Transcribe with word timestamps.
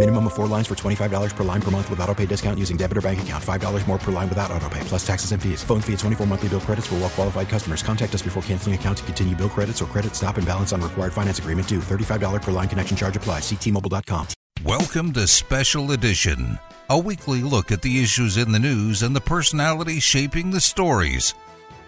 Minimum 0.00 0.28
of 0.28 0.32
four 0.32 0.46
lines 0.46 0.66
for 0.66 0.74
$25 0.74 1.36
per 1.36 1.44
line 1.44 1.60
per 1.60 1.70
month 1.70 1.90
with 1.90 2.00
auto 2.00 2.14
pay 2.14 2.24
discount 2.24 2.58
using 2.58 2.78
debit 2.78 2.96
or 2.96 3.02
bank 3.02 3.20
account. 3.20 3.44
$5 3.44 3.86
more 3.86 3.98
per 3.98 4.10
line 4.10 4.30
without 4.30 4.50
auto 4.50 4.66
pay, 4.70 4.80
plus 4.84 5.06
taxes 5.06 5.32
and 5.32 5.42
fees. 5.42 5.62
Phone 5.62 5.82
fee 5.82 5.92
at 5.92 5.98
24 5.98 6.26
monthly 6.26 6.48
bill 6.48 6.60
credits 6.60 6.86
for 6.86 6.94
well 6.94 7.10
qualified 7.10 7.50
customers. 7.50 7.82
Contact 7.82 8.14
us 8.14 8.22
before 8.22 8.42
canceling 8.44 8.74
account 8.74 8.96
to 8.96 9.04
continue 9.04 9.36
bill 9.36 9.50
credits 9.50 9.82
or 9.82 9.84
credit 9.84 10.14
stop 10.14 10.38
and 10.38 10.46
balance 10.46 10.72
on 10.72 10.80
required 10.80 11.12
finance 11.12 11.38
agreement 11.38 11.68
due. 11.68 11.80
$35 11.80 12.40
per 12.40 12.50
line 12.50 12.66
connection 12.66 12.96
charge 12.96 13.14
applies. 13.14 13.42
Ctmobile.com. 13.42 14.26
Welcome 14.64 15.12
to 15.12 15.26
Special 15.26 15.90
Edition, 15.90 16.58
a 16.88 16.98
weekly 16.98 17.42
look 17.42 17.70
at 17.70 17.82
the 17.82 18.02
issues 18.02 18.38
in 18.38 18.52
the 18.52 18.58
news 18.58 19.02
and 19.02 19.14
the 19.14 19.20
personalities 19.20 20.02
shaping 20.02 20.50
the 20.50 20.62
stories. 20.62 21.34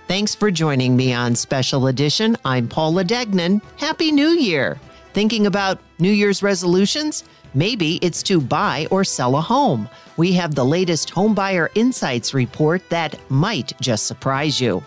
Thanks 0.07 0.35
for 0.35 0.51
joining 0.51 0.97
me 0.97 1.15
on 1.15 1.35
Special 1.35 1.87
Edition. 1.87 2.37
I'm 2.45 2.69
Paula 2.69 3.05
Degnan. 3.05 3.63
Happy 3.79 4.13
New 4.13 4.33
Year. 4.33 4.79
Thinking 5.15 5.47
about 5.47 5.79
New 5.99 6.13
Year's 6.13 6.43
resolutions? 6.43 7.25
Maybe 7.55 7.97
it's 7.97 8.23
to 8.25 8.41
buy 8.41 8.87
or 8.91 9.05
sell 9.05 9.37
a 9.37 9.41
home. 9.41 9.89
We 10.17 10.33
have 10.33 10.55
the 10.55 10.65
latest 10.65 11.13
Homebuyer 11.13 11.69
Insights 11.75 12.33
report 12.33 12.89
that 12.89 13.19
might 13.31 13.73
just 13.81 14.07
surprise 14.07 14.61
you. 14.61 14.83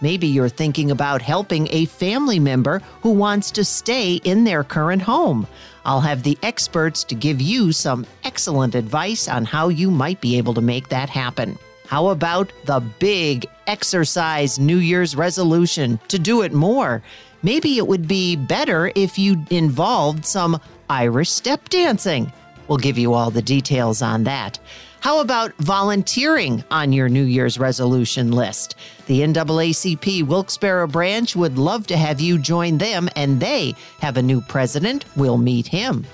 Maybe 0.00 0.26
you're 0.26 0.48
thinking 0.48 0.90
about 0.90 1.22
helping 1.22 1.68
a 1.70 1.86
family 1.86 2.38
member 2.38 2.80
who 3.00 3.10
wants 3.10 3.50
to 3.52 3.64
stay 3.64 4.14
in 4.16 4.44
their 4.44 4.64
current 4.64 5.02
home. 5.02 5.46
I'll 5.84 6.00
have 6.00 6.22
the 6.22 6.38
experts 6.42 7.04
to 7.04 7.14
give 7.14 7.40
you 7.40 7.72
some 7.72 8.06
excellent 8.24 8.74
advice 8.74 9.28
on 9.28 9.44
how 9.44 9.68
you 9.68 9.90
might 9.90 10.20
be 10.20 10.36
able 10.36 10.54
to 10.54 10.60
make 10.60 10.88
that 10.88 11.08
happen. 11.08 11.58
How 11.86 12.08
about 12.08 12.52
the 12.64 12.80
big 12.98 13.46
exercise 13.66 14.58
New 14.58 14.78
Year's 14.78 15.16
resolution 15.16 15.98
to 16.08 16.18
do 16.18 16.42
it 16.42 16.52
more? 16.52 17.02
Maybe 17.42 17.78
it 17.78 17.86
would 17.86 18.08
be 18.08 18.36
better 18.36 18.90
if 18.94 19.18
you 19.18 19.44
involved 19.50 20.24
some 20.24 20.60
Irish 20.88 21.30
step 21.30 21.68
dancing. 21.68 22.32
We'll 22.68 22.78
give 22.78 22.98
you 22.98 23.14
all 23.14 23.30
the 23.30 23.42
details 23.42 24.02
on 24.02 24.24
that. 24.24 24.58
How 25.00 25.20
about 25.20 25.54
volunteering 25.58 26.64
on 26.70 26.92
your 26.92 27.08
New 27.08 27.22
Year's 27.22 27.58
resolution 27.58 28.32
list? 28.32 28.74
The 29.06 29.20
NAACP 29.20 30.26
Wilkes-Barre 30.26 30.88
branch 30.88 31.36
would 31.36 31.58
love 31.58 31.86
to 31.86 31.96
have 31.96 32.20
you 32.20 32.38
join 32.38 32.78
them, 32.78 33.08
and 33.14 33.38
they 33.38 33.74
have 34.00 34.16
a 34.16 34.22
new 34.22 34.40
president. 34.40 35.04
We'll 35.16 35.38
meet 35.38 35.68
him. 35.68 36.04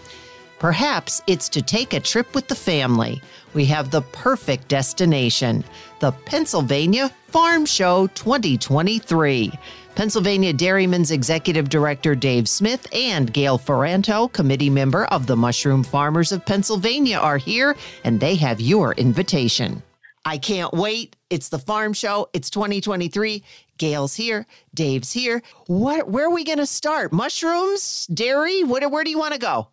Perhaps 0.62 1.22
it's 1.26 1.48
to 1.48 1.60
take 1.60 1.92
a 1.92 1.98
trip 1.98 2.36
with 2.36 2.46
the 2.46 2.54
family. 2.54 3.20
We 3.52 3.64
have 3.64 3.90
the 3.90 4.02
perfect 4.12 4.68
destination 4.68 5.64
the 5.98 6.12
Pennsylvania 6.12 7.08
Farm 7.26 7.66
Show 7.66 8.06
2023. 8.14 9.52
Pennsylvania 9.96 10.52
Dairymen's 10.52 11.10
Executive 11.10 11.68
Director 11.68 12.14
Dave 12.14 12.48
Smith 12.48 12.86
and 12.94 13.32
Gale 13.32 13.58
Ferranto, 13.58 14.32
committee 14.32 14.70
member 14.70 15.06
of 15.06 15.26
the 15.26 15.34
Mushroom 15.34 15.82
Farmers 15.82 16.30
of 16.30 16.46
Pennsylvania, 16.46 17.18
are 17.18 17.38
here 17.38 17.74
and 18.04 18.20
they 18.20 18.36
have 18.36 18.60
your 18.60 18.92
invitation. 18.92 19.82
I 20.24 20.38
can't 20.38 20.72
wait. 20.72 21.16
It's 21.28 21.48
the 21.48 21.58
farm 21.58 21.92
show. 21.92 22.28
It's 22.32 22.50
2023. 22.50 23.42
Gale's 23.78 24.14
here. 24.14 24.46
Dave's 24.74 25.10
here. 25.10 25.42
What 25.66 26.08
where 26.08 26.26
are 26.26 26.30
we 26.30 26.44
going 26.44 26.58
to 26.58 26.66
start? 26.66 27.12
Mushrooms, 27.12 28.06
dairy? 28.06 28.62
What 28.62 28.88
where 28.92 29.02
do 29.02 29.10
you 29.10 29.18
want 29.18 29.32
to 29.32 29.40
go? 29.40 29.66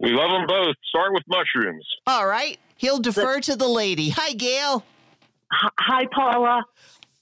We 0.00 0.10
love 0.10 0.30
them 0.30 0.46
both. 0.46 0.76
Start 0.88 1.12
with 1.12 1.22
mushrooms. 1.28 1.86
All 2.06 2.26
right. 2.26 2.58
He'll 2.76 2.98
defer 2.98 3.40
to 3.40 3.56
the 3.56 3.68
lady. 3.68 4.10
Hi 4.10 4.32
Gale. 4.32 4.84
Hi 5.50 6.06
Paula. 6.12 6.64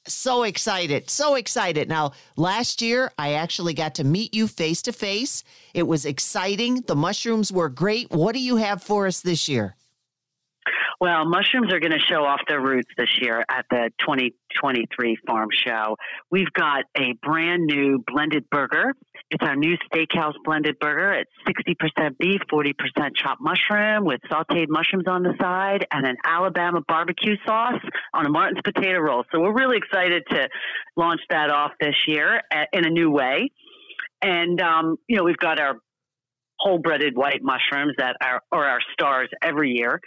So 0.06 0.42
excited. 0.42 1.08
So 1.08 1.36
excited. 1.36 1.88
Now, 1.88 2.12
last 2.36 2.82
year, 2.82 3.12
I 3.18 3.34
actually 3.34 3.74
got 3.74 3.94
to 3.96 4.04
meet 4.04 4.34
you 4.34 4.48
face 4.48 4.82
to 4.82 4.92
face. 4.92 5.44
It 5.74 5.84
was 5.84 6.04
exciting. 6.06 6.80
The 6.86 6.96
mushrooms 6.96 7.52
were 7.52 7.68
great. 7.68 8.10
What 8.10 8.32
do 8.32 8.40
you 8.40 8.56
have 8.56 8.82
for 8.82 9.06
us 9.06 9.20
this 9.20 9.48
year? 9.48 9.76
Well, 11.00 11.24
mushrooms 11.24 11.72
are 11.72 11.80
going 11.80 11.92
to 11.92 11.98
show 11.98 12.24
off 12.24 12.40
their 12.48 12.60
roots 12.60 12.88
this 12.96 13.08
year 13.20 13.44
at 13.48 13.66
the 13.70 13.90
2023 14.00 15.16
Farm 15.26 15.48
Show. 15.66 15.96
We've 16.30 16.52
got 16.52 16.84
a 16.96 17.14
brand 17.22 17.64
new 17.66 18.02
blended 18.06 18.48
burger. 18.50 18.94
It's 19.32 19.42
our 19.42 19.56
new 19.56 19.78
steakhouse 19.90 20.34
blended 20.44 20.78
burger. 20.78 21.14
It's 21.14 21.30
60% 21.48 22.18
beef, 22.18 22.42
40% 22.52 22.74
chopped 23.16 23.40
mushroom 23.40 24.04
with 24.04 24.20
sauteed 24.30 24.66
mushrooms 24.68 25.06
on 25.06 25.22
the 25.22 25.32
side 25.40 25.86
and 25.90 26.06
an 26.06 26.16
Alabama 26.22 26.82
barbecue 26.86 27.36
sauce 27.46 27.80
on 28.12 28.26
a 28.26 28.28
Martin's 28.28 28.60
potato 28.62 28.98
roll. 28.98 29.24
So 29.32 29.40
we're 29.40 29.54
really 29.54 29.78
excited 29.78 30.24
to 30.32 30.50
launch 30.98 31.22
that 31.30 31.48
off 31.50 31.70
this 31.80 31.94
year 32.06 32.42
in 32.74 32.84
a 32.84 32.90
new 32.90 33.10
way. 33.10 33.50
And, 34.20 34.60
um, 34.60 34.96
you 35.08 35.16
know, 35.16 35.24
we've 35.24 35.38
got 35.38 35.58
our 35.58 35.78
whole 36.58 36.78
breaded 36.78 37.16
white 37.16 37.40
mushrooms 37.42 37.94
that 37.96 38.16
are, 38.22 38.42
are 38.52 38.66
our 38.66 38.80
stars 38.92 39.30
every 39.42 39.70
year 39.70 39.98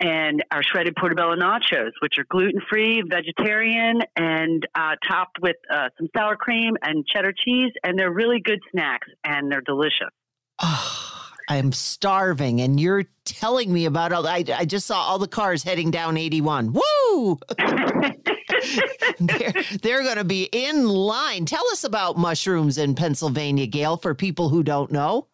and 0.00 0.44
our 0.50 0.62
shredded 0.62 0.94
portobello 0.96 1.34
nachos, 1.36 1.92
which 2.00 2.18
are 2.18 2.24
gluten 2.28 2.60
free, 2.68 3.02
vegetarian, 3.08 4.00
and 4.16 4.66
uh, 4.74 4.96
topped 5.08 5.38
with 5.40 5.56
uh, 5.72 5.88
some 5.98 6.08
sour 6.16 6.36
cream 6.36 6.74
and 6.82 7.06
cheddar 7.06 7.32
cheese. 7.32 7.72
And 7.82 7.98
they're 7.98 8.12
really 8.12 8.40
good 8.40 8.60
snacks 8.70 9.08
and 9.24 9.50
they're 9.50 9.62
delicious. 9.62 10.10
Oh, 10.58 11.06
I'm 11.48 11.70
starving, 11.72 12.60
and 12.60 12.80
you're 12.80 13.04
telling 13.24 13.72
me 13.72 13.84
about 13.84 14.12
all. 14.12 14.26
I, 14.26 14.44
I 14.54 14.64
just 14.64 14.86
saw 14.86 15.00
all 15.00 15.18
the 15.18 15.28
cars 15.28 15.62
heading 15.62 15.90
down 15.90 16.16
81. 16.16 16.72
Woo! 16.72 17.38
they're 19.20 19.52
they're 19.82 20.02
going 20.02 20.16
to 20.16 20.24
be 20.24 20.48
in 20.50 20.88
line. 20.88 21.44
Tell 21.44 21.64
us 21.70 21.84
about 21.84 22.16
mushrooms 22.16 22.78
in 22.78 22.94
Pennsylvania, 22.94 23.66
Gale, 23.66 23.96
for 23.96 24.14
people 24.14 24.48
who 24.48 24.62
don't 24.62 24.90
know. 24.90 25.28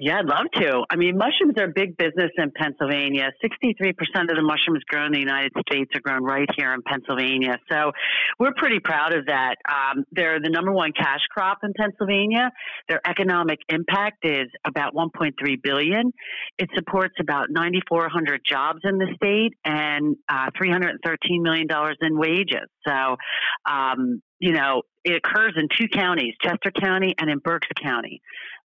Yeah, 0.00 0.20
I'd 0.20 0.26
love 0.26 0.46
to. 0.54 0.84
I 0.88 0.94
mean, 0.94 1.18
mushrooms 1.18 1.54
are 1.58 1.64
a 1.64 1.72
big 1.74 1.96
business 1.96 2.30
in 2.36 2.52
Pennsylvania. 2.52 3.32
63% 3.42 3.96
of 4.30 4.36
the 4.36 4.42
mushrooms 4.42 4.84
grown 4.88 5.06
in 5.06 5.12
the 5.12 5.18
United 5.18 5.50
States 5.66 5.90
are 5.92 6.00
grown 6.00 6.22
right 6.22 6.48
here 6.56 6.72
in 6.72 6.82
Pennsylvania. 6.82 7.58
So 7.68 7.90
we're 8.38 8.54
pretty 8.56 8.78
proud 8.78 9.12
of 9.12 9.26
that. 9.26 9.56
Um, 9.68 10.04
they're 10.12 10.38
the 10.38 10.50
number 10.50 10.70
one 10.70 10.92
cash 10.92 11.22
crop 11.32 11.58
in 11.64 11.72
Pennsylvania. 11.76 12.52
Their 12.88 13.00
economic 13.04 13.58
impact 13.68 14.24
is 14.24 14.46
about 14.64 14.94
1.3 14.94 15.32
billion. 15.64 16.12
It 16.58 16.68
supports 16.76 17.16
about 17.20 17.50
9,400 17.50 18.42
jobs 18.48 18.78
in 18.84 18.98
the 18.98 19.08
state 19.16 19.54
and 19.64 20.14
uh, 20.28 20.50
313 20.56 21.42
million 21.42 21.66
dollars 21.66 21.96
in 22.02 22.16
wages. 22.16 22.68
So, 22.86 23.16
um, 23.68 24.22
you 24.38 24.52
know, 24.52 24.82
it 25.02 25.20
occurs 25.24 25.54
in 25.56 25.68
two 25.76 25.88
counties, 25.88 26.34
Chester 26.40 26.70
County 26.70 27.14
and 27.18 27.28
in 27.28 27.38
Berks 27.38 27.66
County. 27.82 28.22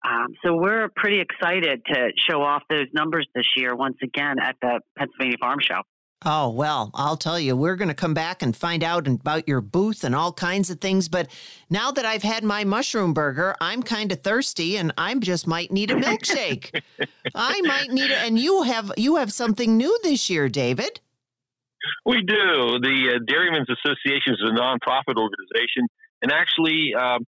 Um, 0.04 0.28
so 0.44 0.56
we're 0.56 0.90
pretty 0.96 1.20
excited 1.20 1.82
to 1.88 2.10
show 2.30 2.42
off 2.42 2.64
those 2.70 2.88
numbers 2.94 3.28
this 3.36 3.46
year 3.56 3.76
once 3.76 3.98
again 4.04 4.38
at 4.42 4.56
the 4.62 4.80
Pennsylvania 4.98 5.38
Farm 5.40 5.60
Show. 5.62 5.82
Oh, 6.26 6.50
well, 6.50 6.90
I'll 6.96 7.18
tell 7.18 7.40
you, 7.40 7.56
we're 7.56 7.76
going 7.76 7.90
to 7.90 7.94
come 7.94 8.16
back 8.16 8.42
and 8.42 8.56
find 8.56 8.84
out 8.84 9.08
about 9.08 9.48
your 9.48 9.62
booth 9.62 10.04
and 10.04 10.16
all 10.16 10.34
kinds 10.34 10.72
of 10.72 10.82
things. 10.82 11.08
But 11.08 11.30
now 11.70 11.92
that 11.92 12.06
I've 12.06 12.24
had 12.24 12.44
my 12.44 12.64
mushroom 12.64 13.14
burger, 13.14 13.56
I'm 13.62 13.84
kind 13.84 14.12
of 14.12 14.22
thirsty 14.22 14.78
and 14.78 14.92
I 14.98 15.14
just 15.16 15.46
might 15.46 15.72
need 15.72 15.92
a 15.92 15.96
milkshake. 16.02 16.82
I 17.36 17.62
might 17.62 17.92
need 17.92 18.10
it. 18.10 18.18
And 18.18 18.40
you 18.40 18.64
have 18.64 18.92
you 18.98 19.18
have 19.18 19.32
something 19.32 19.78
new 19.78 19.98
this 20.02 20.28
year, 20.28 20.50
David. 20.50 21.00
We 22.04 22.24
do. 22.24 22.80
The 22.82 23.14
uh, 23.16 23.20
Dairymen's 23.28 23.70
Association 23.70 24.34
is 24.34 24.42
a 24.44 24.52
nonprofit 24.60 25.18
organization. 25.18 25.88
And 26.24 26.32
actually, 26.32 26.96
um, 26.96 27.26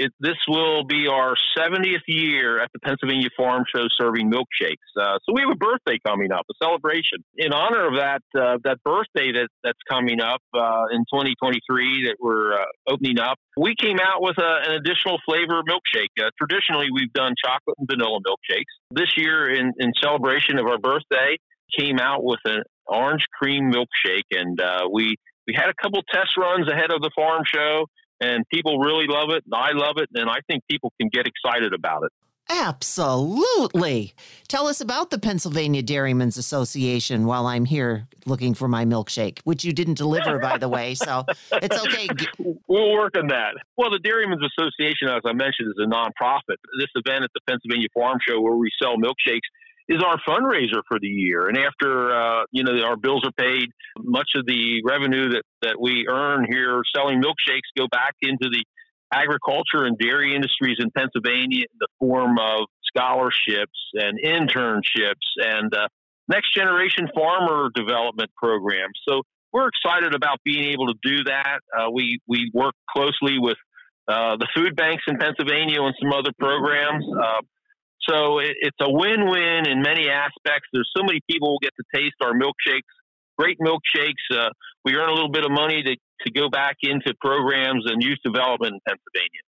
it, 0.00 0.12
this 0.18 0.36
will 0.48 0.82
be 0.82 1.08
our 1.08 1.36
70th 1.56 2.08
year 2.08 2.58
at 2.58 2.70
the 2.72 2.78
Pennsylvania 2.80 3.28
Farm 3.36 3.64
Show 3.72 3.84
serving 4.00 4.32
milkshakes. 4.32 4.88
Uh, 4.98 5.18
so 5.22 5.34
we 5.34 5.42
have 5.42 5.50
a 5.50 5.56
birthday 5.56 5.98
coming 6.06 6.32
up, 6.32 6.46
a 6.50 6.54
celebration 6.64 7.18
in 7.36 7.52
honor 7.52 7.86
of 7.86 7.94
that 8.00 8.22
uh, 8.34 8.56
that 8.64 8.82
birthday 8.82 9.30
that 9.32 9.48
that's 9.62 9.78
coming 9.90 10.22
up 10.22 10.40
uh, 10.54 10.88
in 10.90 11.00
2023 11.12 12.06
that 12.06 12.16
we're 12.18 12.54
uh, 12.54 12.64
opening 12.88 13.20
up. 13.20 13.36
We 13.58 13.74
came 13.78 13.98
out 14.00 14.22
with 14.22 14.38
a, 14.38 14.70
an 14.70 14.72
additional 14.72 15.18
flavor 15.26 15.60
milkshake. 15.68 16.16
Uh, 16.18 16.30
traditionally, 16.38 16.86
we've 16.90 17.12
done 17.12 17.34
chocolate 17.36 17.76
and 17.78 17.86
vanilla 17.86 18.20
milkshakes. 18.26 18.72
This 18.90 19.18
year, 19.18 19.52
in, 19.52 19.74
in 19.78 19.92
celebration 20.00 20.58
of 20.58 20.64
our 20.64 20.78
birthday, 20.78 21.36
came 21.78 21.98
out 21.98 22.24
with 22.24 22.40
an 22.46 22.62
orange 22.86 23.26
cream 23.38 23.70
milkshake, 23.70 24.28
and 24.30 24.58
uh, 24.62 24.88
we 24.90 25.16
we 25.46 25.52
had 25.54 25.68
a 25.68 25.74
couple 25.82 26.00
test 26.10 26.38
runs 26.38 26.70
ahead 26.70 26.90
of 26.90 27.02
the 27.02 27.10
farm 27.14 27.42
show 27.44 27.84
and 28.20 28.48
people 28.48 28.78
really 28.78 29.06
love 29.08 29.30
it. 29.30 29.44
I 29.52 29.72
love 29.72 29.96
it, 29.96 30.08
and 30.14 30.28
I 30.28 30.38
think 30.46 30.64
people 30.70 30.92
can 31.00 31.08
get 31.12 31.26
excited 31.26 31.72
about 31.72 32.04
it. 32.04 32.12
Absolutely. 32.50 34.12
Tell 34.48 34.66
us 34.66 34.80
about 34.80 35.10
the 35.10 35.18
Pennsylvania 35.18 35.82
Dairymen's 35.82 36.36
Association 36.36 37.24
while 37.24 37.46
I'm 37.46 37.64
here 37.64 38.08
looking 38.26 38.54
for 38.54 38.66
my 38.66 38.84
milkshake, 38.84 39.38
which 39.44 39.64
you 39.64 39.72
didn't 39.72 39.94
deliver, 39.94 40.40
by 40.40 40.58
the 40.58 40.68
way. 40.68 40.94
So 40.94 41.24
it's 41.52 41.80
okay. 41.86 42.08
We'll 42.66 42.92
work 42.92 43.16
on 43.18 43.26
that. 43.28 43.54
Well, 43.76 43.90
the 43.90 43.98
Dairymen's 43.98 44.42
Association, 44.56 45.08
as 45.08 45.22
I 45.26 45.32
mentioned, 45.32 45.74
is 45.74 45.84
a 45.84 45.90
nonprofit. 45.90 46.54
This 46.78 46.88
event 46.94 47.24
at 47.24 47.30
the 47.34 47.40
Pennsylvania 47.48 47.88
Farm 47.92 48.18
Show, 48.26 48.40
where 48.40 48.54
we 48.54 48.70
sell 48.80 48.96
milkshakes, 48.96 49.42
is 49.90 50.02
our 50.04 50.18
fundraiser 50.26 50.82
for 50.88 50.98
the 51.00 51.08
year. 51.08 51.48
And 51.48 51.58
after 51.58 52.14
uh, 52.14 52.44
you 52.52 52.62
know 52.62 52.80
our 52.84 52.96
bills 52.96 53.24
are 53.24 53.32
paid, 53.32 53.68
much 53.98 54.30
of 54.36 54.46
the 54.46 54.82
revenue 54.86 55.30
that 55.30 55.42
that 55.62 55.80
we 55.80 56.06
earn 56.08 56.46
here 56.48 56.80
selling 56.94 57.20
milkshakes 57.20 57.68
go 57.76 57.86
back 57.90 58.14
into 58.22 58.48
the 58.50 58.64
agriculture 59.12 59.84
and 59.84 59.98
dairy 59.98 60.36
industries 60.36 60.76
in 60.78 60.90
Pennsylvania 60.96 61.64
in 61.70 61.78
the 61.80 61.88
form 61.98 62.38
of 62.38 62.66
scholarships 62.84 63.78
and 63.94 64.20
internships 64.24 65.26
and 65.36 65.74
uh, 65.74 65.88
next 66.28 66.54
generation 66.54 67.08
farmer 67.12 67.70
development 67.74 68.30
programs. 68.36 68.94
So 69.08 69.22
we're 69.52 69.68
excited 69.68 70.14
about 70.14 70.38
being 70.44 70.72
able 70.72 70.86
to 70.86 70.94
do 71.02 71.24
that. 71.24 71.58
Uh, 71.76 71.90
we 71.90 72.20
we 72.28 72.48
work 72.54 72.74
closely 72.88 73.40
with 73.40 73.58
uh, 74.06 74.36
the 74.36 74.46
food 74.54 74.76
banks 74.76 75.02
in 75.08 75.18
Pennsylvania 75.18 75.82
and 75.82 75.94
some 76.00 76.12
other 76.12 76.30
programs. 76.38 77.04
So 78.08 78.38
it, 78.38 78.56
it's 78.60 78.76
a 78.80 78.90
win-win 78.90 79.68
in 79.68 79.82
many 79.82 80.08
aspects. 80.08 80.68
There's 80.72 80.90
so 80.96 81.02
many 81.02 81.20
people 81.30 81.50
who 81.50 81.66
get 81.66 81.72
to 81.76 81.84
taste 81.94 82.16
our 82.22 82.32
milkshakes, 82.32 82.82
great 83.38 83.58
milkshakes. 83.60 84.24
Uh, 84.32 84.50
we 84.84 84.94
earn 84.94 85.08
a 85.08 85.12
little 85.12 85.30
bit 85.30 85.44
of 85.44 85.50
money 85.50 85.82
to, 85.82 85.96
to 86.24 86.32
go 86.32 86.48
back 86.48 86.76
into 86.82 87.14
programs 87.20 87.84
and 87.86 88.02
youth 88.02 88.18
development 88.24 88.74
in 88.74 88.80
Pennsylvania. 88.86 89.40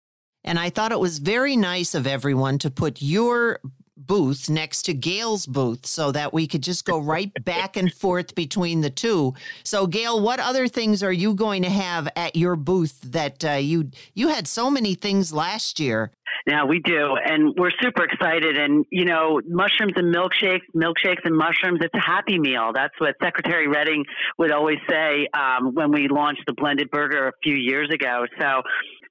And 0.42 0.58
I 0.58 0.70
thought 0.70 0.90
it 0.92 0.98
was 0.98 1.18
very 1.18 1.56
nice 1.56 1.94
of 1.94 2.06
everyone 2.06 2.58
to 2.58 2.70
put 2.70 3.02
your 3.02 3.60
booth 4.06 4.48
next 4.48 4.82
to 4.82 4.94
Gale's 4.94 5.46
booth 5.46 5.86
so 5.86 6.12
that 6.12 6.32
we 6.32 6.46
could 6.46 6.62
just 6.62 6.84
go 6.84 6.98
right 6.98 7.32
back 7.44 7.76
and 7.76 7.92
forth 7.92 8.34
between 8.34 8.80
the 8.80 8.90
two. 8.90 9.34
So 9.64 9.86
Gale, 9.86 10.20
what 10.20 10.40
other 10.40 10.68
things 10.68 11.02
are 11.02 11.12
you 11.12 11.34
going 11.34 11.62
to 11.62 11.70
have 11.70 12.08
at 12.16 12.36
your 12.36 12.56
booth 12.56 13.00
that 13.02 13.44
uh, 13.44 13.52
you 13.52 13.90
you 14.14 14.28
had 14.28 14.46
so 14.46 14.70
many 14.70 14.94
things 14.94 15.32
last 15.32 15.80
year 15.80 16.12
yeah, 16.46 16.64
we 16.64 16.80
do. 16.80 17.16
And 17.22 17.54
we're 17.56 17.70
super 17.82 18.04
excited. 18.04 18.56
And, 18.56 18.84
you 18.90 19.04
know, 19.04 19.40
mushrooms 19.46 19.92
and 19.96 20.14
milkshakes, 20.14 20.62
milkshakes 20.74 21.24
and 21.24 21.36
mushrooms, 21.36 21.80
it's 21.82 21.94
a 21.94 22.00
happy 22.00 22.38
meal. 22.38 22.72
That's 22.74 22.94
what 22.98 23.14
Secretary 23.22 23.68
Redding 23.68 24.04
would 24.38 24.50
always 24.50 24.78
say 24.88 25.28
um, 25.34 25.74
when 25.74 25.92
we 25.92 26.08
launched 26.08 26.42
the 26.46 26.54
blended 26.54 26.90
burger 26.90 27.28
a 27.28 27.32
few 27.42 27.54
years 27.54 27.90
ago. 27.90 28.26
So 28.38 28.62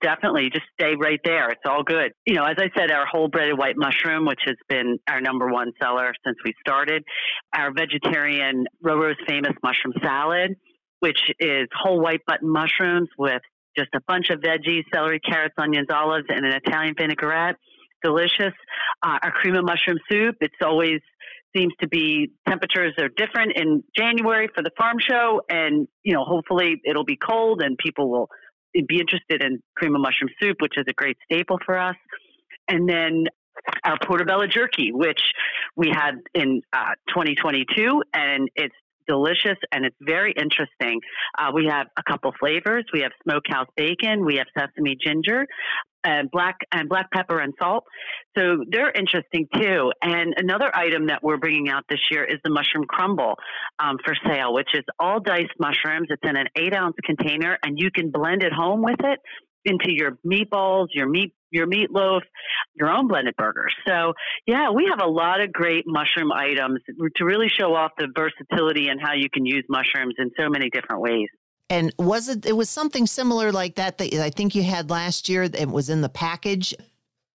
definitely 0.02 0.50
just 0.52 0.66
stay 0.80 0.96
right 1.00 1.20
there. 1.24 1.50
It's 1.50 1.62
all 1.66 1.84
good. 1.84 2.12
You 2.26 2.36
know, 2.36 2.44
as 2.44 2.56
I 2.58 2.70
said, 2.78 2.92
our 2.92 3.06
whole 3.06 3.28
breaded 3.28 3.58
white 3.58 3.76
mushroom, 3.78 4.26
which 4.26 4.42
has 4.46 4.56
been 4.68 4.98
our 5.08 5.22
number 5.22 5.48
one 5.48 5.72
seller 5.82 6.14
since 6.26 6.38
we 6.44 6.54
started, 6.60 7.04
our 7.54 7.72
vegetarian 7.74 8.66
Roro's 8.84 9.18
famous 9.28 9.54
mushroom 9.64 9.94
salad, 10.02 10.56
which 11.00 11.20
is 11.40 11.68
whole 11.74 12.00
white 12.00 12.22
button 12.26 12.50
mushrooms 12.50 13.10
with 13.18 13.42
just 13.78 13.90
a 13.96 14.02
bunch 14.08 14.30
of 14.30 14.40
veggies, 14.40 14.84
celery, 14.94 15.20
carrots, 15.20 15.56
onions, 15.58 15.88
olives, 15.94 16.26
and 16.30 16.46
an 16.46 16.54
Italian 16.66 16.96
vinaigrette. 16.98 17.56
Delicious. 18.04 18.54
Uh, 19.04 19.18
our 19.22 19.32
cream 19.32 19.56
of 19.56 19.66
mushroom 19.66 19.98
soup. 20.10 20.36
It's 20.42 20.56
always 20.64 21.02
seems 21.56 21.74
to 21.82 21.88
be 21.88 22.32
temperatures 22.48 22.94
are 23.00 23.10
different 23.10 23.54
in 23.56 23.84
January 23.98 24.48
for 24.54 24.64
the 24.64 24.72
farm 24.78 24.98
show, 25.00 25.42
and 25.50 25.88
you 26.04 26.14
know 26.14 26.24
hopefully 26.24 26.76
it'll 26.86 27.06
be 27.06 27.18
cold 27.18 27.62
and 27.62 27.78
people 27.78 28.10
will 28.10 28.30
be 28.74 29.00
interested 29.00 29.42
in 29.42 29.62
cream 29.76 29.96
of 29.96 30.02
mushroom 30.02 30.30
soup, 30.42 30.58
which 30.60 30.74
is 30.78 30.86
a 30.88 30.94
great 30.94 31.18
staple 31.26 31.58
for 31.66 31.78
us. 31.78 31.96
And 32.68 32.88
then 32.88 33.26
our 33.84 33.98
portobello 34.06 34.48
jerky, 34.48 34.92
which 34.92 35.22
we 35.76 35.90
had 35.90 36.16
in 36.34 36.62
uh, 36.72 36.94
2022, 37.10 38.04
and 38.14 38.50
it's 38.56 38.76
delicious 39.08 39.58
and 39.72 39.86
it's 39.86 39.96
very 40.02 40.34
interesting. 40.34 41.02
Uh, 41.38 41.52
we 41.54 41.66
have 41.66 41.88
a 41.98 42.04
couple 42.04 42.32
flavors. 42.40 42.86
We 42.94 43.02
have 43.02 43.12
smokehouse 43.24 43.68
bacon. 43.76 44.24
We 44.24 44.36
have 44.36 44.48
sesame 44.58 44.96
ginger. 45.04 45.48
And 46.04 46.32
black 46.32 46.58
and 46.72 46.88
black 46.88 47.12
pepper 47.12 47.40
and 47.40 47.54
salt, 47.60 47.84
so 48.38 48.64
they're 48.70 48.92
interesting 48.92 49.48
too. 49.54 49.92
And 50.02 50.34
another 50.38 50.74
item 50.74 51.08
that 51.08 51.22
we're 51.22 51.38
bringing 51.38 51.70
out 51.70 51.84
this 51.90 52.00
year 52.10 52.24
is 52.24 52.38
the 52.44 52.50
mushroom 52.50 52.86
crumble 52.88 53.36
um, 53.80 53.98
for 54.06 54.16
sale, 54.26 54.54
which 54.54 54.70
is 54.74 54.84
all 54.98 55.20
diced 55.20 55.52
mushrooms. 55.60 56.08
It's 56.10 56.22
in 56.24 56.38
an 56.38 56.48
eight 56.56 56.74
ounce 56.74 56.96
container, 57.04 57.58
and 57.64 57.78
you 57.78 57.92
can 57.92 58.12
blend 58.12 58.44
it 58.44 58.54
home 58.54 58.82
with 58.82 59.00
it 59.04 59.20
into 59.66 59.92
your 59.92 60.18
meatballs, 60.26 60.88
your 60.94 61.10
meat 61.10 61.34
your 61.52 61.68
meatloaf, 61.68 62.22
your 62.76 62.90
own 62.90 63.08
blended 63.08 63.36
burgers. 63.38 63.74
So, 63.88 64.14
yeah, 64.46 64.72
we 64.72 64.88
have 64.90 65.02
a 65.02 65.10
lot 65.10 65.42
of 65.42 65.52
great 65.52 65.86
mushroom 65.88 66.32
items 66.32 66.80
to 67.16 67.26
really 67.26 67.48
show 67.50 67.74
off 67.74 67.92
the 67.98 68.08
versatility 68.16 68.88
and 68.88 69.02
how 69.02 69.14
you 69.14 69.30
can 69.32 69.46
use 69.46 69.66
mushrooms 69.70 70.16
in 70.18 70.32
so 70.40 70.50
many 70.50 70.70
different 70.70 71.02
ways. 71.02 71.28
And 71.70 71.94
was 72.00 72.30
it? 72.30 72.46
It 72.46 72.54
was 72.54 72.70
something 72.70 73.06
similar 73.06 73.52
like 73.52 73.76
that 73.76 73.98
that 74.00 74.14
I 74.14 74.30
think 74.30 74.56
you 74.56 74.64
had 74.64 74.90
last 74.90 75.30
year. 75.30 75.44
It 75.44 75.70
was 75.70 75.90
in 75.90 76.02
the 76.02 76.10
package. 76.10 76.74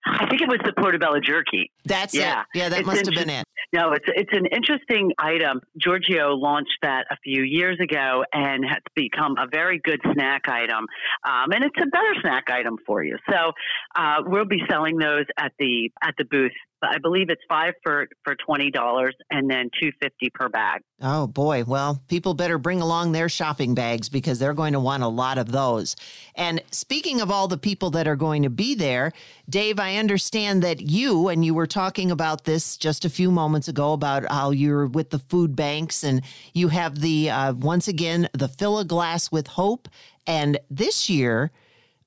I 0.05 0.27
think 0.27 0.41
it 0.41 0.49
was 0.49 0.59
the 0.65 0.73
portobello 0.73 1.19
jerky. 1.21 1.71
That's 1.85 2.13
yeah. 2.13 2.41
it. 2.41 2.45
Yeah, 2.55 2.69
that 2.69 2.79
it's 2.79 2.87
must 2.87 3.05
have 3.05 3.15
been 3.15 3.29
it. 3.29 3.45
No, 3.71 3.91
it's 3.93 4.05
it's 4.07 4.29
an 4.33 4.45
interesting 4.45 5.11
item. 5.17 5.61
Giorgio 5.77 6.35
launched 6.35 6.77
that 6.81 7.05
a 7.09 7.17
few 7.23 7.41
years 7.43 7.79
ago 7.81 8.23
and 8.33 8.63
has 8.65 8.81
become 8.95 9.35
a 9.37 9.47
very 9.51 9.81
good 9.83 9.99
snack 10.13 10.43
item, 10.47 10.85
um, 11.25 11.51
and 11.51 11.63
it's 11.63 11.75
a 11.81 11.87
better 11.87 12.13
snack 12.21 12.49
item 12.49 12.77
for 12.85 13.03
you. 13.03 13.17
So 13.29 13.51
uh, 13.95 14.17
we'll 14.25 14.45
be 14.45 14.61
selling 14.69 14.97
those 14.97 15.25
at 15.39 15.53
the 15.57 15.89
at 16.03 16.15
the 16.17 16.25
booth 16.25 16.51
I 16.83 16.97
believe 16.97 17.29
it's 17.29 17.41
five 17.47 17.73
for 17.83 18.07
for 18.23 18.35
twenty 18.35 18.71
dollars 18.71 19.15
and 19.29 19.49
then 19.49 19.69
two 19.79 19.91
fifty 20.01 20.29
per 20.29 20.49
bag. 20.49 20.81
Oh 21.01 21.27
boy! 21.27 21.63
Well, 21.65 22.01
people 22.07 22.33
better 22.33 22.57
bring 22.57 22.81
along 22.81 23.11
their 23.11 23.29
shopping 23.29 23.75
bags 23.75 24.09
because 24.09 24.39
they're 24.39 24.53
going 24.53 24.73
to 24.73 24.79
want 24.79 25.03
a 25.03 25.07
lot 25.07 25.37
of 25.37 25.51
those. 25.51 25.95
And 26.35 26.61
speaking 26.71 27.21
of 27.21 27.31
all 27.31 27.47
the 27.47 27.57
people 27.57 27.89
that 27.91 28.07
are 28.07 28.15
going 28.15 28.43
to 28.43 28.49
be 28.49 28.75
there, 28.75 29.11
Dave, 29.49 29.79
I 29.79 29.97
understand 29.97 30.63
that 30.63 30.81
you 30.81 31.27
and 31.27 31.43
you 31.43 31.53
were 31.53 31.67
talking 31.67 32.11
about 32.11 32.45
this 32.45 32.77
just 32.77 33.05
a 33.05 33.09
few 33.09 33.31
moments 33.31 33.67
ago 33.67 33.93
about 33.93 34.29
how 34.31 34.51
you're 34.51 34.87
with 34.87 35.09
the 35.09 35.19
food 35.19 35.55
banks 35.55 36.03
and 36.03 36.21
you 36.53 36.69
have 36.69 36.99
the 36.99 37.29
uh, 37.29 37.53
once 37.53 37.87
again 37.87 38.29
the 38.33 38.47
fill 38.47 38.79
a 38.79 38.85
glass 38.85 39.31
with 39.31 39.47
hope. 39.47 39.87
And 40.25 40.57
this 40.69 41.09
year 41.09 41.51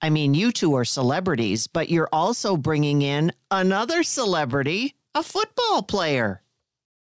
I 0.00 0.11
mean, 0.11 0.35
you 0.35 0.53
two 0.53 0.75
are 0.75 0.85
celebrities, 0.85 1.67
but 1.67 1.88
you're 1.88 2.09
also 2.12 2.57
bringing 2.57 3.03
in 3.03 3.33
another 3.50 4.03
celebrity, 4.03 4.95
a 5.15 5.23
football 5.23 5.83
player. 5.83 6.43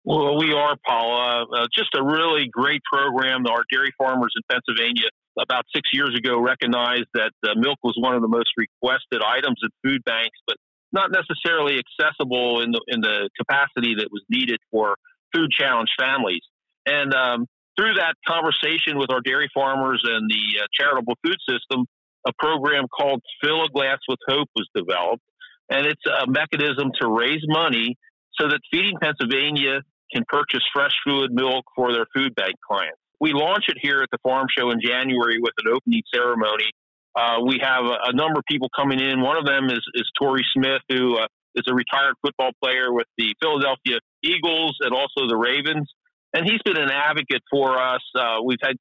Well, 0.04 0.36
we 0.36 0.52
are, 0.52 0.76
Paula. 0.86 1.46
Uh, 1.50 1.66
just 1.74 1.94
a 1.96 2.02
really 2.02 2.46
great 2.52 2.82
program. 2.92 3.46
Our 3.46 3.64
dairy 3.70 3.92
farmers 3.96 4.32
in 4.36 4.42
Pennsylvania 4.50 5.08
about 5.40 5.64
six 5.74 5.88
years 5.92 6.14
ago 6.16 6.38
recognized 6.40 7.08
that 7.14 7.32
uh, 7.42 7.54
milk 7.56 7.78
was 7.82 7.94
one 7.98 8.14
of 8.14 8.22
the 8.22 8.28
most 8.28 8.50
requested 8.56 9.22
items 9.26 9.58
at 9.64 9.70
food 9.82 10.04
banks, 10.04 10.38
but 10.46 10.56
not 10.92 11.10
necessarily 11.10 11.80
accessible 11.80 12.60
in 12.60 12.70
the 12.70 12.80
in 12.88 13.00
the 13.00 13.28
capacity 13.36 13.96
that 13.96 14.08
was 14.12 14.22
needed 14.28 14.58
for 14.70 14.96
food 15.34 15.50
challenged 15.50 15.92
families. 15.98 16.42
And 16.86 17.12
um, 17.14 17.46
through 17.76 17.94
that 17.94 18.14
conversation 18.26 18.98
with 18.98 19.10
our 19.10 19.20
dairy 19.20 19.48
farmers 19.52 20.00
and 20.04 20.30
the 20.30 20.60
uh, 20.62 20.66
charitable 20.72 21.16
food 21.24 21.38
system, 21.48 21.86
a 22.26 22.32
program 22.38 22.86
called 22.88 23.22
Fill 23.42 23.64
a 23.64 23.68
Glass 23.68 23.98
with 24.08 24.18
Hope 24.28 24.48
was 24.56 24.68
developed, 24.74 25.22
and 25.70 25.86
it's 25.86 26.02
a 26.06 26.26
mechanism 26.26 26.90
to 27.00 27.08
raise 27.08 27.42
money 27.46 27.96
so 28.38 28.48
that 28.48 28.60
Feeding 28.70 28.96
Pennsylvania 29.00 29.80
can 30.12 30.24
purchase 30.28 30.62
fresh 30.72 30.94
food 31.06 31.32
milk 31.32 31.64
for 31.74 31.92
their 31.92 32.06
food 32.14 32.34
bank 32.34 32.54
clients. 32.66 32.98
We 33.20 33.32
launch 33.32 33.64
it 33.68 33.78
here 33.80 34.02
at 34.02 34.08
the 34.12 34.18
farm 34.22 34.46
show 34.56 34.70
in 34.70 34.80
January 34.82 35.38
with 35.40 35.54
an 35.64 35.72
opening 35.72 36.02
ceremony. 36.12 36.70
Uh, 37.16 37.38
we 37.46 37.60
have 37.62 37.84
a, 37.84 38.10
a, 38.10 38.12
number 38.12 38.40
of 38.40 38.44
people 38.50 38.68
coming 38.76 38.98
in. 38.98 39.20
One 39.20 39.36
of 39.36 39.46
them 39.46 39.66
is, 39.66 39.80
is 39.94 40.04
Torrey 40.20 40.44
Smith, 40.52 40.82
who 40.88 41.16
uh, 41.16 41.26
is 41.54 41.62
a 41.68 41.74
retired 41.74 42.14
football 42.22 42.50
player 42.62 42.92
with 42.92 43.06
the 43.16 43.34
Philadelphia 43.40 43.98
Eagles 44.22 44.76
and 44.80 44.92
also 44.92 45.28
the 45.28 45.36
Ravens. 45.36 45.88
And 46.34 46.44
he's 46.44 46.60
been 46.64 46.76
an 46.76 46.90
advocate 46.90 47.42
for 47.50 47.78
us. 47.78 48.02
Uh, 48.18 48.42
we've 48.44 48.58
had 48.60 48.74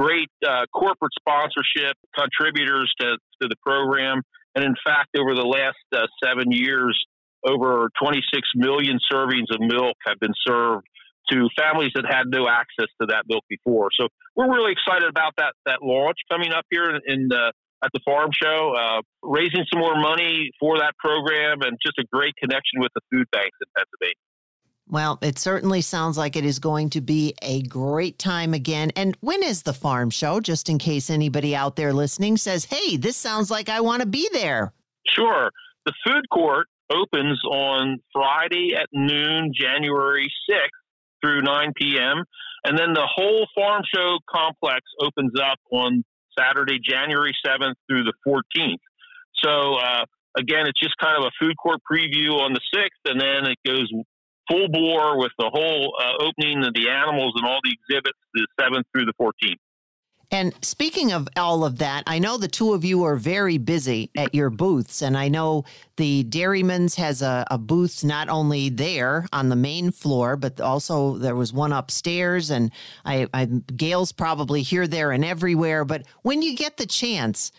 great 0.00 0.30
uh, 0.48 0.64
corporate 0.72 1.12
sponsorship 1.18 1.96
contributors 2.16 2.92
to, 3.00 3.18
to 3.42 3.48
the 3.48 3.56
program. 3.64 4.22
And 4.54 4.64
in 4.64 4.74
fact, 4.84 5.10
over 5.18 5.34
the 5.34 5.46
last 5.46 5.76
uh, 5.94 6.06
seven 6.24 6.50
years, 6.50 6.98
over 7.44 7.90
26 8.02 8.24
million 8.56 8.98
servings 9.12 9.52
of 9.52 9.60
milk 9.60 9.96
have 10.06 10.18
been 10.20 10.34
served 10.46 10.86
to 11.30 11.48
families 11.56 11.92
that 11.94 12.04
had 12.08 12.24
no 12.26 12.48
access 12.48 12.88
to 13.00 13.06
that 13.08 13.24
milk 13.28 13.44
before. 13.48 13.88
So 13.98 14.08
we're 14.34 14.50
really 14.50 14.72
excited 14.72 15.08
about 15.08 15.32
that 15.36 15.52
that 15.66 15.78
launch 15.82 16.16
coming 16.30 16.52
up 16.52 16.64
here 16.70 16.98
in, 17.06 17.28
the 17.28 17.52
at 17.84 17.90
the 17.94 18.00
farm 18.04 18.30
show, 18.32 18.74
uh, 18.76 19.00
raising 19.22 19.64
some 19.72 19.80
more 19.80 19.96
money 19.96 20.50
for 20.58 20.78
that 20.78 20.92
program, 20.98 21.62
and 21.62 21.78
just 21.84 21.96
a 21.98 22.04
great 22.12 22.34
connection 22.36 22.80
with 22.80 22.92
the 22.94 23.00
food 23.10 23.26
banks 23.32 23.56
in 23.60 23.68
Pennsylvania. 23.76 24.29
Well, 24.90 25.18
it 25.22 25.38
certainly 25.38 25.82
sounds 25.82 26.18
like 26.18 26.34
it 26.34 26.44
is 26.44 26.58
going 26.58 26.90
to 26.90 27.00
be 27.00 27.34
a 27.42 27.62
great 27.62 28.18
time 28.18 28.52
again. 28.52 28.90
And 28.96 29.16
when 29.20 29.40
is 29.44 29.62
the 29.62 29.72
farm 29.72 30.10
show? 30.10 30.40
Just 30.40 30.68
in 30.68 30.78
case 30.78 31.10
anybody 31.10 31.54
out 31.54 31.76
there 31.76 31.92
listening 31.92 32.36
says, 32.36 32.64
hey, 32.64 32.96
this 32.96 33.16
sounds 33.16 33.52
like 33.52 33.68
I 33.68 33.80
want 33.80 34.00
to 34.02 34.08
be 34.08 34.28
there. 34.32 34.72
Sure. 35.06 35.52
The 35.86 35.92
food 36.04 36.28
court 36.32 36.66
opens 36.90 37.40
on 37.44 37.98
Friday 38.12 38.74
at 38.76 38.88
noon, 38.92 39.52
January 39.54 40.28
6th 40.50 40.66
through 41.22 41.42
9 41.42 41.72
p.m. 41.76 42.24
And 42.64 42.76
then 42.76 42.92
the 42.92 43.06
whole 43.06 43.46
farm 43.54 43.82
show 43.94 44.18
complex 44.28 44.80
opens 45.00 45.32
up 45.40 45.60
on 45.70 46.02
Saturday, 46.36 46.80
January 46.82 47.32
7th 47.46 47.74
through 47.88 48.02
the 48.02 48.12
14th. 48.26 48.74
So, 49.34 49.76
uh, 49.76 50.04
again, 50.36 50.66
it's 50.66 50.80
just 50.80 50.94
kind 51.00 51.16
of 51.16 51.28
a 51.28 51.30
food 51.38 51.56
court 51.62 51.80
preview 51.90 52.40
on 52.40 52.54
the 52.54 52.60
6th, 52.74 53.10
and 53.10 53.20
then 53.20 53.50
it 53.50 53.58
goes 53.64 53.88
full 54.50 54.68
bore 54.68 55.18
with 55.18 55.32
the 55.38 55.48
whole 55.52 55.96
uh, 56.02 56.24
opening 56.24 56.64
of 56.64 56.74
the 56.74 56.88
animals 56.88 57.32
and 57.36 57.46
all 57.46 57.60
the 57.62 57.72
exhibits 57.72 58.18
the 58.34 58.46
7th 58.60 58.82
through 58.92 59.06
the 59.06 59.14
14th. 59.20 59.56
And 60.32 60.54
speaking 60.62 61.12
of 61.12 61.28
all 61.36 61.64
of 61.64 61.78
that, 61.78 62.04
I 62.06 62.20
know 62.20 62.36
the 62.36 62.46
two 62.46 62.72
of 62.72 62.84
you 62.84 63.02
are 63.02 63.16
very 63.16 63.58
busy 63.58 64.10
at 64.16 64.32
your 64.32 64.48
booths. 64.48 65.02
And 65.02 65.18
I 65.18 65.28
know 65.28 65.64
the 65.96 66.22
Dairymen's 66.22 66.94
has 66.94 67.20
a, 67.20 67.44
a, 67.50 67.58
booth 67.58 68.04
not 68.04 68.28
only 68.28 68.68
there 68.68 69.26
on 69.32 69.48
the 69.48 69.56
main 69.56 69.90
floor, 69.90 70.36
but 70.36 70.60
also 70.60 71.18
there 71.18 71.34
was 71.34 71.52
one 71.52 71.72
upstairs. 71.72 72.50
And 72.50 72.70
I, 73.04 73.26
I 73.34 73.46
Gale's 73.46 74.12
probably 74.12 74.62
here, 74.62 74.86
there, 74.86 75.10
and 75.10 75.24
everywhere. 75.24 75.84
But 75.84 76.04
when 76.22 76.42
you 76.42 76.54
get 76.54 76.76
the 76.76 76.86
chance, 76.86 77.50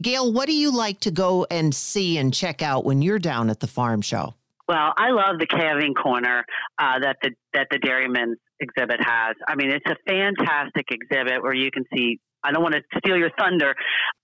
Gale, 0.00 0.32
what 0.32 0.46
do 0.46 0.54
you 0.54 0.70
like 0.70 1.00
to 1.00 1.10
go 1.10 1.44
and 1.50 1.74
see 1.74 2.18
and 2.18 2.32
check 2.32 2.62
out 2.62 2.84
when 2.84 3.02
you're 3.02 3.18
down 3.18 3.50
at 3.50 3.58
the 3.58 3.66
farm 3.66 4.00
show? 4.00 4.34
Well, 4.72 4.94
I 4.96 5.10
love 5.10 5.38
the 5.38 5.46
calving 5.46 5.92
corner 5.92 6.46
uh, 6.78 6.98
that 7.00 7.18
the 7.22 7.32
that 7.52 7.66
the 7.70 7.76
Dairymen's 7.76 8.38
exhibit 8.58 9.00
has. 9.04 9.36
I 9.46 9.54
mean, 9.54 9.70
it's 9.70 9.84
a 9.84 9.96
fantastic 10.08 10.86
exhibit 10.90 11.42
where 11.42 11.52
you 11.52 11.70
can 11.70 11.84
see. 11.94 12.20
I 12.42 12.52
don't 12.52 12.62
want 12.62 12.76
to 12.76 12.80
steal 12.96 13.18
your 13.18 13.28
thunder, 13.38 13.74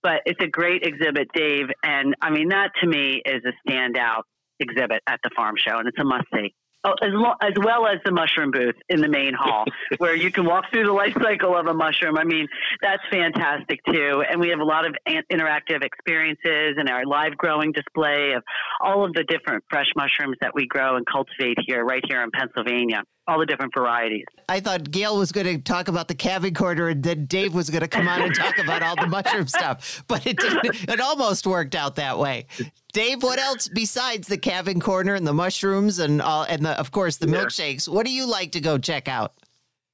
but 0.01 0.23
it's 0.25 0.43
a 0.43 0.47
great 0.47 0.81
exhibit, 0.81 1.27
Dave. 1.35 1.67
And 1.83 2.15
I 2.19 2.31
mean, 2.31 2.49
that 2.49 2.71
to 2.81 2.87
me 2.87 3.21
is 3.23 3.43
a 3.45 3.69
standout 3.69 4.23
exhibit 4.59 5.03
at 5.05 5.19
the 5.23 5.29
farm 5.35 5.53
show, 5.55 5.77
and 5.77 5.87
it's 5.87 5.99
a 5.99 6.03
must 6.03 6.25
see. 6.33 6.55
Oh, 6.85 6.93
as, 7.01 7.09
lo- 7.11 7.35
as 7.41 7.53
well 7.61 7.85
as 7.87 7.99
the 8.05 8.11
mushroom 8.11 8.51
booth 8.51 8.75
in 8.87 9.01
the 9.01 9.09
main 9.09 9.33
hall, 9.33 9.65
where 9.97 10.15
you 10.15 10.31
can 10.31 10.45
walk 10.45 10.63
through 10.71 10.85
the 10.85 10.93
life 10.93 11.13
cycle 11.21 11.57
of 11.57 11.67
a 11.67 11.73
mushroom. 11.73 12.17
I 12.17 12.23
mean, 12.23 12.47
that's 12.81 13.03
fantastic 13.11 13.81
too. 13.85 14.23
And 14.29 14.39
we 14.39 14.47
have 14.49 14.59
a 14.59 14.63
lot 14.63 14.85
of 14.85 14.95
an- 15.05 15.23
interactive 15.29 15.83
experiences 15.83 16.77
and 16.77 16.87
our 16.89 17.05
live 17.05 17.35
growing 17.35 17.73
display 17.73 18.31
of 18.31 18.43
all 18.79 19.03
of 19.03 19.11
the 19.11 19.25
different 19.25 19.65
fresh 19.69 19.87
mushrooms 19.97 20.37
that 20.39 20.55
we 20.55 20.67
grow 20.67 20.95
and 20.95 21.05
cultivate 21.05 21.57
here, 21.67 21.83
right 21.83 22.03
here 22.07 22.23
in 22.23 22.31
Pennsylvania 22.31 23.03
all 23.29 23.39
the 23.39 23.45
different 23.45 23.73
varieties. 23.73 24.25
I 24.47 24.59
thought 24.59 24.89
Gale 24.89 25.17
was 25.17 25.31
going 25.31 25.45
to 25.45 25.57
talk 25.59 25.87
about 25.87 26.07
the 26.07 26.15
calving 26.15 26.53
corner 26.53 26.87
and 26.87 27.03
then 27.03 27.25
Dave 27.25 27.53
was 27.53 27.69
going 27.69 27.81
to 27.81 27.87
come 27.87 28.07
on 28.07 28.21
and 28.21 28.33
talk 28.33 28.57
about 28.57 28.81
all 28.81 28.95
the 28.95 29.07
mushroom 29.07 29.47
stuff, 29.59 30.03
but 30.07 30.25
it 30.25 30.37
didn't, 30.37 30.89
it 30.89 30.99
almost 30.99 31.45
worked 31.45 31.75
out 31.75 31.95
that 31.95 32.17
way. 32.17 32.47
Dave, 32.91 33.21
what 33.21 33.39
else 33.39 33.67
besides 33.67 34.27
the 34.27 34.37
calving 34.37 34.79
corner 34.79 35.13
and 35.13 35.27
the 35.27 35.33
mushrooms 35.33 35.99
and 35.99 36.21
all, 36.21 36.43
and 36.43 36.65
the, 36.65 36.71
of 36.79 36.91
course 36.91 37.17
the 37.17 37.27
milkshakes? 37.27 37.87
What 37.87 38.05
do 38.05 38.11
you 38.11 38.25
like 38.25 38.53
to 38.53 38.61
go 38.61 38.77
check 38.77 39.07
out? 39.07 39.33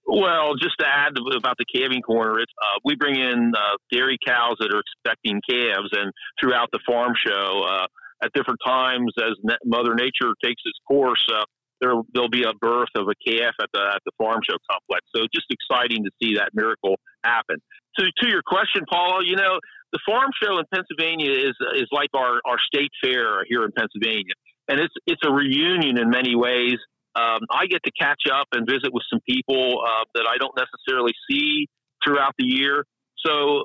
Well, 0.08 0.54
just 0.56 0.75
to 0.80 0.86
add 0.88 1.13
about 1.36 1.58
the 1.58 1.65
calving 1.65 2.01
corner, 2.01 2.39
it's, 2.39 2.51
uh, 2.62 2.80
we 2.86 2.96
bring 2.96 3.15
in 3.15 3.51
uh, 3.56 3.77
dairy 3.92 4.18
cows 4.25 4.56
that 4.60 4.72
are 4.72 4.80
expecting 4.80 5.42
calves, 5.50 5.89
and 5.94 6.12
throughout 6.39 6.70
the 6.72 6.80
farm 6.86 7.13
show, 7.25 7.63
uh, 7.68 7.88
at 8.24 8.32
different 8.34 8.60
times 8.65 9.12
as 9.20 9.34
Mother 9.65 9.96
Nature 9.96 10.34
takes 10.44 10.62
its 10.65 10.80
course, 10.88 11.24
uh, 11.34 11.44
there 11.82 11.94
there'll 12.13 12.29
be 12.29 12.44
a 12.44 12.53
birth 12.53 12.94
of 12.96 13.08
a 13.08 13.15
calf 13.27 13.53
at 13.62 13.70
the 13.74 13.82
at 13.82 14.01
the 14.05 14.12
farm 14.17 14.39
show 14.44 14.58
complex. 14.70 15.05
So 15.15 15.27
just 15.34 15.48
exciting 15.50 16.03
to 16.03 16.12
see 16.22 16.36
that 16.36 16.50
miracle 16.53 16.96
happen. 17.24 17.58
To 18.00 18.05
to 18.05 18.29
your 18.29 18.41
question, 18.46 18.84
Paula, 18.89 19.24
you 19.25 19.36
know 19.36 19.60
the 19.91 20.00
farm 20.05 20.32
show 20.41 20.58
in 20.60 20.65
Pennsylvania 20.74 21.32
is 21.32 21.55
is 21.75 21.88
like 21.91 22.10
our 22.13 22.41
our 22.46 22.58
state 22.60 22.91
fair 23.03 23.46
here 23.48 23.63
in 23.63 23.72
Pennsylvania, 23.72 24.34
and 24.67 24.79
it's 24.79 24.94
it's 25.05 25.22
a 25.25 25.32
reunion 25.32 25.98
in 25.98 26.10
many 26.10 26.36
ways. 26.36 26.77
Um, 27.15 27.39
I 27.50 27.67
get 27.67 27.82
to 27.86 27.91
catch 27.98 28.24
up 28.29 28.48
and 28.51 28.67
visit 28.67 28.91
with 28.91 29.03
some 29.10 29.22
people 29.27 29.82
uh, 29.88 30.03
that 30.15 30.27
I 30.27 30.38
don't 30.38 30.55
necessarily 30.58 31.13
see 31.29 31.67
throughout 32.03 32.34
the 32.38 32.44
year. 32.44 32.84
So 33.25 33.63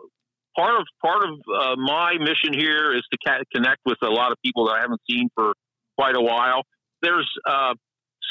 part 0.56 0.78
of 0.78 0.86
part 1.04 1.24
of 1.24 1.30
uh, 1.52 1.76
my 1.76 2.14
mission 2.18 2.54
here 2.54 2.94
is 2.94 3.02
to 3.12 3.18
ca- 3.26 3.42
connect 3.54 3.80
with 3.84 3.98
a 4.02 4.08
lot 4.08 4.30
of 4.30 4.38
people 4.44 4.66
that 4.66 4.74
I 4.74 4.80
haven't 4.82 5.00
seen 5.10 5.28
for 5.34 5.52
quite 5.98 6.16
a 6.16 6.20
while. 6.20 6.62
There's 7.02 7.28
uh, 7.44 7.74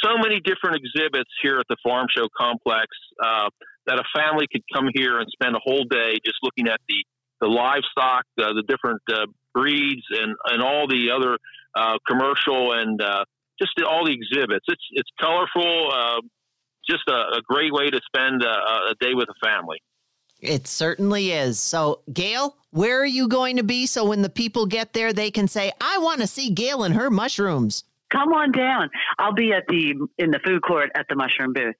so 0.03 0.17
many 0.17 0.39
different 0.39 0.77
exhibits 0.77 1.29
here 1.41 1.57
at 1.57 1.65
the 1.69 1.77
Farm 1.83 2.07
Show 2.15 2.27
Complex 2.37 2.87
uh, 3.23 3.49
that 3.87 3.99
a 3.99 4.03
family 4.15 4.45
could 4.51 4.63
come 4.73 4.89
here 4.93 5.19
and 5.19 5.27
spend 5.31 5.55
a 5.55 5.59
whole 5.63 5.83
day 5.83 6.13
just 6.25 6.37
looking 6.43 6.67
at 6.67 6.79
the 6.87 7.03
the 7.41 7.47
livestock, 7.47 8.25
uh, 8.37 8.51
the 8.53 8.63
different 8.67 9.01
uh, 9.11 9.25
breeds, 9.53 10.03
and 10.11 10.35
and 10.45 10.61
all 10.61 10.87
the 10.87 11.11
other 11.11 11.37
uh, 11.75 11.97
commercial 12.07 12.73
and 12.73 13.01
uh, 13.01 13.23
just 13.59 13.71
all 13.87 14.05
the 14.05 14.13
exhibits. 14.13 14.65
It's 14.67 14.83
it's 14.91 15.09
colorful. 15.19 16.21
Just 16.89 17.03
a, 17.07 17.37
a, 17.37 17.41
great 17.43 17.71
way 17.71 17.91
to 17.91 18.01
spend 18.07 18.41
a, 18.41 18.47
a 18.47 18.95
day 18.99 19.13
with 19.13 19.27
a 19.29 19.45
family. 19.45 19.77
It 20.41 20.65
certainly 20.65 21.31
is. 21.31 21.59
So, 21.59 22.01
Gale, 22.11 22.55
where 22.71 22.99
are 22.99 23.05
you 23.05 23.27
going 23.27 23.57
to 23.57 23.63
be 23.63 23.85
so 23.85 24.05
when 24.05 24.21
the 24.21 24.29
people 24.29 24.65
get 24.65 24.93
there, 24.93 25.11
they 25.11 25.29
can 25.29 25.47
say, 25.47 25.71
I 25.81 25.97
want 25.99 26.21
to 26.21 26.27
see 26.27 26.49
Gail 26.49 26.83
and 26.83 26.95
her 26.95 27.11
mushrooms? 27.11 27.83
Come 28.11 28.33
on 28.33 28.51
down. 28.51 28.89
I'll 29.17 29.33
be 29.33 29.53
at 29.53 29.63
the 29.67 29.93
in 30.17 30.31
the 30.31 30.39
food 30.45 30.61
court 30.63 30.89
at 30.95 31.05
the 31.09 31.15
mushroom 31.15 31.53
booth, 31.53 31.75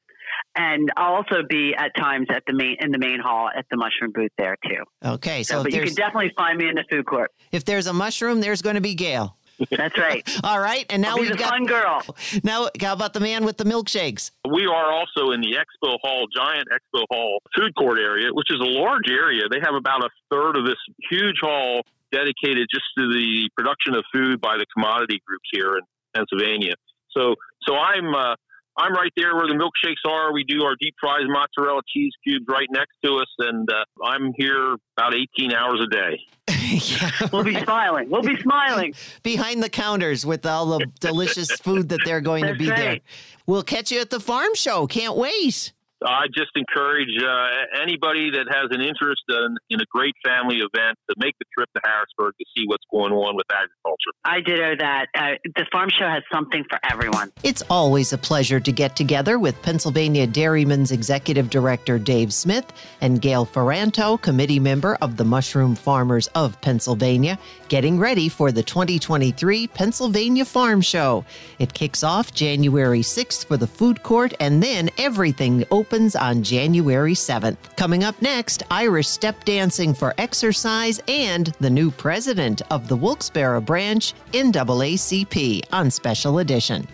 and 0.56 0.92
I'll 0.98 1.16
also 1.16 1.44
be 1.48 1.74
at 1.76 1.96
times 1.96 2.28
at 2.30 2.44
the 2.46 2.54
main 2.54 2.78
in 2.80 2.92
the 2.92 3.00
main 3.00 3.20
hall 3.20 3.50
at 3.56 3.66
the 3.72 3.78
mushroom 3.78 4.12
booth 4.14 4.32
there 4.38 4.58
too. 4.66 4.84
Okay, 5.04 5.44
so, 5.44 5.56
so 5.56 5.64
but 5.64 5.74
you 5.74 5.84
can 5.84 5.94
definitely 5.94 6.32
find 6.38 6.58
me 6.58 6.70
in 6.70 6.76
the 6.76 6.86
food 6.90 7.06
court. 7.06 7.32
If 7.52 7.66
there's 7.66 7.88
a 7.88 7.94
mushroom, 7.94 8.42
there's 8.42 8.62
going 8.62 8.76
to 8.76 8.82
be 8.82 8.94
Gale. 8.94 9.36
That's 9.72 9.98
right. 9.98 10.28
All 10.44 10.60
right, 10.60 10.86
and 10.90 11.02
now 11.02 11.18
we've 11.18 11.38
got 11.38 11.50
fun 11.50 11.66
girl. 11.66 12.02
Now, 12.44 12.70
how 12.80 12.94
about 12.94 13.14
the 13.14 13.20
man 13.20 13.44
with 13.44 13.58
the 13.58 13.66
milkshakes? 13.66 14.32
We 14.50 14.66
are 14.66 14.92
also 14.92 15.32
in 15.32 15.42
the 15.42 15.54
expo 15.58 15.98
hall, 16.02 16.28
giant 16.34 16.68
expo 16.70 17.04
hall 17.12 17.42
food 17.56 17.76
court 17.76 18.00
area, 18.00 18.30
which 18.32 18.50
is 18.52 18.60
a 18.62 18.70
large 18.70 19.10
area. 19.10 19.44
They 19.50 19.60
have 19.62 19.76
about 19.76 20.04
a 20.04 20.10
third 20.32 20.56
of 20.56 20.66
this 20.66 20.78
huge 21.10 21.36
hall 21.42 21.82
dedicated 22.12 22.68
just 22.72 22.86
to 22.98 23.12
the 23.12 23.50
production 23.56 23.96
of 23.96 24.04
food 24.14 24.42
by 24.42 24.58
the 24.58 24.66
commodity 24.74 25.22
groups 25.26 25.50
here, 25.52 25.76
and 25.76 25.84
Pennsylvania. 26.16 26.74
So 27.12 27.36
so 27.68 27.76
I'm 27.76 28.14
uh, 28.14 28.36
I'm 28.80 28.94
right 28.94 29.12
there 29.18 29.36
where 29.36 29.48
the 29.48 29.54
milkshakes 29.54 30.10
are. 30.10 30.32
We 30.32 30.44
do 30.46 30.64
our 30.64 30.76
deep 30.80 30.96
fries 31.00 31.24
mozzarella 31.28 31.82
cheese 31.94 32.14
cubes 32.24 32.46
right 32.48 32.68
next 32.72 32.96
to 33.04 33.18
us, 33.18 33.28
and 33.40 33.70
uh, 33.70 34.06
I'm 34.06 34.32
here 34.38 34.76
about 34.98 35.14
18 35.14 35.54
hours 35.54 35.82
a 35.82 35.88
day. 35.88 36.20
yeah. 36.48 37.10
We'll 37.34 37.44
be 37.44 37.60
smiling. 37.62 38.10
We'll 38.10 38.22
be 38.22 38.40
smiling 38.40 38.94
behind 39.24 39.62
the 39.62 39.70
counters 39.70 40.26
with 40.26 40.46
all 40.46 40.78
the 40.78 40.86
delicious 41.00 41.52
food 41.52 41.90
that 41.90 42.00
they're 42.06 42.22
going 42.22 42.46
to 42.46 42.56
be 42.56 42.70
right. 42.70 42.78
there. 42.78 43.00
We'll 43.46 43.64
catch 43.64 43.92
you 43.92 44.00
at 44.00 44.10
the 44.10 44.20
farm 44.20 44.56
show. 44.56 44.88
Can't 44.88 45.18
wait. 45.18 45.74
I 46.06 46.28
just 46.34 46.52
encourage 46.56 47.10
uh, 47.22 47.82
anybody 47.82 48.32
that 48.32 48.48
has 48.50 48.68
an 48.72 48.82
interest 48.82 49.22
in, 49.28 49.58
in, 49.70 49.82
a 49.82 49.86
great 49.92 50.16
family 50.24 50.58
event 50.58 50.98
to 51.10 51.16
make 51.18 51.36
the 51.40 51.46
trip 51.54 51.70
to 51.76 51.82
Harrisburg 51.84 52.34
to 52.40 52.46
see 52.56 52.64
what's 52.68 52.84
going 52.90 53.12
on 53.12 53.36
with 53.36 53.46
agriculture. 53.52 54.12
I 54.24 54.40
ditto 54.40 54.76
that. 54.78 55.08
Uh, 55.14 55.36
the 55.56 55.66
farm 55.72 55.90
show 55.90 56.08
has 56.08 56.24
something 56.32 56.64
for 56.70 56.80
everyone. 56.90 57.32
It's 57.44 57.64
always 57.70 58.14
a 58.14 58.18
pleasure 58.18 58.60
to 58.62 58.72
get 58.72 58.96
together 58.96 59.40
with 59.40 59.62
Pennsylvania 59.62 60.26
Dairymen's 60.26 60.92
Executive 60.92 61.50
Director 61.50 62.00
Dave 62.00 62.34
Smith 62.34 62.72
and 63.02 63.22
Gale 63.22 63.46
Ferranto, 63.46 64.22
committee 64.22 64.60
member 64.60 64.98
of 65.02 65.18
the 65.18 65.26
Mushroom 65.26 65.76
Farmers 65.76 66.28
of 66.28 66.60
Pennsylvania, 66.62 67.38
getting 67.68 68.00
ready 68.00 68.30
for 68.30 68.52
the 68.52 68.64
2023 68.64 69.68
Pennsylvania 69.68 70.46
Farm 70.46 70.80
Show. 70.80 71.26
It 71.58 71.74
kicks 71.74 72.04
off 72.04 72.34
January 72.34 73.02
6th 73.02 73.46
for 73.46 73.58
the 73.58 73.68
food 73.68 74.02
court 74.04 74.34
and 74.40 74.64
then 74.64 74.90
everything 74.98 75.66
open 75.72 75.89
opens 75.90 76.16
on 76.16 76.44
January 76.44 77.16
7th. 77.16 77.58
Coming 77.76 78.04
up 78.04 78.22
next, 78.22 78.62
Irish 78.70 79.08
step 79.08 79.44
dancing 79.44 79.92
for 79.92 80.14
exercise 80.20 81.02
and 81.08 81.48
the 81.60 81.70
new 81.70 81.90
president 81.90 82.62
of 82.70 82.88
the 82.88 82.96
Wilkes-Barre 82.96 83.60
branch, 83.60 84.14
NAACP, 84.34 85.64
on 85.72 85.90
Special 85.90 86.38
Edition. 86.38 86.88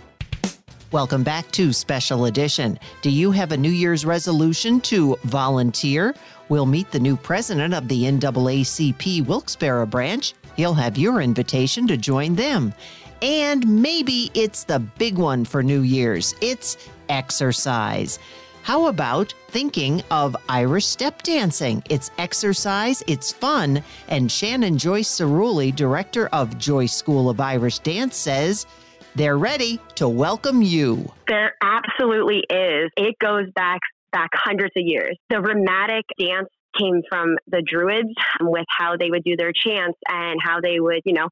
Welcome 0.93 1.23
back 1.23 1.51
to 1.51 1.73
Special 1.73 2.23
Edition. 2.23 2.79
Do 3.01 3.09
you 3.09 3.31
have 3.31 3.51
a 3.51 3.57
New 3.57 3.69
Year's 3.69 4.05
resolution 4.05 4.79
to 4.81 5.17
volunteer? 5.25 6.15
We'll 6.47 6.65
meet 6.65 6.89
the 6.91 6.99
new 7.01 7.17
president 7.17 7.73
of 7.73 7.89
the 7.89 8.03
NAACP 8.03 9.25
Wilkes-Barre 9.25 9.87
branch, 9.87 10.35
he'll 10.55 10.73
have 10.73 10.97
your 10.97 11.19
invitation 11.19 11.85
to 11.87 11.97
join 11.97 12.35
them. 12.35 12.73
And 13.21 13.67
maybe 13.81 14.31
it's 14.33 14.63
the 14.63 14.79
big 14.79 15.17
one 15.17 15.43
for 15.43 15.61
New 15.61 15.81
Year's 15.81 16.33
it's 16.39 16.77
exercise. 17.09 18.19
How 18.65 18.87
about 18.87 19.31
thinking 19.49 20.01
of 20.09 20.35
Irish 20.49 20.87
step 20.87 21.21
dancing? 21.21 21.83
It's 21.87 22.09
exercise, 22.17 23.03
it's 23.05 23.31
fun, 23.31 23.83
and 24.07 24.31
Shannon 24.31 24.79
Joyce 24.79 25.07
Cerulli, 25.07 25.73
director 25.75 26.29
of 26.33 26.57
Joyce 26.57 26.95
School 26.95 27.29
of 27.29 27.39
Irish 27.39 27.77
Dance, 27.77 28.15
says 28.15 28.65
they're 29.13 29.37
ready 29.37 29.79
to 29.93 30.09
welcome 30.09 30.63
you. 30.63 31.11
There 31.27 31.53
absolutely 31.61 32.39
is. 32.49 32.89
It 32.97 33.19
goes 33.19 33.51
back 33.53 33.81
back 34.11 34.31
hundreds 34.33 34.73
of 34.75 34.81
years. 34.83 35.15
The 35.29 35.41
rhythmic 35.41 36.05
dance 36.17 36.49
came 36.75 37.03
from 37.07 37.37
the 37.47 37.61
Druids 37.61 38.13
with 38.41 38.65
how 38.67 38.97
they 38.97 39.11
would 39.11 39.23
do 39.23 39.35
their 39.35 39.51
chants 39.53 39.99
and 40.07 40.39
how 40.43 40.59
they 40.59 40.79
would, 40.79 41.01
you 41.05 41.13
know, 41.13 41.29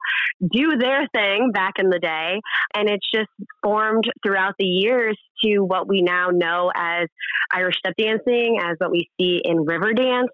do 0.51 0.77
their 0.77 1.07
thing 1.15 1.51
back 1.51 1.73
in 1.79 1.89
the 1.89 1.99
day. 1.99 2.39
And 2.75 2.89
it's 2.89 3.09
just 3.11 3.29
formed 3.63 4.05
throughout 4.23 4.53
the 4.59 4.65
years 4.65 5.17
to 5.43 5.59
what 5.59 5.87
we 5.87 6.01
now 6.01 6.29
know 6.29 6.71
as 6.75 7.07
Irish 7.51 7.77
step 7.77 7.93
dancing, 7.97 8.57
as 8.61 8.75
what 8.77 8.91
we 8.91 9.09
see 9.19 9.41
in 9.43 9.65
Riverdance. 9.65 10.27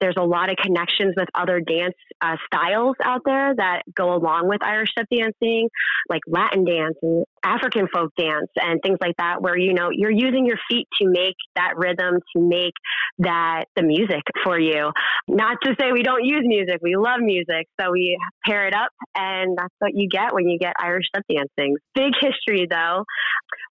There's 0.00 0.16
a 0.18 0.24
lot 0.24 0.50
of 0.50 0.56
connections 0.56 1.14
with 1.16 1.28
other 1.34 1.60
dance 1.60 1.94
uh, 2.22 2.36
styles 2.46 2.96
out 3.04 3.20
there 3.24 3.54
that 3.56 3.82
go 3.94 4.14
along 4.14 4.48
with 4.48 4.62
Irish 4.62 4.90
step 4.90 5.06
dancing, 5.12 5.68
like 6.08 6.22
Latin 6.26 6.64
dance 6.64 6.96
and 7.02 7.24
African 7.44 7.86
folk 7.92 8.10
dance 8.16 8.48
and 8.56 8.80
things 8.82 8.98
like 9.00 9.16
that, 9.18 9.42
where 9.42 9.56
you 9.56 9.74
know 9.74 9.88
you're 9.92 10.10
using 10.10 10.46
your 10.46 10.58
feet 10.68 10.86
to 11.00 11.08
make 11.08 11.36
that 11.56 11.74
rhythm, 11.76 12.18
to 12.34 12.42
make 12.42 12.74
that 13.18 13.64
the 13.76 13.82
music 13.82 14.22
for 14.44 14.58
you. 14.58 14.90
Not 15.28 15.58
to 15.64 15.74
say 15.78 15.92
we 15.92 16.02
don't 16.02 16.24
use 16.24 16.42
music, 16.44 16.78
we 16.82 16.96
love 16.96 17.20
music, 17.20 17.66
so 17.80 17.90
we 17.92 18.18
pair 18.44 18.66
it 18.66 18.74
up, 18.74 18.90
and 19.14 19.56
that's 19.56 19.74
what 19.78 19.92
you 19.94 20.08
get 20.08 20.34
when 20.34 20.48
you 20.48 20.58
get 20.58 20.74
Irish 20.80 21.06
step 21.08 21.24
dancing. 21.28 21.76
Big 21.94 22.12
history 22.20 22.66
though 22.70 23.04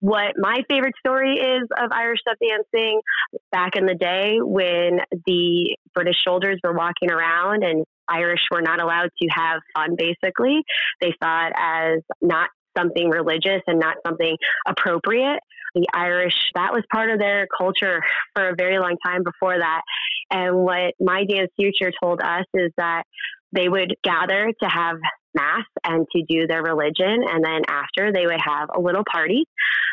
what 0.01 0.35
my 0.39 0.63
favorite 0.69 0.95
story 0.99 1.35
is 1.35 1.63
of 1.79 1.91
Irish 1.93 2.21
step 2.21 2.37
dancing 2.43 3.01
back 3.53 3.77
in 3.77 3.87
the 3.87 3.95
day 3.95 4.39
when 4.41 5.01
the 5.27 5.77
British 5.95 6.17
soldiers 6.27 6.59
were 6.65 6.73
walking 6.73 7.11
around 7.11 7.63
and 7.63 7.85
Irish 8.09 8.41
were 8.51 8.63
not 8.63 8.81
allowed 8.81 9.11
to 9.23 9.29
have 9.31 9.61
fun, 9.75 9.97
basically. 9.97 10.63
They 11.01 11.15
saw 11.23 11.47
it 11.47 11.53
as 11.57 12.01
not 12.21 12.49
something 12.77 13.11
religious 13.11 13.63
and 13.67 13.79
not 13.79 13.97
something 14.07 14.37
appropriate. 14.67 15.41
The 15.75 15.87
Irish, 15.93 16.35
that 16.55 16.73
was 16.73 16.83
part 16.93 17.11
of 17.11 17.19
their 17.19 17.47
culture 17.57 18.03
for 18.35 18.49
a 18.49 18.55
very 18.57 18.79
long 18.79 18.97
time 19.05 19.23
before 19.23 19.57
that. 19.57 19.83
And 20.31 20.57
what 20.57 20.95
my 20.99 21.25
dance 21.25 21.51
teacher 21.59 21.93
told 22.03 22.21
us 22.21 22.45
is 22.55 22.73
that 22.77 23.05
they 23.53 23.69
would 23.69 23.95
gather 24.03 24.53
to 24.63 24.69
have 24.69 24.97
mass 25.35 25.65
and 25.85 26.07
to 26.15 26.23
do 26.29 26.47
their 26.47 26.63
religion. 26.63 27.25
And 27.29 27.45
then 27.45 27.63
after, 27.69 28.13
they 28.13 28.27
would 28.27 28.41
have 28.45 28.69
a 28.75 28.81
little 28.81 29.05
party. 29.11 29.45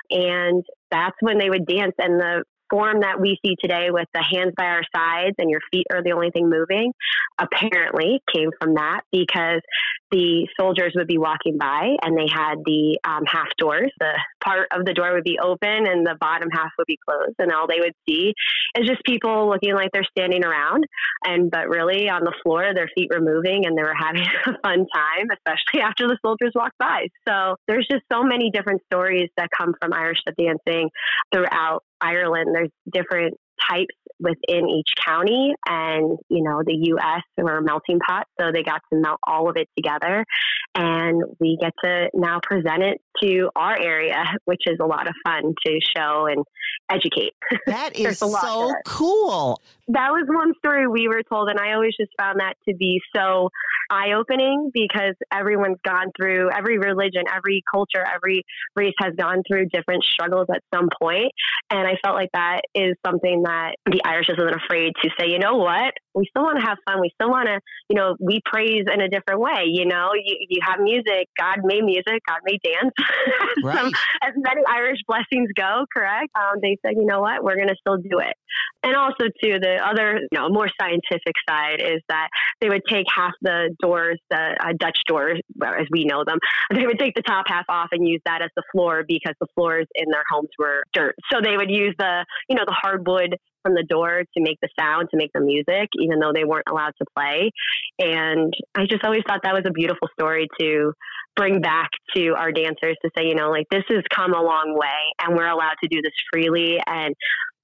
And 0.10 0.64
that's 0.92 1.16
when 1.22 1.38
they 1.38 1.50
would 1.50 1.66
dance. 1.66 1.94
And 1.98 2.20
the 2.20 2.44
form 2.70 3.02
that 3.02 3.20
we 3.20 3.38
see 3.46 3.56
today 3.62 3.90
with 3.92 4.08
the 4.14 4.24
hands 4.24 4.54
by 4.58 4.66
our 4.66 4.84
sides 4.96 5.36
and 5.38 5.50
your 5.50 5.62
feet 5.72 5.88
are 5.92 6.04
the 6.04 6.12
only 6.12 6.32
thing 6.32 6.50
moving 6.50 6.94
apparently 7.40 8.22
came 8.34 8.50
from 8.60 8.76
that 8.76 9.02
because 9.12 9.62
the 10.12 10.48
soldiers 10.60 10.94
would 10.96 11.08
be 11.08 11.18
walking 11.18 11.58
by 11.58 11.96
and 12.02 12.18
they 12.18 12.28
had 12.32 12.56
the 12.66 13.00
um, 13.04 13.24
half 13.26 13.48
doors. 13.58 13.92
The 14.00 14.14
part 14.44 14.68
of 14.72 14.86
the 14.86 14.94
door 14.94 15.14
would 15.14 15.24
be 15.24 15.40
open 15.40 15.88
and 15.88 16.06
the 16.06 16.16
bottom 16.20 16.50
half 16.52 16.72
would 16.78 16.88
be 16.88 16.98
closed. 17.08 17.36
And 17.40 17.52
all 17.52 17.68
they 17.68 17.80
would 17.80 17.94
see 18.08 18.34
is 18.78 18.88
just 18.88 19.04
people 19.04 19.50
looking 19.50 19.74
like 19.74 19.90
they're 19.92 20.08
standing 20.18 20.44
around. 20.44 20.86
And, 21.24 21.52
but 21.52 21.70
really 21.70 22.10
on 22.10 22.24
the 22.24 22.34
floor, 22.44 22.74
their 22.74 22.90
feet 22.96 23.10
were 23.12 23.22
moving 23.22 23.66
and 23.66 23.78
they 23.78 23.84
were 23.84 23.96
having 24.00 24.26
a 24.46 24.52
fun 24.64 24.86
time, 24.94 25.28
especially 25.34 25.82
after 25.82 26.08
the 26.08 26.18
soldiers 26.24 26.54
walked 26.56 26.78
by. 26.78 27.08
So 27.28 27.56
there's 27.68 27.88
just 27.90 28.04
so 28.12 28.24
many 28.24 28.52
different 28.52 28.82
stories 28.92 29.30
that 29.38 29.50
come 29.58 29.74
from 29.82 29.94
Irish 29.94 30.20
dancing 30.38 30.90
throughout 31.34 31.84
Ireland. 32.02 32.54
There's 32.54 32.72
different 32.92 33.38
types 33.70 33.96
within 34.20 34.68
each 34.68 34.90
county 35.04 35.54
and 35.68 36.18
you 36.30 36.44
know 36.44 36.62
the 36.66 36.74
us 36.74 37.24
were 37.38 37.58
a 37.58 37.64
melting 37.64 38.00
pot 38.00 38.28
so 38.40 38.52
they 38.52 38.64
got 38.64 38.82
to 38.92 39.00
melt 39.00 39.20
all 39.26 39.50
of 39.50 39.58
it 39.58 39.68
together. 39.76 40.26
And 40.76 41.24
we 41.40 41.58
get 41.60 41.74
to 41.84 42.10
now 42.14 42.40
present 42.44 42.84
it 42.84 43.02
to 43.22 43.50
our 43.56 43.80
area 43.80 44.24
which 44.46 44.62
is 44.68 44.78
a 44.82 44.86
lot 44.86 45.08
of 45.08 45.14
fun 45.26 45.54
to 45.66 45.80
show 45.96 46.28
and 46.28 46.44
educate. 46.90 47.34
That 47.68 47.98
is 47.98 48.20
so 48.20 48.74
cool. 48.86 49.62
That 49.90 50.12
was 50.12 50.26
one 50.28 50.54
story 50.60 50.88
we 50.88 51.08
were 51.08 51.22
told 51.30 51.50
and 51.50 51.60
i 51.60 51.74
always 51.74 51.94
just 52.00 52.12
found 52.18 52.40
that 52.40 52.54
to 52.68 52.76
be 52.76 53.02
so 53.16 53.50
eye-opening 53.90 54.72
because 54.74 55.16
everyone's 55.32 55.78
gone 55.86 56.12
through 56.18 56.50
every 56.52 56.78
religion 56.78 57.24
every 57.34 57.64
culture 57.72 58.04
every 58.14 58.44
race 58.76 58.94
has 59.00 59.14
gone 59.18 59.44
through 59.48 59.66
different 59.68 60.04
struggles 60.04 60.48
at 60.54 60.62
some 60.74 60.90
point. 61.02 61.32
And 61.70 61.88
i 61.88 61.96
felt 62.04 62.16
like 62.16 62.30
that 62.34 62.62
is 62.74 62.96
something 63.06 63.44
that 63.44 63.76
the 63.86 64.02
Irish 64.08 64.30
isn't 64.30 64.56
afraid 64.56 64.94
to 65.04 65.10
say, 65.20 65.28
you 65.28 65.40
know 65.40 65.58
what, 65.58 65.94
we 66.18 66.26
still 66.30 66.44
want 66.44 66.60
to 66.60 66.66
have 66.66 66.78
fun. 66.86 67.00
We 67.00 67.12
still 67.14 67.30
want 67.30 67.48
to, 67.48 67.60
you 67.90 67.96
know, 67.96 68.16
we 68.20 68.42
praise 68.44 68.86
in 68.92 69.02
a 69.02 69.08
different 69.08 69.40
way. 69.40 69.66
You 69.68 69.86
know, 69.86 70.12
you, 70.14 70.36
you 70.50 70.60
have 70.66 70.80
music. 70.80 71.30
God 71.40 71.62
made 71.64 71.84
music. 71.84 72.22
God 72.28 72.40
made 72.44 72.60
dance. 72.64 72.94
Right. 73.64 73.76
Some, 73.76 73.88
as 74.22 74.34
many 74.36 74.62
Irish 74.70 75.00
blessings 75.08 75.50
go, 75.56 75.86
correct? 75.96 76.30
Um, 76.36 76.60
they 76.62 76.78
said, 76.86 76.94
you 76.96 77.06
know 77.06 77.22
what, 77.22 77.44
we're 77.44 77.56
going 77.56 77.70
to 77.70 77.76
still 77.80 77.98
do 77.98 78.20
it. 78.20 78.34
And 78.84 78.96
also, 78.96 79.26
too, 79.42 79.60
the 79.60 79.78
other, 79.84 80.20
you 80.32 80.38
know, 80.38 80.50
more 80.50 80.70
scientific 80.80 81.34
side 81.50 81.82
is 81.82 82.02
that 82.08 82.30
they 82.62 82.70
would 82.70 82.84
take 82.88 83.08
half 83.14 83.34
the 83.42 83.76
doors, 83.82 84.20
the 84.30 84.38
uh, 84.38 84.74
Dutch 84.80 85.00
doors, 85.08 85.40
as 85.64 85.88
we 85.92 86.06
know 86.06 86.24
them, 86.26 86.38
they 86.74 86.86
would 86.86 87.00
take 87.00 87.16
the 87.16 87.24
top 87.24 87.46
half 87.48 87.66
off 87.68 87.90
and 87.92 88.08
use 88.08 88.22
that 88.26 88.42
as 88.42 88.50
the 88.56 88.64
floor 88.72 89.04
because 89.08 89.34
the 89.42 89.48
floors 89.56 89.88
in 89.96 90.06
their 90.12 90.24
homes 90.30 90.50
were 90.60 90.84
dirt. 90.94 91.16
So 91.32 91.40
they 91.44 91.58
would 91.58 91.72
use 91.72 91.96
the, 91.98 92.26
you 92.48 92.56
know, 92.56 92.64
the 92.66 92.76
hardwood 92.80 93.36
from 93.68 93.76
the 93.76 93.84
door 93.84 94.24
to 94.24 94.40
make 94.42 94.58
the 94.62 94.70
sound, 94.80 95.10
to 95.12 95.18
make 95.18 95.32
the 95.34 95.42
music, 95.42 95.90
even 96.08 96.20
though 96.20 96.32
they 96.34 96.44
weren't 96.44 96.68
allowed 96.70 96.94
to 96.98 97.06
play. 97.16 97.52
And 98.00 98.54
I 98.76 98.86
just 98.90 99.04
always 99.04 99.22
thought 99.28 99.42
that 99.44 99.54
was 99.54 99.64
a 99.66 99.72
beautiful 99.72 100.08
story 100.20 100.48
to 100.60 100.94
bring 101.36 101.62
back 101.62 101.90
to 102.16 102.34
our 102.36 102.52
dancers 102.52 102.98
to 103.04 103.12
say, 103.16 103.26
you 103.26 103.36
know, 103.36 103.52
like 103.52 103.68
this 103.70 103.84
has 103.90 104.04
come 104.14 104.34
a 104.34 104.42
long 104.42 104.76
way 104.76 105.14
and 105.22 105.36
we're 105.36 105.48
allowed 105.48 105.76
to 105.84 105.88
do 105.90 106.02
this 106.02 106.14
freely 106.32 106.78
and 106.88 107.14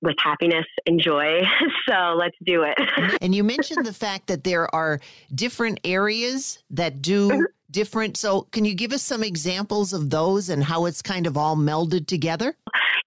with 0.02 0.16
happiness 0.20 0.66
and 0.86 1.02
joy. 1.02 1.42
So 1.90 2.16
let's 2.18 2.36
do 2.46 2.64
it. 2.64 2.78
and 3.22 3.36
you 3.36 3.44
mentioned 3.44 3.86
the 3.86 3.94
fact 3.94 4.28
that 4.28 4.46
there 4.46 4.74
are 4.74 5.02
different 5.36 5.82
areas 5.84 6.60
that 6.70 7.02
do 7.02 7.30
mm-hmm. 7.30 7.42
different. 7.72 8.16
So 8.16 8.44
can 8.52 8.64
you 8.64 8.74
give 8.74 8.94
us 8.94 9.02
some 9.02 9.22
examples 9.22 9.92
of 9.92 10.10
those 10.10 10.50
and 10.50 10.64
how 10.64 10.86
it's 10.86 11.02
kind 11.02 11.28
of 11.28 11.36
all 11.36 11.58
melded 11.58 12.08
together? 12.08 12.56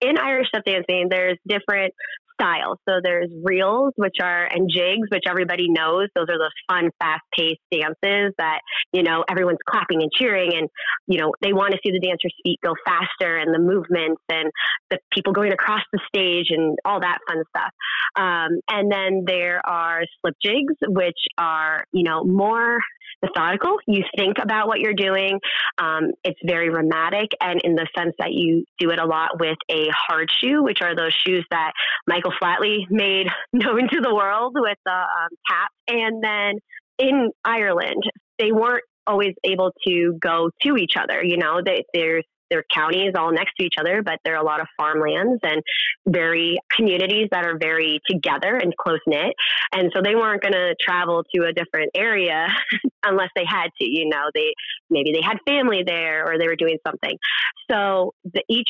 In 0.02 0.18
Irish 0.18 0.48
step 0.48 0.64
dancing, 0.66 1.06
there's 1.08 1.38
different 1.48 1.94
styles. 2.40 2.78
So 2.88 3.00
there's 3.02 3.30
reels, 3.42 3.92
which 3.96 4.16
are, 4.22 4.44
and 4.44 4.70
jigs, 4.72 5.08
which 5.10 5.24
everybody 5.28 5.66
knows. 5.68 6.08
Those 6.14 6.26
are 6.28 6.38
those 6.38 6.50
fun, 6.68 6.90
fast 7.00 7.22
paced 7.36 7.60
dances 7.70 8.34
that, 8.38 8.60
you 8.92 9.02
know, 9.02 9.24
everyone's 9.28 9.58
clapping 9.68 10.02
and 10.02 10.10
cheering 10.12 10.52
and, 10.54 10.68
you 11.06 11.18
know, 11.18 11.32
they 11.42 11.52
want 11.52 11.72
to 11.72 11.78
see 11.84 11.92
the 11.92 12.00
dancer's 12.00 12.34
feet 12.42 12.58
go 12.62 12.74
faster 12.84 13.36
and 13.36 13.54
the 13.54 13.58
movements 13.58 14.22
and 14.28 14.50
the 14.90 14.98
people 15.12 15.32
going 15.32 15.52
across 15.52 15.82
the 15.92 16.00
stage 16.08 16.46
and 16.50 16.78
all 16.84 17.00
that 17.00 17.18
fun 17.26 17.42
stuff. 17.48 17.72
Um, 18.16 18.60
and 18.70 18.90
then 18.90 19.24
there 19.26 19.60
are 19.66 20.02
slip 20.20 20.34
jigs, 20.42 20.74
which 20.86 21.18
are, 21.38 21.84
you 21.92 22.02
know, 22.02 22.24
more 22.24 22.80
methodical. 23.22 23.78
You 23.86 24.02
think 24.16 24.36
about 24.42 24.66
what 24.68 24.80
you're 24.80 24.94
doing. 24.94 25.38
Um, 25.78 26.12
it's 26.24 26.38
very 26.44 26.70
rhythmic, 26.70 27.30
and 27.40 27.60
in 27.62 27.74
the 27.74 27.86
sense 27.96 28.14
that 28.18 28.32
you 28.32 28.64
do 28.78 28.90
it 28.90 28.98
a 28.98 29.06
lot 29.06 29.40
with 29.40 29.58
a 29.70 29.88
hard 29.90 30.28
shoe, 30.40 30.62
which 30.62 30.82
are 30.82 30.94
those 30.94 31.14
shoes 31.26 31.44
that 31.50 31.72
Michael 32.06 32.32
Flatley 32.40 32.80
made 32.90 33.26
known 33.52 33.88
to 33.88 34.00
the 34.00 34.14
world 34.14 34.54
with 34.54 34.78
the 34.84 34.92
um, 34.92 35.28
tap. 35.48 35.70
And 35.88 36.22
then 36.22 36.54
in 36.98 37.30
Ireland, 37.44 38.02
they 38.38 38.52
weren't 38.52 38.84
always 39.06 39.34
able 39.44 39.72
to 39.86 40.18
go 40.20 40.50
to 40.64 40.76
each 40.76 40.94
other. 40.96 41.22
You 41.22 41.36
know, 41.36 41.60
they, 41.64 41.84
there's 41.94 42.24
they're 42.50 42.64
counties 42.72 43.12
all 43.16 43.32
next 43.32 43.52
to 43.58 43.64
each 43.64 43.74
other, 43.78 44.02
but 44.02 44.18
there 44.24 44.34
are 44.34 44.42
a 44.42 44.44
lot 44.44 44.60
of 44.60 44.66
farmlands 44.76 45.40
and 45.42 45.62
very 46.06 46.58
communities 46.70 47.28
that 47.30 47.44
are 47.44 47.58
very 47.58 48.00
together 48.08 48.56
and 48.56 48.76
close 48.76 49.00
knit. 49.06 49.34
And 49.72 49.90
so 49.94 50.02
they 50.02 50.14
weren't 50.14 50.42
going 50.42 50.52
to 50.52 50.74
travel 50.80 51.24
to 51.34 51.44
a 51.44 51.52
different 51.52 51.90
area 51.94 52.46
unless 53.04 53.30
they 53.34 53.44
had 53.46 53.68
to. 53.80 53.84
You 53.84 54.08
know, 54.08 54.30
they 54.34 54.52
maybe 54.90 55.12
they 55.12 55.22
had 55.22 55.38
family 55.46 55.82
there 55.86 56.24
or 56.26 56.38
they 56.38 56.46
were 56.46 56.56
doing 56.56 56.78
something. 56.86 57.16
So 57.70 58.14
the, 58.24 58.42
each 58.48 58.68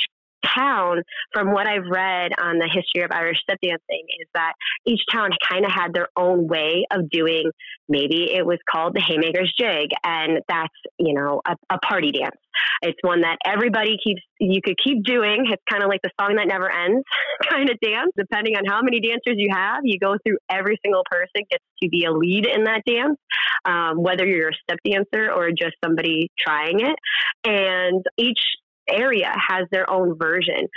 town, 0.54 1.02
from 1.32 1.52
what 1.52 1.66
I've 1.66 1.86
read 1.90 2.32
on 2.38 2.58
the 2.58 2.68
history 2.72 3.04
of 3.04 3.10
Irish 3.10 3.40
step 3.40 3.58
dancing, 3.62 4.04
is 4.20 4.28
that 4.34 4.52
each 4.86 5.00
town 5.12 5.30
kind 5.48 5.64
of 5.64 5.72
had 5.72 5.92
their 5.94 6.08
own 6.16 6.46
way 6.46 6.86
of 6.90 7.10
doing. 7.10 7.50
Maybe 7.88 8.32
it 8.34 8.44
was 8.44 8.58
called 8.70 8.94
the 8.94 9.00
Haymaker's 9.00 9.52
Jig, 9.58 9.90
and 10.04 10.40
that's 10.48 10.74
you 10.98 11.14
know 11.14 11.40
a, 11.46 11.56
a 11.70 11.78
party 11.78 12.12
dance. 12.12 12.36
It's 12.82 12.98
one 13.02 13.22
that 13.22 13.38
everybody 13.46 13.96
keeps. 14.02 14.22
You 14.38 14.60
could 14.62 14.76
keep 14.82 15.04
doing. 15.04 15.46
It's 15.50 15.62
kind 15.70 15.82
of 15.82 15.88
like 15.88 16.00
the 16.02 16.10
song 16.20 16.36
that 16.36 16.48
never 16.48 16.70
ends 16.70 17.04
kind 17.50 17.70
of 17.70 17.78
dance. 17.80 18.12
Depending 18.16 18.56
on 18.56 18.64
how 18.66 18.80
many 18.82 19.00
dancers 19.00 19.36
you 19.36 19.48
have, 19.52 19.80
you 19.84 19.98
go 19.98 20.16
through 20.26 20.38
every 20.50 20.78
single 20.84 21.02
person 21.10 21.46
gets 21.50 21.64
to 21.82 21.88
be 21.88 22.04
a 22.04 22.12
lead 22.12 22.46
in 22.46 22.64
that 22.64 22.82
dance, 22.86 23.18
um, 23.64 24.02
whether 24.02 24.26
you're 24.26 24.50
a 24.50 24.58
step 24.62 24.78
dancer 24.84 25.30
or 25.30 25.50
just 25.50 25.74
somebody 25.84 26.30
trying 26.38 26.80
it. 26.80 26.96
And 27.44 28.04
each 28.18 28.40
area 28.88 29.32
has 29.48 29.66
their 29.70 29.88
own 29.90 30.16
version. 30.18 30.68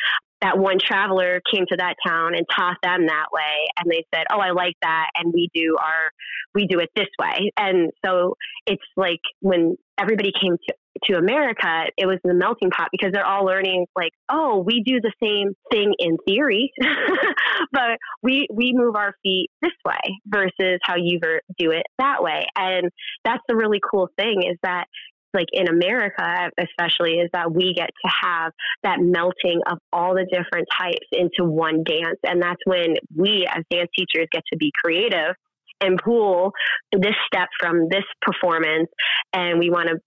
That 0.42 0.58
one 0.58 0.78
traveler 0.80 1.42
came 1.54 1.66
to 1.68 1.78
that 1.78 1.96
town 2.06 2.34
and 2.34 2.46
taught 2.56 2.78
them 2.82 3.08
that 3.08 3.28
way, 3.34 3.68
and 3.78 3.92
they 3.92 4.06
said, 4.14 4.26
"Oh, 4.32 4.40
I 4.40 4.52
like 4.52 4.76
that," 4.82 5.10
and 5.16 5.34
we 5.34 5.50
do 5.54 5.76
our 5.78 6.12
we 6.56 6.66
do 6.66 6.80
it 6.80 6.90
this 6.96 7.10
way. 7.20 7.52
And 7.58 7.92
so 8.06 8.36
it's 8.66 8.84
like 8.96 9.20
when 9.42 9.76
everybody 9.98 10.32
came 10.40 10.56
to 10.68 10.76
to 11.06 11.18
America, 11.18 11.86
it 11.98 12.06
was 12.06 12.18
the 12.24 12.34
melting 12.34 12.72
pot 12.72 12.90
because 12.92 13.12
they're 13.14 13.26
all 13.26 13.46
learning 13.46 13.86
like, 13.96 14.12
oh, 14.30 14.64
we 14.66 14.84
do 14.86 15.00
the 15.02 15.14
same 15.22 15.54
thing 15.72 15.94
in 15.98 16.18
theory, 16.28 16.72
but 17.72 17.98
we 18.22 18.48
we 18.54 18.74
move 18.76 18.96
our 18.96 19.14
feet 19.24 19.50
this 19.62 19.72
way 19.86 20.20
versus 20.28 20.80
how 20.84 20.96
you 20.98 21.20
do 21.58 21.72
it 21.72 21.84
that 22.00 22.22
way. 22.22 22.46
And 22.56 22.90
that's 23.24 23.44
the 23.48 23.56
really 23.56 23.80
cool 23.92 24.10
thing 24.18 24.44
is 24.50 24.58
that 24.64 24.86
like 25.34 25.48
in 25.54 25.68
America, 25.68 26.50
especially, 26.60 27.20
is 27.20 27.30
that 27.34 27.54
we 27.54 27.74
get 27.74 27.90
to 28.06 28.12
have 28.22 28.52
that 28.84 29.00
melting 29.00 29.62
of 29.70 29.78
all 29.94 30.16
the 30.16 30.26
different 30.32 30.68
types 30.78 31.06
into 31.12 31.44
one 31.44 31.84
dance. 31.84 32.20
And 32.24 32.42
that's 32.42 32.62
when 32.66 32.96
we, 33.16 33.48
as 33.50 33.64
dance 33.70 33.90
teachers, 33.98 34.28
get 34.32 34.44
to 34.52 34.58
be 34.58 34.72
creative 34.84 35.36
and 35.82 36.00
pull 36.04 36.52
this 36.92 37.16
step 37.28 37.48
from 37.60 37.88
this 37.90 38.04
performance. 38.22 38.90
And 39.34 39.60
we 39.60 39.70
want 39.70 39.90
to 39.90 40.00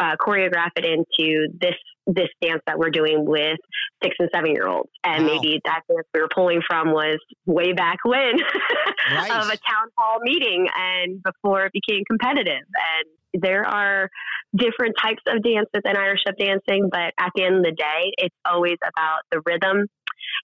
uh, 0.00 0.16
choreograph 0.20 0.70
it 0.76 0.84
into 0.84 1.48
this 1.60 1.74
this 2.06 2.28
dance 2.40 2.60
that 2.66 2.78
we're 2.78 2.90
doing 2.90 3.24
with 3.24 3.58
six 4.02 4.16
and 4.18 4.28
seven 4.34 4.50
year 4.50 4.66
olds. 4.66 4.90
And 5.04 5.24
wow. 5.24 5.34
maybe 5.34 5.60
that 5.64 5.82
dance 5.88 6.06
we 6.12 6.20
were 6.20 6.28
pulling 6.34 6.60
from 6.68 6.90
was 6.90 7.18
way 7.46 7.72
back 7.72 7.98
when 8.04 8.38
right. 9.12 9.30
of 9.30 9.46
a 9.46 9.56
town 9.56 9.88
hall 9.96 10.18
meeting 10.22 10.66
and 10.76 11.22
before 11.22 11.66
it 11.66 11.72
became 11.72 12.02
competitive. 12.10 12.66
And 12.66 13.42
there 13.42 13.64
are 13.64 14.10
different 14.56 14.96
types 15.00 15.22
of 15.28 15.42
dance 15.42 15.68
within 15.72 15.96
Irish 15.96 16.22
step 16.22 16.36
dancing, 16.38 16.88
but 16.90 17.14
at 17.18 17.30
the 17.36 17.44
end 17.44 17.56
of 17.58 17.62
the 17.62 17.72
day, 17.72 18.12
it's 18.18 18.36
always 18.44 18.78
about 18.82 19.20
the 19.30 19.40
rhythm 19.46 19.86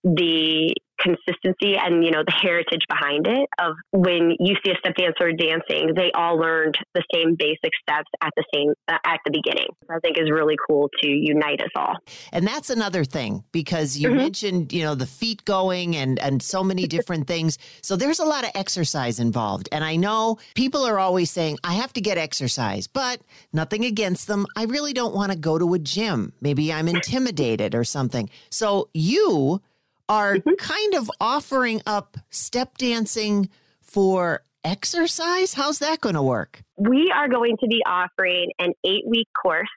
the 0.04 0.74
consistency 1.00 1.76
and 1.76 2.04
you 2.04 2.10
know 2.10 2.22
the 2.24 2.32
heritage 2.32 2.82
behind 2.88 3.26
it 3.26 3.48
of 3.58 3.74
when 3.92 4.34
you 4.38 4.54
see 4.64 4.72
a 4.72 4.78
step 4.78 4.94
dancer 4.96 5.32
dancing 5.32 5.92
they 5.94 6.10
all 6.14 6.36
learned 6.36 6.76
the 6.94 7.04
same 7.14 7.34
basic 7.38 7.72
steps 7.82 8.08
at 8.22 8.30
the 8.36 8.44
same 8.54 8.72
uh, 8.88 8.98
at 9.04 9.20
the 9.24 9.30
beginning 9.30 9.68
i 9.90 9.98
think 10.00 10.18
is 10.18 10.30
really 10.30 10.56
cool 10.68 10.88
to 11.02 11.08
unite 11.08 11.60
us 11.60 11.70
all. 11.76 11.96
And 12.32 12.46
that's 12.46 12.70
another 12.70 13.04
thing 13.04 13.44
because 13.52 13.96
you 13.96 14.08
mm-hmm. 14.08 14.18
mentioned 14.18 14.72
you 14.72 14.82
know 14.82 14.94
the 14.94 15.06
feet 15.06 15.44
going 15.44 15.96
and 15.96 16.18
and 16.18 16.42
so 16.42 16.62
many 16.62 16.86
different 16.96 17.26
things. 17.26 17.58
So 17.82 17.96
there's 17.96 18.18
a 18.18 18.24
lot 18.24 18.44
of 18.44 18.50
exercise 18.54 19.20
involved. 19.20 19.68
And 19.72 19.84
i 19.84 19.96
know 19.96 20.38
people 20.54 20.84
are 20.84 20.98
always 20.98 21.30
saying 21.30 21.58
i 21.64 21.74
have 21.74 21.92
to 21.92 22.00
get 22.00 22.18
exercise 22.18 22.86
but 22.86 23.20
nothing 23.52 23.84
against 23.84 24.26
them. 24.26 24.46
I 24.56 24.64
really 24.64 24.92
don't 24.92 25.14
want 25.14 25.32
to 25.32 25.38
go 25.38 25.58
to 25.58 25.74
a 25.74 25.78
gym. 25.78 26.32
Maybe 26.40 26.72
i'm 26.72 26.88
intimidated 26.88 27.74
or 27.74 27.84
something. 27.84 28.30
So 28.50 28.88
you 28.94 29.60
are 30.08 30.36
mm-hmm. 30.36 30.54
kind 30.58 30.94
of 30.94 31.10
offering 31.20 31.82
up 31.86 32.16
step 32.30 32.78
dancing 32.78 33.48
for 33.82 34.42
exercise. 34.64 35.54
How's 35.54 35.78
that 35.78 36.00
going 36.00 36.14
to 36.14 36.22
work? 36.22 36.62
We 36.76 37.12
are 37.14 37.28
going 37.28 37.56
to 37.58 37.66
be 37.66 37.82
offering 37.86 38.50
an 38.58 38.72
eight 38.84 39.06
week 39.06 39.28
course 39.40 39.68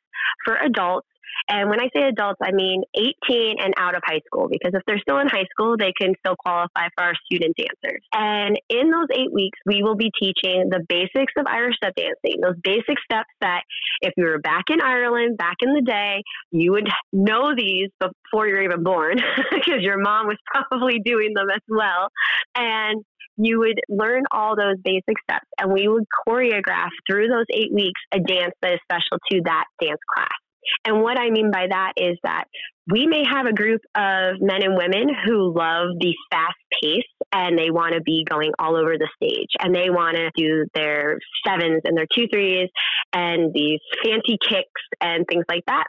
for 0.46 0.56
adults 0.58 1.08
and 1.50 1.70
when 1.70 1.80
I 1.80 1.90
say 1.96 2.08
adults, 2.08 2.40
I 2.42 2.52
mean 2.52 2.84
18 2.96 3.56
and 3.60 3.74
out 3.78 3.96
of 3.96 4.02
high 4.06 4.22
school, 4.26 4.48
because 4.50 4.72
if 4.74 4.82
they're 4.88 5.00
still 5.00 5.20
in 5.20 5.28
high 5.28 5.48
school, 5.52 5.76
they 5.78 5.94
can 6.00 6.14
still 6.20 6.36
qualify 6.36 6.88
for 6.96 7.04
our 7.04 7.14
student 7.26 7.56
dancers. 7.58 8.02
And 8.14 8.60
in 8.70 8.92
those 8.92 9.08
eight 9.14 9.32
weeks, 9.34 9.60
we 9.66 9.84
will 9.84 9.96
be 9.96 10.12
teaching 10.20 10.70
the 10.70 10.84
basics 10.88 11.34
of 11.38 11.46
Irish 11.48 11.76
step 11.78 11.94
dancing, 11.96 12.42
those 12.42 12.60
basic 12.64 12.98
steps 13.04 13.30
that 13.42 13.62
if 14.02 14.14
you 14.18 14.26
were 14.26 14.40
back 14.40 14.66
in 14.70 14.82
Ireland, 14.82 15.38
back 15.38 15.58
in 15.62 15.74
the 15.74 15.82
day, 15.82 16.24
you 16.52 16.72
would 16.72 16.88
know 17.12 17.54
these 17.56 17.90
before 18.00 18.48
you're 18.48 18.64
even 18.64 18.84
born, 18.84 19.18
because 19.52 19.82
your 19.82 20.00
mom 20.00 20.28
was 20.28 20.38
probably 20.46 21.00
doing 21.04 21.34
them 21.36 21.50
as 21.50 21.62
well. 21.68 22.10
And 22.56 23.04
you 23.38 23.60
would 23.60 23.80
learn 23.90 24.24
all 24.32 24.56
those 24.56 24.76
basic 24.84 25.16
steps 25.24 25.48
and 25.60 25.72
we 25.72 25.88
would 25.88 26.04
choreograph 26.28 26.90
through 27.10 27.28
those 27.28 27.46
eight 27.54 27.74
weeks 27.74 28.00
a 28.14 28.20
dance 28.20 28.54
that 28.62 28.74
is 28.74 28.80
special 28.84 29.18
to 29.32 29.42
that 29.46 29.66
dance 29.82 30.00
class. 30.14 30.30
And 30.86 31.02
what 31.02 31.18
I 31.18 31.30
mean 31.30 31.52
by 31.52 31.68
that 31.70 31.94
is 31.98 32.18
that 32.24 32.46
we 32.92 33.06
may 33.06 33.24
have 33.24 33.46
a 33.46 33.54
group 33.54 33.82
of 33.96 34.42
men 34.42 34.64
and 34.64 34.76
women 34.76 35.14
who 35.26 35.54
love 35.56 35.90
the 36.00 36.14
fast 36.32 36.58
pace 36.82 37.04
and 37.32 37.58
they 37.58 37.70
want 37.70 37.94
to 37.94 38.02
be 38.02 38.26
going 38.30 38.52
all 38.60 38.76
over 38.76 38.98
the 38.98 39.10
stage 39.16 39.50
and 39.60 39.74
they 39.74 39.90
want 39.90 40.18
to 40.18 40.32
do 40.36 40.66
their 40.74 41.20
sevens 41.46 41.82
and 41.86 41.98
their 41.98 42.08
two 42.14 42.28
threes 42.32 42.70
and 43.14 43.54
these 43.54 43.80
fancy 44.04 44.38
kicks 44.50 44.82
and 45.00 45.26
things 45.30 45.46
like 45.48 45.64
that. 45.68 45.86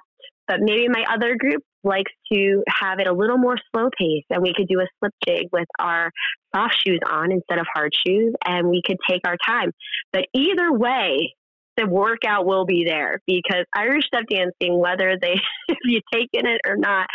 But 0.47 0.61
maybe 0.61 0.89
my 0.89 1.05
other 1.13 1.37
group 1.37 1.63
likes 1.85 2.13
to 2.33 2.63
have 2.69 3.01
it 3.01 3.07
a 3.07 3.13
little 3.13 3.39
more 3.39 3.57
slow 3.73 3.89
pace 3.99 4.25
and 4.31 4.43
we 4.43 4.53
could 4.55 4.69
do 4.69 4.81
a 4.81 4.87
slip 4.99 5.13
jig 5.27 5.49
with 5.53 5.69
our 5.81 6.11
soft 6.55 6.77
shoes 6.85 7.01
on 7.09 7.33
instead 7.33 7.59
of 7.59 7.67
hard 7.73 7.93
shoes 8.07 8.35
and 8.45 8.69
we 8.69 8.83
could 8.85 8.99
take 9.09 9.23
our 9.27 9.37
time. 9.45 9.71
But 10.13 10.27
either 10.35 10.73
way, 10.73 11.35
the 11.77 11.87
workout 11.87 12.47
will 12.47 12.65
be 12.65 12.85
there 12.87 13.21
because 13.27 13.65
Irish 13.75 14.07
step 14.07 14.25
dancing, 14.29 14.79
whether 14.79 15.17
they 15.21 15.35
if 15.69 15.79
you 15.85 16.01
take 16.13 16.31
in 16.33 16.47
it 16.47 16.61
or 16.67 16.77
not, 16.77 17.07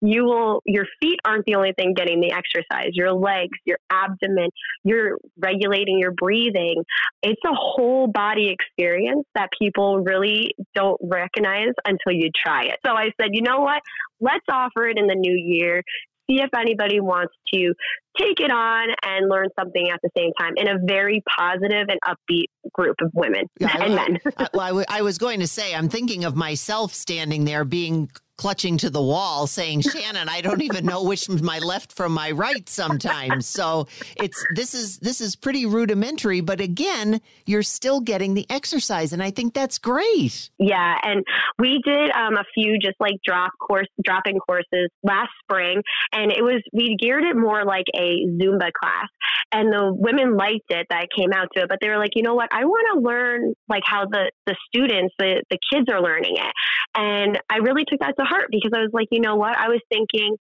you 0.00 0.24
will 0.24 0.62
your 0.66 0.86
feet 1.00 1.20
aren't 1.24 1.44
the 1.46 1.54
only 1.54 1.72
thing 1.78 1.94
getting 1.94 2.20
the 2.20 2.32
exercise. 2.32 2.90
Your 2.92 3.12
legs, 3.12 3.56
your 3.64 3.78
abdomen, 3.90 4.50
you're 4.84 5.16
regulating 5.38 5.98
your 5.98 6.12
breathing. 6.12 6.82
It's 7.22 7.40
a 7.46 7.54
whole 7.54 8.08
body 8.08 8.50
experience 8.50 9.24
that 9.34 9.48
people 9.58 10.00
really 10.00 10.54
don't 10.74 11.00
recognize 11.02 11.72
until 11.86 12.12
you 12.12 12.30
try 12.34 12.64
it. 12.64 12.76
So 12.84 12.92
I 12.92 13.10
said, 13.20 13.30
you 13.32 13.42
know 13.42 13.60
what? 13.60 13.82
Let's 14.20 14.44
offer 14.50 14.86
it 14.86 14.98
in 14.98 15.06
the 15.06 15.14
new 15.14 15.34
year 15.34 15.82
see 16.28 16.40
if 16.40 16.50
anybody 16.56 17.00
wants 17.00 17.32
to 17.52 17.74
take 18.18 18.40
it 18.40 18.50
on 18.50 18.88
and 19.04 19.28
learn 19.28 19.48
something 19.58 19.88
at 19.90 20.00
the 20.02 20.10
same 20.16 20.32
time 20.38 20.52
in 20.56 20.68
a 20.68 20.78
very 20.84 21.22
positive 21.38 21.88
and 21.88 21.98
upbeat 22.06 22.46
group 22.72 22.96
of 23.00 23.10
women 23.14 23.46
yeah, 23.58 23.72
and 23.74 23.82
I, 23.82 23.88
men. 23.88 24.18
I, 24.36 24.48
well, 24.52 24.62
I, 24.62 24.68
w- 24.68 24.86
I 24.88 25.02
was 25.02 25.18
going 25.18 25.40
to 25.40 25.46
say, 25.46 25.74
I'm 25.74 25.88
thinking 25.88 26.24
of 26.24 26.36
myself 26.36 26.92
standing 26.94 27.44
there 27.44 27.64
being 27.64 28.10
clutching 28.42 28.76
to 28.76 28.90
the 28.90 29.00
wall 29.00 29.46
saying 29.46 29.80
shannon 29.80 30.28
i 30.28 30.40
don't 30.40 30.62
even 30.62 30.84
know 30.84 31.04
which 31.04 31.28
my 31.28 31.60
left 31.60 31.92
from 31.92 32.12
my 32.12 32.30
right 32.30 32.68
sometimes. 32.68 33.46
So 33.46 33.86
it's 34.16 34.44
this 34.54 34.74
is 34.74 34.98
this 34.98 35.20
is 35.20 35.36
pretty 35.36 35.66
rudimentary 35.66 36.40
but 36.40 36.60
again 36.60 37.20
you're 37.46 37.62
still 37.62 38.00
getting 38.00 38.34
the 38.34 38.46
exercise 38.50 39.12
and 39.12 39.22
i 39.22 39.30
think 39.30 39.54
that's 39.54 39.78
great. 39.78 40.50
Yeah 40.58 40.98
and 41.02 41.24
we 41.58 41.80
did 41.84 42.10
um, 42.12 42.36
a 42.36 42.44
few 42.54 42.78
just 42.78 42.96
like 42.98 43.14
drop 43.24 43.52
course 43.60 43.86
dropping 44.04 44.38
courses 44.38 44.88
last 45.02 45.30
spring 45.42 45.82
and 46.12 46.32
it 46.32 46.42
was 46.42 46.62
we 46.72 46.96
geared 47.00 47.24
it 47.24 47.36
more 47.36 47.64
like 47.64 47.86
a 47.94 48.26
zumba 48.40 48.70
class 48.72 49.08
and 49.52 49.72
the 49.72 49.92
women 49.92 50.36
liked 50.36 50.70
it 50.70 50.86
that 50.90 50.98
I 50.98 51.06
came 51.16 51.32
out 51.32 51.48
to 51.54 51.62
it 51.62 51.68
but 51.68 51.78
they 51.80 51.88
were 51.88 51.98
like 51.98 52.12
you 52.14 52.22
know 52.22 52.34
what? 52.34 52.48
I 52.52 52.64
want 52.64 52.86
to 52.94 53.00
learn 53.00 53.54
like 53.68 53.82
how 53.84 54.06
the 54.06 54.30
the 54.46 54.56
students 54.68 55.14
the, 55.18 55.42
the 55.50 55.58
kids 55.72 55.86
are 55.90 56.02
learning 56.02 56.36
it. 56.36 56.52
And 56.94 57.38
i 57.50 57.56
really 57.56 57.84
took 57.88 58.00
that 58.00 58.14
to 58.18 58.24
heart 58.32 58.46
because 58.50 58.70
I 58.74 58.80
was 58.80 58.90
like, 58.92 59.08
you 59.10 59.20
know 59.20 59.36
what? 59.36 59.56
I 59.56 59.68
was 59.68 59.80
thinking 59.90 60.36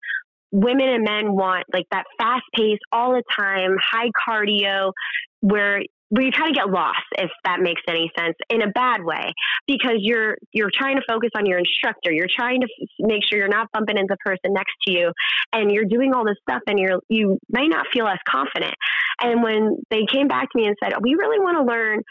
women 0.52 0.88
and 0.88 1.04
men 1.04 1.34
want 1.34 1.66
like 1.74 1.86
that 1.92 2.06
fast 2.18 2.44
pace 2.56 2.80
all 2.92 3.12
the 3.12 3.24
time, 3.38 3.76
high 3.92 4.10
cardio, 4.28 4.92
where 5.42 5.82
where 6.12 6.26
you 6.26 6.32
kind 6.32 6.50
of 6.50 6.56
get 6.56 6.70
lost 6.70 7.08
if 7.18 7.32
that 7.46 7.62
makes 7.62 7.82
any 7.88 8.12
sense 8.20 8.36
in 8.50 8.62
a 8.62 8.68
bad 8.68 9.02
way 9.02 9.32
because 9.66 9.96
you're 10.00 10.36
you're 10.52 10.70
trying 10.72 10.98
to 10.98 11.02
focus 11.08 11.30
on 11.36 11.46
your 11.46 11.58
instructor 11.58 12.12
you're 12.12 12.28
trying 12.30 12.60
to 12.60 12.68
f- 12.68 12.88
make 13.00 13.22
sure 13.24 13.40
you're 13.40 13.48
not 13.48 13.68
bumping 13.72 13.98
into 13.98 14.10
the 14.10 14.18
person 14.18 14.54
next 14.54 14.74
to 14.86 14.92
you 14.92 15.12
and 15.54 15.72
you're 15.72 15.86
doing 15.86 16.14
all 16.14 16.26
this 16.26 16.36
stuff 16.42 16.62
and 16.68 16.78
you're 16.78 17.00
you 17.08 17.40
may 17.50 17.66
not 17.68 17.86
feel 17.94 18.08
as 18.08 18.18
confident 18.28 18.76
and 19.22 19.42
when 19.42 19.78
they 19.90 20.02
came 20.12 20.28
back 20.28 20.52
to 20.52 20.58
me 20.60 20.68
and 20.68 20.76
said 20.84 20.94
we 21.02 21.16
really 21.16 21.40
want 21.40 21.58
to 21.58 21.64
learn 21.64 22.02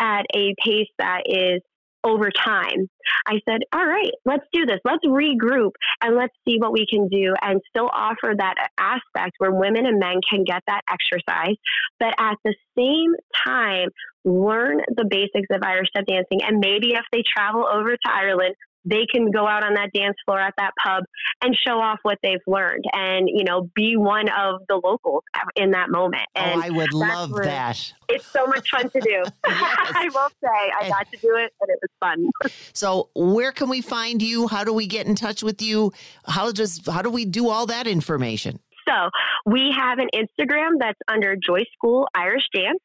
at 0.00 0.24
a 0.36 0.54
pace 0.64 0.88
that 1.00 1.22
is 1.26 1.60
over 2.04 2.30
time. 2.30 2.88
I 3.26 3.40
said, 3.48 3.60
all 3.72 3.86
right, 3.86 4.10
let's 4.24 4.44
do 4.52 4.66
this. 4.66 4.78
Let's 4.84 5.04
regroup 5.04 5.72
and 6.02 6.16
let's 6.16 6.34
see 6.46 6.58
what 6.58 6.72
we 6.72 6.86
can 6.88 7.08
do 7.08 7.34
and 7.42 7.60
still 7.68 7.88
offer 7.92 8.34
that 8.36 8.54
aspect 8.78 9.32
where 9.38 9.52
women 9.52 9.86
and 9.86 9.98
men 9.98 10.20
can 10.28 10.44
get 10.44 10.62
that 10.66 10.82
exercise, 10.90 11.56
but 11.98 12.14
at 12.18 12.36
the 12.44 12.54
same 12.76 13.14
time, 13.46 13.88
learn 14.24 14.80
the 14.96 15.04
basics 15.08 15.48
of 15.50 15.62
Irish 15.62 15.88
step 15.88 16.06
dancing. 16.06 16.42
And 16.42 16.58
maybe 16.60 16.94
if 16.94 17.04
they 17.12 17.22
travel 17.22 17.66
over 17.66 17.90
to 17.90 18.10
Ireland, 18.10 18.54
they 18.84 19.06
can 19.12 19.30
go 19.30 19.46
out 19.46 19.64
on 19.64 19.74
that 19.74 19.90
dance 19.92 20.16
floor 20.24 20.40
at 20.40 20.54
that 20.56 20.72
pub 20.82 21.04
and 21.42 21.56
show 21.66 21.80
off 21.80 21.98
what 22.02 22.18
they've 22.22 22.40
learned 22.46 22.84
and, 22.92 23.28
you 23.28 23.44
know, 23.44 23.68
be 23.74 23.96
one 23.96 24.28
of 24.28 24.62
the 24.68 24.80
locals 24.82 25.22
in 25.56 25.72
that 25.72 25.90
moment. 25.90 26.22
Oh, 26.36 26.40
and 26.40 26.60
oh, 26.60 26.64
I 26.64 26.70
would 26.70 26.92
love 26.92 27.34
that. 27.42 27.92
It's 28.08 28.26
so 28.26 28.46
much 28.46 28.70
fun 28.70 28.88
to 28.90 29.00
do. 29.00 29.24
I 29.44 30.08
will 30.12 30.28
say 30.42 30.72
I 30.80 30.88
got 30.88 31.10
to 31.10 31.18
do 31.18 31.36
it 31.36 31.52
and 31.60 31.68
it 31.70 31.78
was 31.82 31.90
fun. 32.00 32.30
So, 32.72 33.10
where 33.14 33.52
can 33.52 33.68
we 33.68 33.80
find 33.80 34.22
you? 34.22 34.48
How 34.48 34.64
do 34.64 34.72
we 34.72 34.86
get 34.86 35.06
in 35.06 35.14
touch 35.14 35.42
with 35.42 35.60
you? 35.60 35.92
How 36.26 36.52
does 36.52 36.80
how 36.86 37.02
do 37.02 37.10
we 37.10 37.24
do 37.24 37.48
all 37.48 37.66
that 37.66 37.86
information? 37.86 38.60
So 38.88 39.10
we 39.44 39.74
have 39.76 39.98
an 39.98 40.08
Instagram 40.14 40.78
that's 40.80 40.98
under 41.08 41.36
Joyce 41.36 41.66
School 41.76 42.08
Irish 42.14 42.44
Dance. 42.54 42.78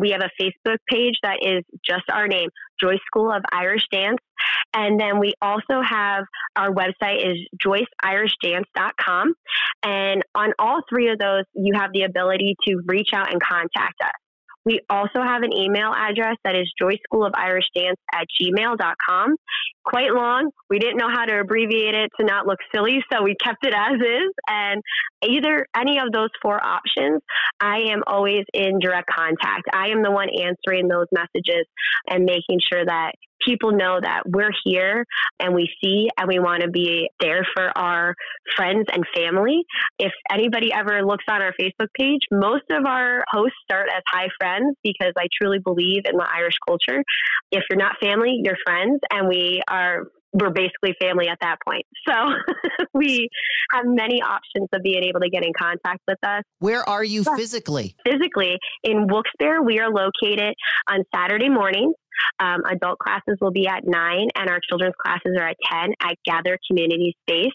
We 0.00 0.10
have 0.10 0.22
a 0.22 0.30
Facebook 0.42 0.78
page 0.90 1.16
that 1.22 1.38
is 1.42 1.64
just 1.84 2.04
our 2.10 2.26
name, 2.26 2.48
Joyce 2.80 3.00
School 3.06 3.30
of 3.30 3.42
Irish 3.52 3.86
Dance. 3.92 4.18
And 4.74 4.98
then 4.98 5.18
we 5.18 5.34
also 5.42 5.82
have 5.82 6.24
our 6.56 6.70
website 6.70 7.26
is 7.26 7.38
joyceIrishdance.com. 7.64 9.34
And 9.82 10.22
on 10.34 10.52
all 10.58 10.80
three 10.88 11.10
of 11.10 11.18
those, 11.18 11.44
you 11.54 11.74
have 11.74 11.90
the 11.92 12.02
ability 12.02 12.56
to 12.66 12.80
reach 12.86 13.10
out 13.14 13.32
and 13.32 13.42
contact 13.42 14.00
us. 14.02 14.12
We 14.64 14.80
also 14.88 15.20
have 15.20 15.42
an 15.42 15.52
email 15.52 15.92
address 15.92 16.36
that 16.44 16.54
is 16.54 16.72
joyceschoolofirishdance 16.80 17.96
at 18.14 18.26
gmail.com. 18.40 19.34
Quite 19.84 20.12
long. 20.12 20.50
We 20.70 20.78
didn't 20.78 20.98
know 20.98 21.10
how 21.12 21.24
to 21.24 21.40
abbreviate 21.40 21.94
it 21.94 22.10
to 22.20 22.24
not 22.24 22.46
look 22.46 22.58
silly, 22.72 23.02
so 23.12 23.24
we 23.24 23.34
kept 23.34 23.66
it 23.66 23.74
as 23.74 23.94
is. 23.94 24.32
And 24.48 24.80
either 25.28 25.66
any 25.76 25.98
of 25.98 26.12
those 26.12 26.30
four 26.40 26.64
options, 26.64 27.20
I 27.60 27.90
am 27.90 28.02
always 28.06 28.44
in 28.54 28.78
direct 28.78 29.10
contact. 29.10 29.64
I 29.72 29.88
am 29.88 30.04
the 30.04 30.12
one 30.12 30.28
answering 30.28 30.86
those 30.86 31.06
messages 31.10 31.66
and 32.08 32.24
making 32.24 32.60
sure 32.72 32.84
that 32.84 33.12
people 33.46 33.72
know 33.72 33.98
that 34.00 34.22
we're 34.26 34.52
here 34.64 35.04
and 35.40 35.54
we 35.54 35.68
see 35.82 36.08
and 36.18 36.28
we 36.28 36.38
want 36.38 36.62
to 36.62 36.70
be 36.70 37.08
there 37.20 37.46
for 37.54 37.76
our 37.76 38.14
friends 38.56 38.86
and 38.92 39.04
family. 39.14 39.64
If 39.98 40.12
anybody 40.30 40.72
ever 40.72 41.04
looks 41.04 41.24
on 41.28 41.42
our 41.42 41.52
Facebook 41.60 41.88
page, 41.98 42.20
most 42.30 42.64
of 42.70 42.86
our 42.86 43.24
hosts 43.30 43.56
start 43.64 43.88
as 43.94 44.02
high 44.06 44.28
friends 44.38 44.76
because 44.82 45.12
I 45.16 45.26
truly 45.40 45.58
believe 45.58 46.02
in 46.04 46.16
the 46.16 46.26
Irish 46.32 46.56
culture. 46.66 47.02
If 47.50 47.64
you're 47.70 47.78
not 47.78 47.96
family, 48.02 48.40
you're 48.42 48.56
friends, 48.64 49.00
and 49.10 49.28
we 49.28 49.62
are 49.68 50.04
we're 50.32 50.50
basically 50.50 50.94
family 51.00 51.28
at 51.28 51.38
that 51.40 51.56
point. 51.66 51.84
So 52.08 52.14
we 52.94 53.28
have 53.72 53.84
many 53.86 54.22
options 54.22 54.68
of 54.72 54.82
being 54.82 55.04
able 55.04 55.20
to 55.20 55.30
get 55.30 55.44
in 55.44 55.52
contact 55.58 56.00
with 56.08 56.18
us. 56.22 56.42
Where 56.58 56.88
are 56.88 57.04
you 57.04 57.24
physically? 57.24 57.96
Physically, 58.06 58.58
in 58.82 59.06
Wilkes-Barre, 59.06 59.62
we 59.62 59.78
are 59.78 59.90
located 59.90 60.54
on 60.88 61.04
Saturday 61.14 61.48
mornings. 61.48 61.94
Um, 62.38 62.60
adult 62.70 62.98
classes 62.98 63.36
will 63.40 63.50
be 63.50 63.66
at 63.66 63.82
9 63.84 64.28
and 64.36 64.50
our 64.50 64.60
children's 64.68 64.94
classes 65.02 65.36
are 65.38 65.48
at 65.48 65.56
10 65.70 65.90
at 66.02 66.16
Gather 66.24 66.58
Community 66.68 67.16
Space. 67.28 67.52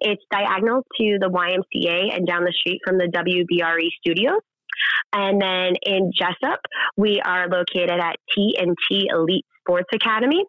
It's 0.00 0.22
diagonal 0.30 0.82
to 0.98 1.18
the 1.20 1.28
YMCA 1.28 2.16
and 2.16 2.26
down 2.26 2.44
the 2.44 2.54
street 2.58 2.80
from 2.84 2.98
the 2.98 3.06
WBRE 3.06 3.88
studios. 4.00 4.40
And 5.12 5.40
then 5.40 5.74
in 5.82 6.12
Jessup, 6.14 6.60
we 6.96 7.20
are 7.24 7.48
located 7.48 7.98
at 8.00 8.16
T&T 8.34 9.08
Elite 9.12 9.44
Sports 9.60 9.88
Academy. 9.92 10.44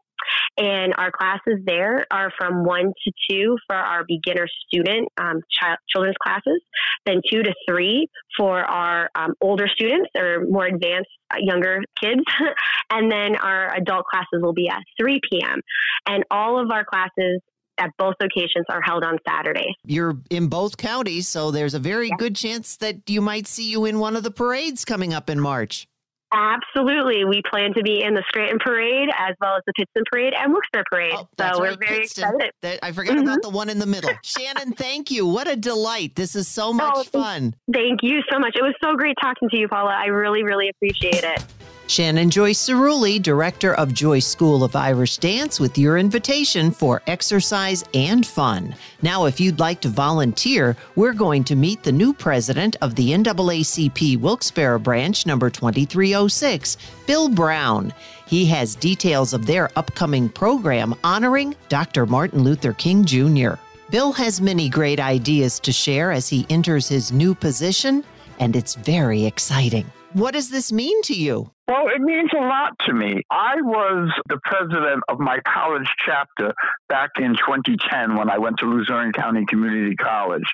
And 0.60 0.94
our 0.98 1.10
classes 1.10 1.60
there 1.66 2.06
are 2.12 2.32
from 2.38 2.66
one 2.66 2.92
to 3.06 3.12
two 3.30 3.58
for 3.66 3.78
our 3.78 4.04
beginner 4.06 4.46
student 4.68 5.08
um, 5.18 5.42
child, 5.50 5.78
children's 5.88 6.18
classes, 6.22 6.62
then 7.06 7.22
two 7.32 7.44
to 7.44 7.54
three 7.68 8.08
for 8.38 8.60
our 8.60 9.10
um, 9.16 9.34
older 9.40 9.70
students 9.74 10.10
or 10.18 10.46
more 10.50 10.66
advanced 10.66 11.10
uh, 11.32 11.38
younger 11.40 11.82
kids. 12.02 12.22
and 12.90 13.10
then 13.10 13.38
our 13.38 13.74
adult 13.74 14.06
classes 14.06 14.42
will 14.42 14.54
be 14.54 14.68
at 14.68 14.82
3 15.00 15.22
p.m. 15.32 15.62
And 16.06 16.26
all 16.30 16.62
of 16.62 16.72
our 16.72 16.84
classes 16.84 17.42
at 17.78 17.92
both 17.98 18.16
locations 18.22 18.66
are 18.70 18.82
held 18.82 19.04
on 19.04 19.18
Saturday. 19.26 19.74
You're 19.86 20.18
in 20.30 20.48
both 20.48 20.76
counties, 20.76 21.30
so 21.30 21.52
there's 21.52 21.74
a 21.74 21.80
very 21.80 22.10
good 22.18 22.36
chance 22.36 22.76
that 22.78 23.10
you 23.10 23.22
might 23.22 23.48
see 23.48 23.70
you 23.70 23.86
in 23.86 24.00
one 24.00 24.18
of 24.18 24.24
the 24.24 24.32
parades 24.32 24.84
coming 24.84 25.14
up 25.14 25.30
in 25.30 25.40
March. 25.40 25.88
Absolutely. 26.32 27.26
We 27.26 27.42
plan 27.50 27.74
to 27.74 27.82
be 27.82 28.04
in 28.04 28.14
the 28.14 28.24
Scranton 28.28 28.60
Parade 28.60 29.10
as 29.18 29.36
well 29.42 29.56
as 29.56 29.64
the 29.66 29.74
Pittston 29.74 30.04
Parade 30.12 30.34
and 30.38 30.52
Wilkes-Barre 30.52 30.84
Parade. 30.90 31.14
Oh, 31.16 31.28
so 31.40 31.60
we're 31.60 31.70
right, 31.70 31.80
very 31.80 32.00
Pittston. 32.02 32.34
excited. 32.40 32.80
I 32.84 32.92
forgot 32.92 33.18
about 33.18 33.40
mm-hmm. 33.40 33.42
the 33.42 33.50
one 33.50 33.70
in 33.70 33.80
the 33.80 33.86
middle. 33.88 34.12
Shannon, 34.24 34.74
thank 34.74 35.10
you. 35.10 35.26
What 35.26 35.48
a 35.48 35.56
delight. 35.56 36.16
This 36.16 36.36
is 36.36 36.48
so 36.48 36.72
much 36.72 36.94
Oh, 36.96 37.04
fun. 37.04 37.56
Thank 37.74 38.02
you 38.04 38.22
so 38.32 38.40
much. 38.40 38.56
It 38.56 38.62
was 38.62 38.76
so 38.84 38.96
great 38.96 39.16
talking 39.22 39.50
to 39.50 39.58
you, 39.58 39.68
Paula. 39.68 39.92
I 39.92 40.06
really, 40.08 40.44
really 40.44 40.70
appreciate 40.70 41.24
it. 41.24 41.44
Shannon 41.90 42.30
Joyce 42.30 42.70
Cerulli, 42.70 43.20
director 43.20 43.74
of 43.74 43.96
Joyce 43.96 44.28
School 44.28 44.64
of 44.64 44.76
Irish 44.76 45.18
Dance, 45.18 45.60
with 45.60 45.76
your 45.76 45.98
invitation 45.98 46.70
for 46.70 47.02
exercise 47.08 47.84
and 47.96 48.24
fun. 48.28 48.76
Now, 49.02 49.26
if 49.26 49.40
you'd 49.40 49.58
like 49.58 49.82
to 49.82 49.90
volunteer, 49.90 50.78
we're 50.96 51.14
going 51.14 51.44
to 51.46 51.56
meet 51.56 51.82
the 51.82 51.92
new 51.92 52.14
president 52.14 52.76
of 52.82 52.94
the 52.94 53.10
NAACP 53.10 54.20
Wilkes-Barre 54.20 54.78
branch, 54.78 55.26
number 55.26 55.50
2306, 55.50 56.78
Bill 57.08 57.28
Browne. 57.28 57.92
He 58.28 58.46
has 58.46 58.76
details 58.76 59.34
of 59.34 59.48
their 59.48 59.72
upcoming 59.76 60.30
program 60.30 60.94
honoring 61.04 61.56
Dr. 61.70 62.06
Martin 62.06 62.44
Luther 62.44 62.74
King 62.74 63.04
Jr. 63.04 63.54
Bill 63.90 64.12
has 64.12 64.40
many 64.40 64.70
great 64.70 65.00
ideas 65.00 65.60
to 65.62 65.72
share 65.72 66.12
as 66.12 66.30
he 66.30 66.46
enters 66.52 66.88
his 66.88 67.12
new 67.12 67.34
position, 67.34 68.04
and 68.38 68.56
it's 68.56 68.76
very 68.76 69.26
exciting. 69.26 69.92
What 70.14 70.34
does 70.36 70.50
this 70.50 70.72
mean 70.72 71.02
to 71.04 71.14
you? 71.16 71.52
Well, 71.70 71.86
it 71.94 72.02
means 72.02 72.32
a 72.36 72.42
lot 72.42 72.72
to 72.88 72.94
me. 72.96 73.22
I 73.30 73.62
was 73.62 74.12
the 74.28 74.40
president 74.44 75.04
of 75.08 75.20
my 75.20 75.38
college 75.46 75.88
chapter 76.04 76.52
back 76.88 77.12
in 77.20 77.36
2010 77.36 78.16
when 78.16 78.28
I 78.28 78.40
went 78.40 78.58
to 78.60 78.66
Luzerne 78.66 79.12
County 79.12 79.46
Community 79.48 79.96
College. 79.96 80.52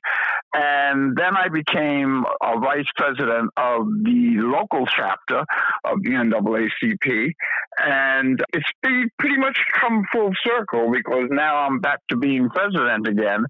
And 0.54 1.16
then 1.16 1.38
I 1.38 1.48
became 1.48 2.26
a 2.44 2.60
vice 2.60 2.88
president 2.98 3.50
of 3.56 3.88
the 4.04 4.40
local 4.40 4.86
chapter 4.88 5.46
of 5.86 6.04
the 6.04 6.10
NAACP. 6.10 7.32
And 7.78 8.42
it's 8.52 8.70
pretty, 8.84 9.38
much 9.38 9.58
come 9.80 10.04
full 10.12 10.32
circle 10.46 10.92
because 10.92 11.28
now 11.30 11.58
I'm 11.60 11.80
back 11.80 12.00
to 12.10 12.18
being 12.18 12.50
president 12.50 13.08
again. 13.08 13.46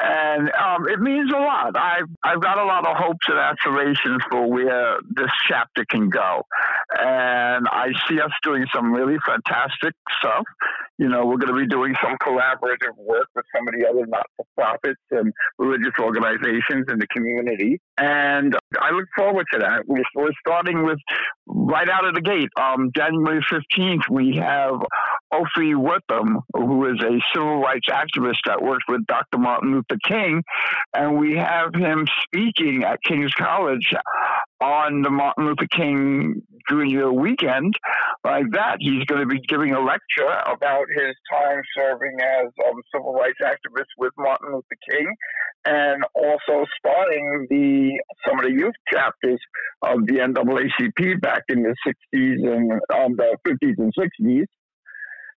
And 0.00 0.50
um, 0.50 0.86
it 0.88 1.00
means 1.00 1.30
a 1.32 1.38
lot. 1.38 1.76
I've, 1.78 2.08
I've 2.22 2.42
got 2.42 2.58
a 2.58 2.64
lot 2.64 2.86
of 2.86 2.96
hopes 2.96 3.26
and 3.28 3.38
aspirations 3.38 4.22
for 4.30 4.50
where 4.50 4.98
this 5.14 5.30
chapter 5.48 5.84
can 5.88 6.10
go 6.10 6.42
and 7.06 7.66
I 7.70 7.88
see 8.08 8.20
us 8.20 8.32
doing 8.42 8.66
some 8.74 8.92
really 8.92 9.16
fantastic 9.24 9.94
stuff. 10.18 10.44
You 10.98 11.08
know, 11.08 11.26
we're 11.26 11.36
going 11.36 11.54
to 11.54 11.60
be 11.60 11.66
doing 11.66 11.94
some 12.02 12.16
collaborative 12.22 12.96
work 12.96 13.28
with 13.34 13.44
some 13.54 13.68
of 13.68 13.74
the 13.78 13.86
other 13.88 14.06
not-for-profits 14.06 15.00
and 15.10 15.32
religious 15.58 15.92
organizations 16.00 16.86
in 16.88 16.98
the 16.98 17.06
community, 17.08 17.80
and 17.98 18.56
I 18.80 18.90
look 18.90 19.06
forward 19.16 19.46
to 19.52 19.58
that. 19.60 19.82
We're, 19.86 20.02
starting 20.40 20.84
with 20.84 20.98
right 21.46 21.88
out 21.88 22.04
of 22.04 22.14
the 22.14 22.20
gate. 22.20 22.48
Um, 22.60 22.90
January 22.94 23.44
fifteenth, 23.48 24.02
we 24.10 24.36
have 24.36 24.74
Ophi 25.32 25.74
Wortham, 25.74 26.40
who 26.54 26.86
is 26.86 27.00
a 27.02 27.18
civil 27.34 27.60
rights 27.60 27.88
activist 27.88 28.38
that 28.46 28.62
works 28.62 28.84
with 28.88 29.06
Dr. 29.06 29.38
Martin 29.38 29.72
Luther 29.72 29.98
King, 30.06 30.42
and 30.94 31.18
we 31.18 31.36
have 31.36 31.74
him 31.74 32.06
speaking 32.24 32.84
at 32.84 33.02
King's 33.02 33.32
College 33.34 33.92
on 34.60 35.02
the 35.02 35.10
Martin 35.10 35.46
Luther 35.46 35.68
King 35.74 36.42
Jr. 36.68 37.10
weekend. 37.10 37.74
Like 38.24 38.46
that, 38.52 38.76
he's 38.80 39.04
going 39.04 39.20
to 39.20 39.26
be 39.26 39.40
giving 39.48 39.72
a 39.72 39.80
lecture 39.80 40.28
about 40.46 40.86
his 40.94 41.14
time 41.30 41.60
serving 41.76 42.16
as 42.20 42.46
um, 42.66 42.80
civil 42.94 43.14
rights 43.14 43.38
activist 43.42 43.90
with 43.98 44.12
Martin 44.18 44.52
Luther 44.52 44.78
King, 44.90 45.06
and 45.66 46.04
also 46.14 46.64
starting 46.78 47.46
the 47.50 48.00
some 48.26 48.38
of 48.38 48.44
the 48.44 48.52
youth 48.52 48.74
chapters 48.92 49.40
of 49.82 50.06
the 50.06 50.14
NAACP 50.14 51.20
back 51.20 51.42
in 51.48 51.62
the 51.62 51.74
60s 51.86 52.56
and 52.56 52.72
um, 52.94 53.16
the 53.16 53.36
50s 53.46 53.74
and 53.78 53.92
60s 53.94 54.46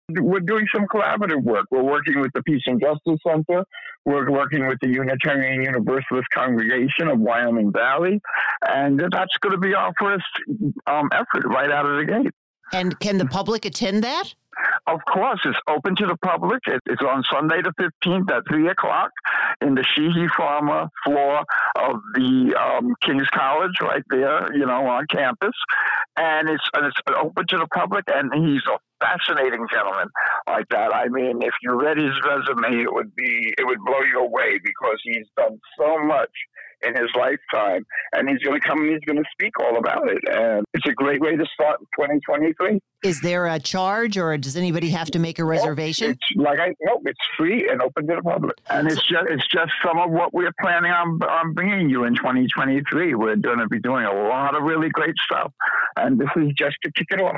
we're 0.10 0.40
doing 0.40 0.66
some 0.74 0.86
collaborative 0.88 1.44
work. 1.44 1.66
We're 1.72 1.84
working 1.84 2.20
with 2.20 2.32
the 2.34 2.44
Peace 2.44 2.62
and 2.66 2.82
Justice 2.82 3.20
Center. 3.26 3.64
We're 4.06 4.30
working 4.32 4.68
with 4.68 4.78
the 4.82 4.88
Unitarian 4.88 5.64
Universalist 5.64 6.28
Congregation 6.34 7.08
of 7.10 7.20
Wyoming 7.20 7.72
Valley. 7.72 8.22
And 8.68 9.00
that's 9.00 9.36
going 9.42 9.54
to 9.54 9.60
be 9.60 9.74
our 9.74 9.92
first 10.00 10.26
um, 10.88 11.10
effort 11.12 11.48
right 11.48 11.72
out 11.72 11.86
of 11.86 11.98
the 11.98 12.06
gate. 12.06 12.34
And 12.72 13.00
can 13.00 13.18
the 13.18 13.26
public 13.26 13.66
attend 13.66 14.04
that? 14.04 14.34
Of 14.88 15.00
course, 15.12 15.40
it's 15.46 15.58
open 15.68 15.96
to 15.98 16.06
the 16.08 16.18
public. 16.18 16.62
It- 16.68 16.82
It's 16.86 17.02
on 17.02 17.24
Sunday 17.32 17.62
the 17.62 17.74
15th 17.80 18.32
at 18.32 18.44
3 18.50 18.68
o'clock 18.70 19.12
in 19.62 19.76
the 19.76 19.84
Sheehy 19.84 20.28
Farmer 20.36 20.88
floor 21.04 21.44
of 21.76 22.02
the 22.16 22.56
um, 22.56 22.96
King's 23.02 23.30
College 23.30 23.80
right 23.82 24.04
there, 24.10 24.52
you 24.54 24.66
know, 24.66 24.88
on 24.88 25.06
campus. 25.08 25.56
And 26.18 26.50
it's, 26.50 26.64
and 26.74 26.86
it's 26.88 26.98
open 27.16 27.46
to 27.48 27.58
the 27.58 27.68
public, 27.68 28.06
and 28.08 28.34
he's 28.34 28.64
a 28.68 28.78
fascinating 29.04 29.66
gentleman 29.72 30.08
like 30.48 30.68
that. 30.70 30.94
I 30.94 31.08
mean, 31.10 31.42
if 31.42 31.54
you 31.62 31.80
read 31.80 31.98
his 31.98 32.14
resume, 32.26 32.82
it 32.82 32.92
would 32.92 33.16
be, 33.16 33.54
it 33.58 33.66
would 33.66 33.80
blow 33.86 34.02
you 34.02 34.20
away 34.20 34.60
because 34.64 35.00
he's 35.04 35.28
done 35.38 35.60
so 35.78 35.98
much 36.04 36.32
in 36.82 36.96
his 36.96 37.10
lifetime. 37.16 37.86
And 38.14 38.30
he's 38.30 38.40
going 38.40 38.60
to 38.60 38.68
come 38.68 38.80
and 38.80 38.92
he's 38.92 39.06
going 39.06 39.18
to 39.18 39.30
speak 39.32 39.60
all 39.60 39.78
about 39.78 40.10
it. 40.10 40.20
And 40.32 40.66
it's 40.74 40.88
a 40.88 40.94
great 40.94 41.22
way 41.22 41.36
to 41.36 41.46
start 41.54 41.80
2023. 41.98 42.80
Is 43.04 43.22
there 43.22 43.48
a 43.48 43.60
charge 43.60 44.18
or 44.18 44.38
does 44.38 44.58
anybody 44.58 44.90
have 44.90 45.10
to 45.12 45.20
make 45.20 45.40
a 45.40 45.46
reservation? 45.46 46.12
It's 46.12 46.20
like 46.36 46.60
I 46.60 46.74
nope, 46.82 47.04
it's 47.06 47.20
free 47.38 47.70
and 47.70 47.82
open 47.82 48.08
to 48.08 48.16
the 48.16 48.22
public. 48.22 48.58
And 48.70 48.88
it's 48.88 49.08
just 49.08 49.26
it's 49.30 49.48
just 49.48 49.72
some 49.86 49.98
of 50.00 50.12
what 50.12 50.34
we're 50.34 50.54
planning 50.60 50.92
on, 50.92 51.22
on 51.24 51.54
bringing 51.54 51.90
you 51.90 52.04
in 52.04 52.16
2023. 52.16 53.16
We're 53.16 53.36
going 53.38 53.60
to 53.60 53.68
be 53.68 53.80
doing 53.80 54.06
a 54.06 54.14
lot 54.14 54.56
of 54.56 54.64
really 54.64 54.90
great 54.90 55.16
stuff. 55.24 55.54
And 55.96 56.20
this 56.20 56.30
is 56.36 56.52
just 56.58 56.76
to 56.84 56.92
kick 56.92 57.08
it 57.12 57.22
off. 57.22 57.38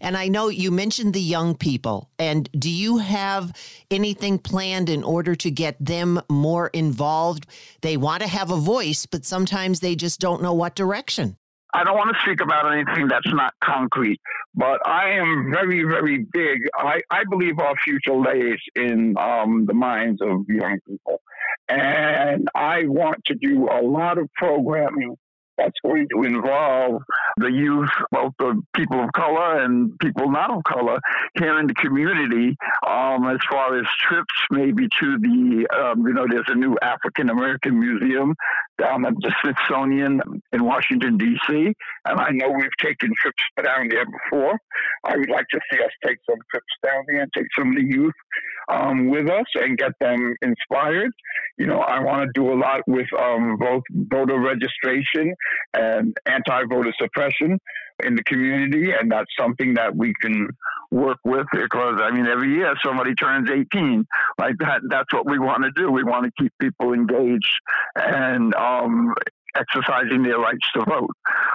And 0.00 0.16
I 0.16 0.28
know 0.28 0.48
you 0.48 0.70
mentioned 0.70 1.14
the 1.14 1.20
young 1.20 1.56
people. 1.56 2.10
And 2.18 2.48
do 2.52 2.70
you 2.70 2.98
have 2.98 3.52
anything 3.90 4.38
planned 4.38 4.88
in 4.88 5.02
order 5.02 5.34
to 5.36 5.50
get 5.50 5.76
them 5.84 6.20
more 6.28 6.68
involved? 6.68 7.46
They 7.80 7.96
want 7.96 8.22
to 8.22 8.28
have 8.28 8.50
a 8.50 8.56
voice, 8.56 9.06
but 9.06 9.24
sometimes 9.24 9.80
they 9.80 9.94
just 9.94 10.20
don't 10.20 10.42
know 10.42 10.54
what 10.54 10.74
direction. 10.74 11.36
I 11.72 11.84
don't 11.84 11.96
want 11.96 12.14
to 12.14 12.20
speak 12.22 12.40
about 12.40 12.72
anything 12.72 13.06
that's 13.06 13.32
not 13.32 13.54
concrete, 13.62 14.20
but 14.54 14.84
I 14.86 15.10
am 15.10 15.52
very, 15.52 15.84
very 15.84 16.26
big. 16.32 16.58
I, 16.74 17.00
I 17.10 17.22
believe 17.30 17.58
our 17.60 17.76
future 17.76 18.14
lays 18.14 18.58
in 18.74 19.14
um, 19.16 19.66
the 19.66 19.74
minds 19.74 20.20
of 20.20 20.48
young 20.48 20.78
people. 20.88 21.20
And 21.68 22.48
I 22.56 22.86
want 22.86 23.24
to 23.26 23.34
do 23.36 23.68
a 23.70 23.80
lot 23.80 24.18
of 24.18 24.28
programming 24.34 25.16
that's 25.60 25.78
going 25.84 26.08
to 26.14 26.22
involve 26.22 27.02
the 27.36 27.48
youth, 27.48 27.90
both 28.10 28.32
the 28.38 28.60
people 28.74 29.02
of 29.02 29.12
color 29.12 29.62
and 29.62 29.98
people 29.98 30.30
not 30.30 30.50
of 30.50 30.64
color, 30.64 30.98
here 31.38 31.58
in 31.58 31.66
the 31.66 31.74
community. 31.74 32.56
Um, 32.86 33.26
as 33.28 33.38
far 33.50 33.78
as 33.78 33.84
trips, 34.08 34.34
maybe 34.50 34.88
to 35.00 35.18
the, 35.18 35.66
um, 35.76 36.06
you 36.06 36.14
know, 36.14 36.26
there's 36.28 36.48
a 36.48 36.54
new 36.54 36.76
African 36.82 37.30
American 37.30 37.78
museum 37.78 38.34
down 38.80 39.04
at 39.04 39.14
the 39.20 39.32
Smithsonian 39.42 40.20
in 40.52 40.64
Washington 40.64 41.16
D.C. 41.16 41.72
And 42.06 42.20
I 42.20 42.30
know 42.30 42.50
we've 42.50 42.76
taken 42.80 43.10
trips 43.20 43.42
down 43.62 43.88
there 43.88 44.06
before. 44.06 44.58
I 45.04 45.16
would 45.16 45.30
like 45.30 45.46
to 45.50 45.60
see 45.70 45.78
us 45.82 45.90
take 46.04 46.18
some 46.28 46.38
trips 46.50 46.72
down 46.82 47.04
there 47.08 47.22
and 47.22 47.32
take 47.36 47.46
some 47.58 47.70
of 47.70 47.76
the 47.76 47.84
youth 47.84 48.14
um, 48.70 49.08
with 49.08 49.28
us 49.28 49.46
and 49.54 49.76
get 49.76 49.92
them 50.00 50.34
inspired. 50.42 51.10
You 51.58 51.66
know, 51.66 51.80
I 51.80 52.00
want 52.00 52.22
to 52.26 52.40
do 52.40 52.52
a 52.52 52.56
lot 52.56 52.80
with 52.86 53.08
um, 53.18 53.56
both 53.58 53.82
voter 53.90 54.38
registration 54.38 55.34
and 55.74 56.16
anti-voter 56.26 56.92
suppression 57.00 57.58
in 58.04 58.14
the 58.14 58.24
community, 58.24 58.92
and 58.92 59.10
that's 59.10 59.30
something 59.38 59.74
that 59.74 59.94
we 59.94 60.14
can 60.20 60.48
work 60.90 61.18
with 61.24 61.46
because 61.52 62.00
I 62.02 62.10
mean 62.10 62.26
every 62.26 62.52
year 62.52 62.74
somebody 62.84 63.14
turns 63.14 63.48
18 63.48 64.04
like 64.40 64.56
that 64.58 64.80
that's 64.88 65.12
what 65.12 65.24
we 65.24 65.38
want 65.38 65.62
to 65.62 65.70
do. 65.70 65.90
We 65.90 66.02
want 66.02 66.24
to 66.24 66.42
keep 66.42 66.52
people 66.60 66.92
engaged 66.92 67.52
and 67.94 68.52
um, 68.56 69.14
exercising 69.54 70.24
their 70.24 70.38
rights 70.38 70.66
to 70.74 70.84
vote. 70.84 71.10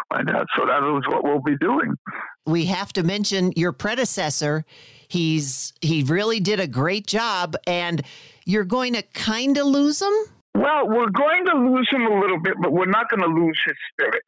Like 0.10 0.28
that 0.28 0.48
so 0.58 0.66
that 0.66 0.84
is 0.98 1.14
what 1.14 1.26
we'll 1.26 1.42
be 1.42 1.58
doing. 1.58 1.96
We 2.46 2.66
have 2.68 2.94
to 2.94 3.04
mention 3.04 3.52
your 3.58 3.74
predecessor. 3.74 4.64
He's 5.10 5.74
he 5.82 6.04
really 6.04 6.40
did 6.40 6.62
a 6.62 6.68
great 6.68 7.06
job 7.06 7.58
and 7.68 8.04
you're 8.46 8.64
going 8.64 8.94
to 8.94 9.02
kind 9.02 9.58
of 9.58 9.66
lose 9.66 10.02
him? 10.02 10.14
Well, 10.54 10.88
we're 10.88 11.10
going 11.10 11.46
to 11.48 11.58
lose 11.58 11.90
him 11.92 12.04
a 12.04 12.20
little 12.20 12.40
bit, 12.40 12.54
but 12.62 12.72
we're 12.72 12.86
not 12.86 13.10
going 13.10 13.22
to 13.22 13.28
lose 13.28 13.60
his 13.66 13.76
spirit. 13.92 14.22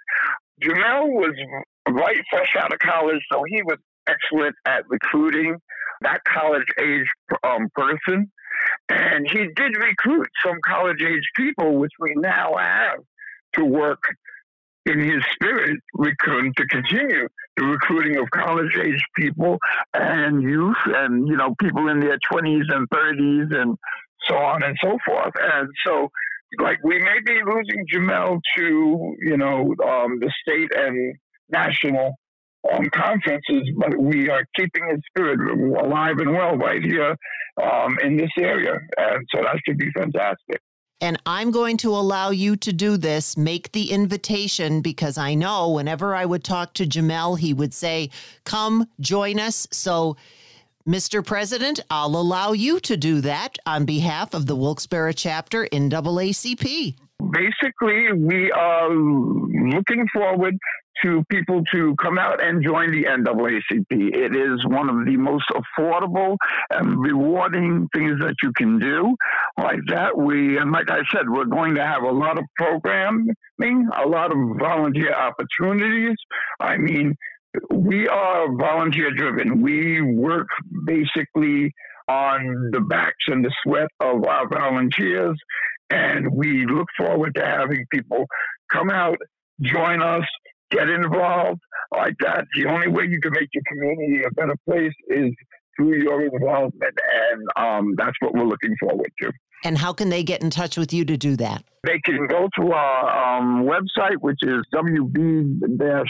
Jamel 0.62 1.08
was 1.08 1.36
right 1.91 2.19
fresh 2.30 2.56
out 2.58 2.73
of 2.73 2.80
college, 2.80 3.21
so 3.32 3.43
he 3.47 3.62
was 3.63 3.78
excellent 4.08 4.56
at 4.65 4.84
recruiting 4.89 5.58
that 6.02 6.21
college 6.26 6.67
age 6.80 7.08
um, 7.43 7.67
person. 7.73 8.32
And 8.89 9.28
he 9.30 9.47
did 9.56 9.78
recruit 9.78 10.28
some 10.45 10.58
college 10.65 11.02
age 11.02 11.23
people, 11.36 11.78
which 11.78 11.91
we 12.00 12.13
now 12.15 12.56
have 12.58 13.00
to 13.54 13.65
work 13.65 14.02
in 14.86 15.00
his 15.00 15.21
spirit 15.34 15.80
recruit, 15.93 16.54
to 16.58 16.65
continue 16.67 17.28
the 17.58 17.65
recruiting 17.65 18.17
of 18.17 18.30
college 18.32 18.71
age 18.82 19.04
people 19.15 19.58
and 19.93 20.41
youth 20.41 20.78
and, 20.86 21.28
you 21.28 21.36
know, 21.36 21.56
people 21.60 21.89
in 21.89 22.00
their 22.00 22.17
20s 22.32 22.63
and 22.69 22.89
30s 22.89 23.56
and 23.60 23.78
so 24.28 24.36
on 24.36 24.63
and 24.63 24.78
so 24.82 24.97
forth. 25.06 25.34
And 25.41 25.69
so, 25.86 26.10
like, 26.60 26.78
we 26.84 27.00
may 27.00 27.19
be 27.26 27.39
losing 27.45 27.86
Jamel 27.93 28.39
to, 28.58 29.15
you 29.19 29.38
know, 29.38 29.76
um, 29.86 30.19
the 30.19 30.32
state 30.41 30.71
and 30.76 31.15
national 31.49 32.15
um, 32.73 32.89
conferences, 32.93 33.69
but 33.77 33.97
we 33.97 34.29
are 34.29 34.43
keeping 34.55 34.88
his 34.89 34.99
spirit 35.10 35.39
alive 35.83 36.17
and 36.19 36.31
well 36.31 36.57
right 36.57 36.83
here 36.83 37.15
um, 37.62 37.97
in 38.03 38.17
this 38.17 38.31
area. 38.38 38.79
And 38.97 39.25
so 39.33 39.41
that 39.41 39.60
should 39.65 39.77
be 39.77 39.91
fantastic. 39.91 40.62
And 40.99 41.21
I'm 41.27 41.51
going 41.51 41.77
to 41.77 41.91
allow 41.91 42.31
you 42.31 42.55
to 42.57 42.73
do 42.73 42.97
this, 42.97 43.38
make 43.38 43.71
the 43.71 43.91
invitation, 43.91 44.81
because 44.81 45.17
I 45.17 45.36
know 45.36 45.69
whenever 45.69 46.15
I 46.15 46.25
would 46.25 46.43
talk 46.43 46.73
to 46.75 46.88
Jamel, 46.88 47.38
he 47.38 47.53
would 47.53 47.73
say, 47.73 48.10
Come 48.45 48.88
join 48.99 49.39
us. 49.39 49.67
So 49.71 50.17
Mr. 50.88 51.23
President, 51.23 51.81
I'll 51.91 52.15
allow 52.15 52.53
you 52.53 52.79
to 52.79 52.97
do 52.97 53.21
that 53.21 53.60
on 53.65 53.86
behalf 53.86 54.33
of 54.33 54.47
the 54.47 54.55
Wilkes-Barre 54.55 55.13
chapter 55.13 55.65
in 55.65 55.89
NAACP. 55.89 56.95
Basically, 57.19 58.13
we 58.13 58.51
are 58.51 58.89
looking 58.89 60.06
forward 60.13 60.58
to 61.03 61.23
people 61.30 61.63
to 61.71 61.95
come 62.01 62.17
out 62.17 62.43
and 62.43 62.63
join 62.63 62.91
the 62.91 63.03
NAACP. 63.06 63.86
It 63.89 64.36
is 64.36 64.65
one 64.65 64.89
of 64.89 65.06
the 65.06 65.17
most 65.17 65.45
affordable 65.49 66.38
and 66.71 66.99
rewarding 66.99 67.88
things 67.93 68.19
that 68.19 68.36
you 68.43 68.51
can 68.53 68.80
do. 68.80 69.15
Like 69.58 69.80
that, 69.88 70.17
we, 70.17 70.58
and 70.58 70.71
like 70.71 70.89
I 70.89 70.99
said, 71.12 71.30
we're 71.30 71.45
going 71.45 71.75
to 71.75 71.86
have 71.86 72.03
a 72.03 72.12
lot 72.12 72.38
of 72.38 72.45
programming, 72.56 73.34
a 73.62 74.08
lot 74.08 74.32
of 74.32 74.38
volunteer 74.60 75.13
opportunities. 75.13 76.15
I 76.60 76.77
mean, 76.77 77.15
we 77.71 78.08
are 78.08 78.56
volunteer 78.56 79.12
driven. 79.12 79.62
We 79.62 80.01
work 80.01 80.47
basically 80.86 81.73
on 82.08 82.69
the 82.71 82.80
backs 82.80 83.25
and 83.27 83.43
the 83.43 83.51
sweat 83.63 83.89
of 83.99 84.23
our 84.25 84.47
volunteers, 84.47 85.38
and 85.89 86.32
we 86.32 86.65
look 86.65 86.88
forward 86.97 87.36
to 87.36 87.45
having 87.45 87.86
people 87.91 88.26
come 88.71 88.89
out, 88.89 89.17
join 89.62 90.02
us, 90.02 90.26
get 90.71 90.89
involved 90.89 91.62
like 91.95 92.15
that. 92.21 92.45
The 92.56 92.65
only 92.67 92.88
way 92.89 93.06
you 93.10 93.19
can 93.21 93.32
make 93.34 93.50
your 93.54 93.63
community 93.67 94.23
a 94.26 94.32
better 94.32 94.56
place 94.67 94.93
is 95.10 95.32
through 95.78 96.02
your 96.02 96.23
involvement, 96.23 96.97
and 97.32 97.47
um, 97.56 97.93
that's 97.97 98.15
what 98.19 98.34
we're 98.34 98.45
looking 98.45 98.76
forward 98.80 99.12
to. 99.21 99.32
And 99.63 99.78
how 99.78 99.93
can 99.93 100.10
they 100.10 100.23
get 100.23 100.41
in 100.41 100.50
touch 100.50 100.76
with 100.78 100.91
you 100.93 101.06
to 101.06 101.15
do 101.17 101.36
that? 101.38 101.63
They 101.84 102.00
can 102.04 102.28
go 102.28 102.50
to 102.60 102.71
our 102.73 103.38
um, 103.38 103.63
website, 103.65 104.17
which 104.19 104.39
is 104.43 104.63
wb-naacp.org. 104.73 106.04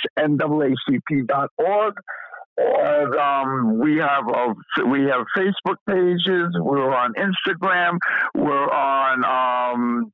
Or 2.58 3.20
um, 3.20 3.80
we 3.80 3.98
have 3.98 4.28
a, 4.28 4.88
we 4.88 5.02
have 5.04 5.26
Facebook 5.38 5.78
pages. 5.88 6.50
We're 6.60 6.94
on 6.94 7.14
Instagram. 7.14 7.98
We're 8.36 8.70
on 8.72 9.24
um, 9.24 10.12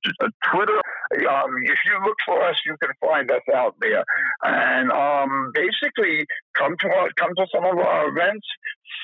Twitter. 0.51 0.81
Um, 1.29 1.51
if 1.63 1.79
you 1.85 1.99
look 2.05 2.17
for 2.25 2.43
us, 2.45 2.55
you 2.65 2.75
can 2.81 2.91
find 2.99 3.31
us 3.31 3.41
out 3.55 3.75
there. 3.79 4.03
And 4.43 4.91
um, 4.91 5.51
basically, 5.53 6.25
come 6.57 6.75
to 6.81 6.87
our, 6.87 7.09
come 7.17 7.31
to 7.37 7.47
some 7.53 7.65
of 7.65 7.77
our 7.77 8.09
events. 8.09 8.45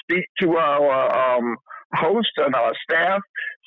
Speak 0.03 0.25
to 0.41 0.57
our 0.57 1.37
um, 1.37 1.55
host 1.93 2.31
and 2.37 2.53
our 2.55 2.73
staff, 2.83 3.21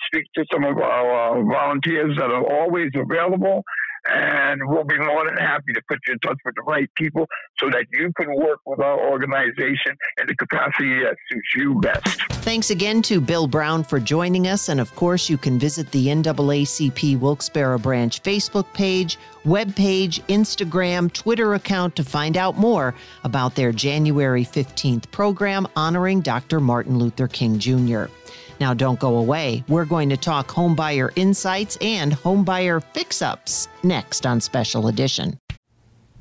speak 0.06 0.24
to 0.34 0.44
some 0.52 0.64
of 0.64 0.78
our 0.78 1.38
uh, 1.38 1.42
volunteers 1.42 2.16
that 2.18 2.30
are 2.30 2.44
always 2.60 2.90
available, 2.94 3.62
and 4.08 4.60
we'll 4.66 4.84
be 4.84 4.98
more 4.98 5.24
than 5.24 5.36
happy 5.36 5.72
to 5.72 5.82
put 5.88 5.98
you 6.06 6.14
in 6.14 6.18
touch 6.20 6.38
with 6.44 6.54
the 6.56 6.62
right 6.62 6.88
people 6.96 7.26
so 7.58 7.70
that 7.70 7.86
you 7.92 8.12
can 8.16 8.34
work 8.34 8.60
with 8.66 8.80
our 8.80 8.98
organization 9.10 9.96
in 10.20 10.26
the 10.26 10.34
capacity 10.36 11.00
that 11.00 11.16
suits 11.30 11.48
you 11.54 11.78
best. 11.80 12.22
Thanks 12.42 12.70
again 12.70 13.02
to 13.02 13.20
Bill 13.20 13.46
Browne 13.46 13.84
for 13.84 14.00
joining 14.00 14.48
us. 14.48 14.68
And 14.68 14.80
of 14.80 14.94
course, 14.96 15.30
you 15.30 15.38
can 15.38 15.58
visit 15.58 15.90
the 15.92 16.06
NAACP 16.08 17.18
Wilkes-Barre 17.20 17.78
Branch 17.78 18.22
Facebook 18.22 18.72
page, 18.74 19.18
webpage, 19.44 20.20
Instagram, 20.26 21.12
Twitter 21.12 21.54
account 21.54 21.94
to 21.96 22.04
find 22.04 22.36
out 22.36 22.56
more 22.56 22.94
about 23.22 23.54
their 23.54 23.72
January 23.72 24.44
15th 24.44 25.10
program 25.10 25.68
honoring 25.76 26.20
Dr. 26.20 26.60
Martin 26.60 26.98
Luther 26.98 27.28
King 27.28 27.58
Jr. 27.58 28.04
Now, 28.62 28.74
don't 28.74 29.00
go 29.00 29.16
away. 29.16 29.64
We're 29.68 29.84
going 29.84 30.08
to 30.10 30.16
talk 30.16 30.46
homebuyer 30.46 31.10
insights 31.16 31.76
and 31.80 32.12
homebuyer 32.12 32.80
fix 32.94 33.20
ups 33.20 33.66
next 33.82 34.24
on 34.24 34.40
Special 34.40 34.86
Edition. 34.86 35.36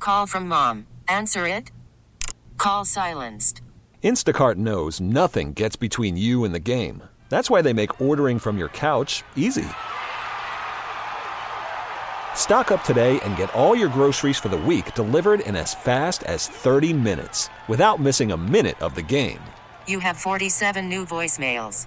Call 0.00 0.26
from 0.26 0.48
mom. 0.48 0.88
Answer 1.06 1.46
it. 1.46 1.70
Call 2.58 2.84
silenced. 2.84 3.62
Instacart 4.02 4.56
knows 4.56 5.00
nothing 5.00 5.52
gets 5.52 5.76
between 5.76 6.16
you 6.16 6.42
and 6.42 6.52
the 6.52 6.58
game. 6.74 7.04
That's 7.28 7.48
why 7.48 7.62
they 7.62 7.72
make 7.72 8.00
ordering 8.00 8.40
from 8.40 8.58
your 8.58 8.70
couch 8.70 9.22
easy. 9.36 9.68
Stock 12.34 12.72
up 12.72 12.82
today 12.82 13.20
and 13.20 13.36
get 13.36 13.54
all 13.54 13.76
your 13.76 13.88
groceries 13.88 14.40
for 14.40 14.48
the 14.48 14.56
week 14.56 14.94
delivered 14.94 15.40
in 15.46 15.54
as 15.54 15.74
fast 15.74 16.24
as 16.24 16.48
30 16.48 16.92
minutes 16.92 17.50
without 17.68 18.00
missing 18.00 18.32
a 18.32 18.36
minute 18.36 18.82
of 18.82 18.96
the 18.96 19.02
game. 19.02 19.38
You 19.86 20.00
have 20.00 20.16
47 20.16 20.88
new 20.88 21.06
voicemails. 21.06 21.86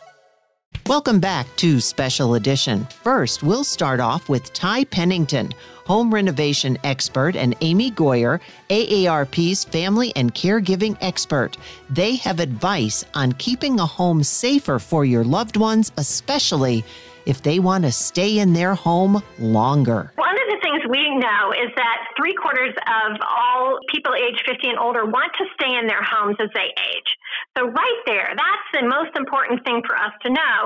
Welcome 0.87 1.19
back 1.19 1.47
to 1.57 1.79
Special 1.79 2.33
Edition. 2.33 2.85
First, 2.85 3.43
we'll 3.43 3.63
start 3.63 3.99
off 3.99 4.27
with 4.27 4.51
Ty 4.51 4.85
Pennington, 4.85 5.53
home 5.85 6.13
renovation 6.13 6.77
expert, 6.83 7.35
and 7.35 7.55
Amy 7.61 7.91
Goyer, 7.91 8.41
AARP's 8.69 9.63
family 9.63 10.11
and 10.15 10.33
caregiving 10.33 10.97
expert. 10.99 11.55
They 11.89 12.15
have 12.15 12.39
advice 12.39 13.05
on 13.13 13.33
keeping 13.33 13.79
a 13.79 13.85
home 13.85 14.23
safer 14.23 14.79
for 14.79 15.05
your 15.05 15.23
loved 15.23 15.55
ones, 15.55 15.91
especially 15.97 16.83
if 17.25 17.43
they 17.43 17.59
want 17.59 17.85
to 17.85 17.91
stay 17.91 18.39
in 18.39 18.53
their 18.53 18.73
home 18.73 19.21
longer. 19.39 20.11
One 20.15 20.33
of 20.33 20.47
the 20.49 20.59
things 20.61 20.81
we 20.89 21.15
know 21.15 21.51
is 21.51 21.69
that 21.75 21.97
three 22.17 22.33
quarters 22.33 22.73
of 22.87 23.17
all 23.29 23.77
people 23.87 24.13
age 24.15 24.43
50 24.45 24.67
and 24.67 24.79
older 24.79 25.05
want 25.05 25.31
to 25.37 25.45
stay 25.53 25.77
in 25.77 25.87
their 25.87 26.03
homes 26.03 26.37
as 26.39 26.49
they 26.55 26.73
age. 26.95 27.17
So, 27.57 27.67
right 27.67 28.01
there, 28.07 28.31
that's 28.31 28.67
the 28.71 28.87
most 28.87 29.11
important 29.19 29.63
thing 29.65 29.83
for 29.83 29.95
us 29.99 30.15
to 30.23 30.29
know. 30.31 30.59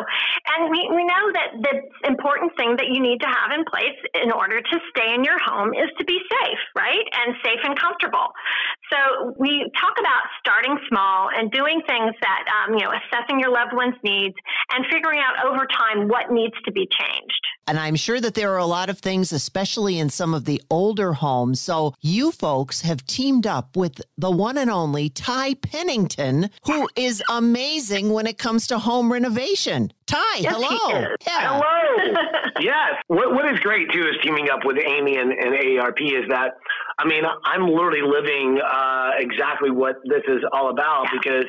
And 0.54 0.70
we, 0.70 0.86
we 0.94 1.02
know 1.02 1.26
that 1.34 1.50
the 1.58 1.74
important 2.08 2.54
thing 2.58 2.78
that 2.78 2.94
you 2.94 3.02
need 3.02 3.22
to 3.22 3.28
have 3.28 3.50
in 3.58 3.66
place 3.66 3.98
in 4.14 4.32
order 4.32 4.62
to 4.62 4.76
stay 4.94 5.14
in 5.14 5.24
your 5.24 5.42
home 5.42 5.74
is 5.74 5.90
to 5.98 6.06
be 6.06 6.22
safe, 6.30 6.62
right? 6.78 7.06
And 7.26 7.36
safe 7.44 7.58
and 7.64 7.74
comfortable. 7.74 8.30
So, 8.92 9.34
we 9.38 9.70
talk 9.80 9.94
about 10.00 10.24
starting 10.40 10.78
small 10.90 11.30
and 11.36 11.52
doing 11.52 11.82
things 11.88 12.14
that, 12.22 12.44
um, 12.68 12.76
you 12.78 12.84
know, 12.86 12.92
assessing 12.92 13.40
your 13.40 13.52
loved 13.52 13.74
one's 13.74 13.96
needs 14.04 14.36
and 14.72 14.86
figuring 14.92 15.20
out 15.20 15.46
over 15.46 15.66
time 15.66 16.08
what 16.08 16.32
needs 16.32 16.56
to 16.66 16.72
be 16.72 16.88
changed. 16.88 17.42
And 17.68 17.80
I'm 17.80 17.96
sure 17.96 18.22
that 18.22 18.36
there 18.36 18.52
are 18.54 18.60
a 18.60 18.66
lot 18.66 18.90
of 18.90 19.00
things, 19.00 19.32
especially 19.32 19.98
in 19.98 20.10
some 20.10 20.34
of 20.36 20.46
the 20.46 20.62
older 20.70 21.14
homes. 21.14 21.60
So 21.60 21.96
you 22.02 22.32
folks 22.32 22.82
have 22.82 23.06
teamed 23.08 23.48
up 23.48 23.76
with 23.76 24.02
the 24.18 24.30
one 24.30 24.58
and 24.58 24.70
only 24.70 25.10
Ty 25.10 25.56
Pennington, 25.56 26.52
who 26.66 26.88
is 26.96 27.24
amazing 27.30 28.12
when 28.12 28.28
it 28.28 28.38
comes 28.38 28.68
to 28.68 28.78
home 28.80 29.12
renovation. 29.12 29.92
Ty, 30.06 30.22
Yes, 30.38 30.54
hello. 30.56 31.00
is. 31.02 31.08
Yeah. 31.26 31.60
Hello. 31.60 32.22
yes. 32.60 32.94
What, 33.08 33.34
what 33.34 33.52
is 33.52 33.60
great 33.62 33.92
too 33.92 34.02
is 34.02 34.16
teaming 34.24 34.50
up 34.52 34.60
with 34.64 34.78
Amy 34.78 35.18
and, 35.18 35.32
and 35.32 35.56
AARP 35.56 36.02
is 36.02 36.30
that, 36.30 36.58
I 37.00 37.08
mean, 37.08 37.24
I'm 37.44 37.68
literally 37.68 38.04
living 38.04 38.60
uh, 38.76 39.12
exactly 39.18 39.72
what 39.72 39.96
this 40.06 40.24
is 40.28 40.42
all 40.52 40.70
about 40.70 41.08
because 41.14 41.46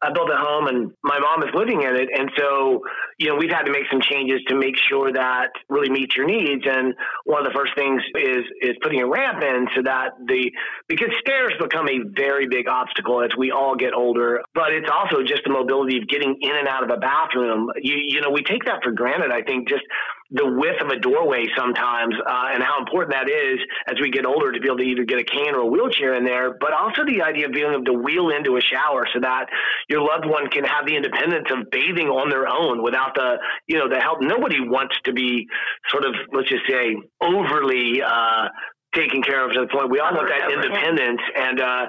I 0.00 0.12
built 0.12 0.30
a 0.30 0.36
home 0.36 0.68
and 0.68 0.92
my 1.02 1.18
mom 1.18 1.42
is 1.42 1.52
living 1.54 1.82
in 1.82 1.96
it. 1.96 2.08
And 2.16 2.30
so, 2.38 2.82
you 3.18 3.28
know, 3.28 3.34
we've 3.34 3.50
had 3.50 3.64
to 3.64 3.72
make 3.72 3.90
some 3.90 4.00
changes 4.00 4.40
to 4.46 4.54
make 4.54 4.76
sure 4.88 5.12
that 5.12 5.48
really 5.68 5.90
meets 5.90 6.14
your 6.14 6.24
needs. 6.24 6.62
And 6.70 6.94
one 7.24 7.44
of 7.44 7.50
the 7.50 7.56
first 7.56 7.74
things 7.74 8.00
is, 8.14 8.44
is 8.62 8.76
putting 8.80 9.00
a 9.00 9.08
ramp 9.08 9.42
in 9.42 9.66
so 9.74 9.82
that 9.82 10.10
the, 10.24 10.52
because 10.86 11.08
stairs 11.18 11.52
become 11.60 11.88
a 11.88 11.98
very 12.14 12.46
big 12.46 12.68
obstacle 12.68 13.22
as 13.22 13.30
we 13.36 13.50
all 13.50 13.74
get 13.74 13.92
older, 13.92 14.40
but 14.54 14.72
it's 14.72 14.88
also 14.88 15.24
just 15.24 15.42
the 15.44 15.50
mobility 15.50 15.98
of 15.98 16.06
getting 16.06 16.36
in 16.40 16.56
and 16.56 16.68
out 16.68 16.84
of 16.84 16.90
a 16.90 16.98
bathroom. 16.98 17.70
You, 17.82 17.96
you 17.96 18.20
know, 18.20 18.30
we 18.30 18.44
take 18.44 18.66
that 18.66 18.84
for 18.84 18.92
granted. 18.92 19.32
I 19.32 19.42
think 19.42 19.68
just 19.68 19.82
the 20.30 20.44
width 20.44 20.82
of 20.82 20.88
a 20.88 20.98
doorway 20.98 21.46
sometimes 21.56 22.14
uh, 22.20 22.48
and 22.52 22.62
how 22.62 22.78
important 22.78 23.12
that 23.12 23.30
is 23.30 23.58
as 23.88 23.96
we 24.00 24.10
get 24.10 24.26
older 24.26 24.52
to 24.52 24.60
be 24.60 24.66
able 24.66 24.76
to 24.76 24.84
either 24.84 25.04
get 25.04 25.18
a 25.18 25.24
cane 25.24 25.54
or 25.54 25.60
a 25.60 25.66
wheelchair 25.66 26.14
in 26.14 26.24
there, 26.24 26.54
but 26.60 26.72
also 26.72 27.04
the 27.06 27.22
idea 27.22 27.46
of 27.46 27.52
being 27.52 27.72
able 27.72 27.84
to 27.84 27.94
wheel 27.94 28.28
into 28.28 28.56
a 28.56 28.60
shower 28.60 29.06
so 29.12 29.20
that 29.20 29.46
your 29.88 30.02
loved 30.02 30.26
one 30.26 30.48
can 30.50 30.64
have 30.64 30.86
the 30.86 30.96
independence 30.96 31.48
of 31.50 31.70
bathing 31.70 32.08
on 32.08 32.28
their 32.28 32.46
own 32.46 32.82
without 32.82 33.14
the, 33.14 33.36
you 33.66 33.78
know, 33.78 33.88
the 33.88 34.00
help. 34.00 34.18
Nobody 34.20 34.60
wants 34.60 34.96
to 35.04 35.12
be 35.12 35.46
sort 35.88 36.04
of, 36.04 36.14
let's 36.32 36.48
just 36.48 36.68
say, 36.68 36.96
overly, 37.22 38.02
uh, 38.02 38.48
taken 38.94 39.22
care 39.22 39.44
of 39.44 39.52
to 39.52 39.60
the 39.60 39.68
point 39.68 39.90
we 39.90 40.00
all 40.00 40.14
want 40.14 40.28
that 40.28 40.50
independence 40.50 41.20
and 41.36 41.60
uh 41.60 41.84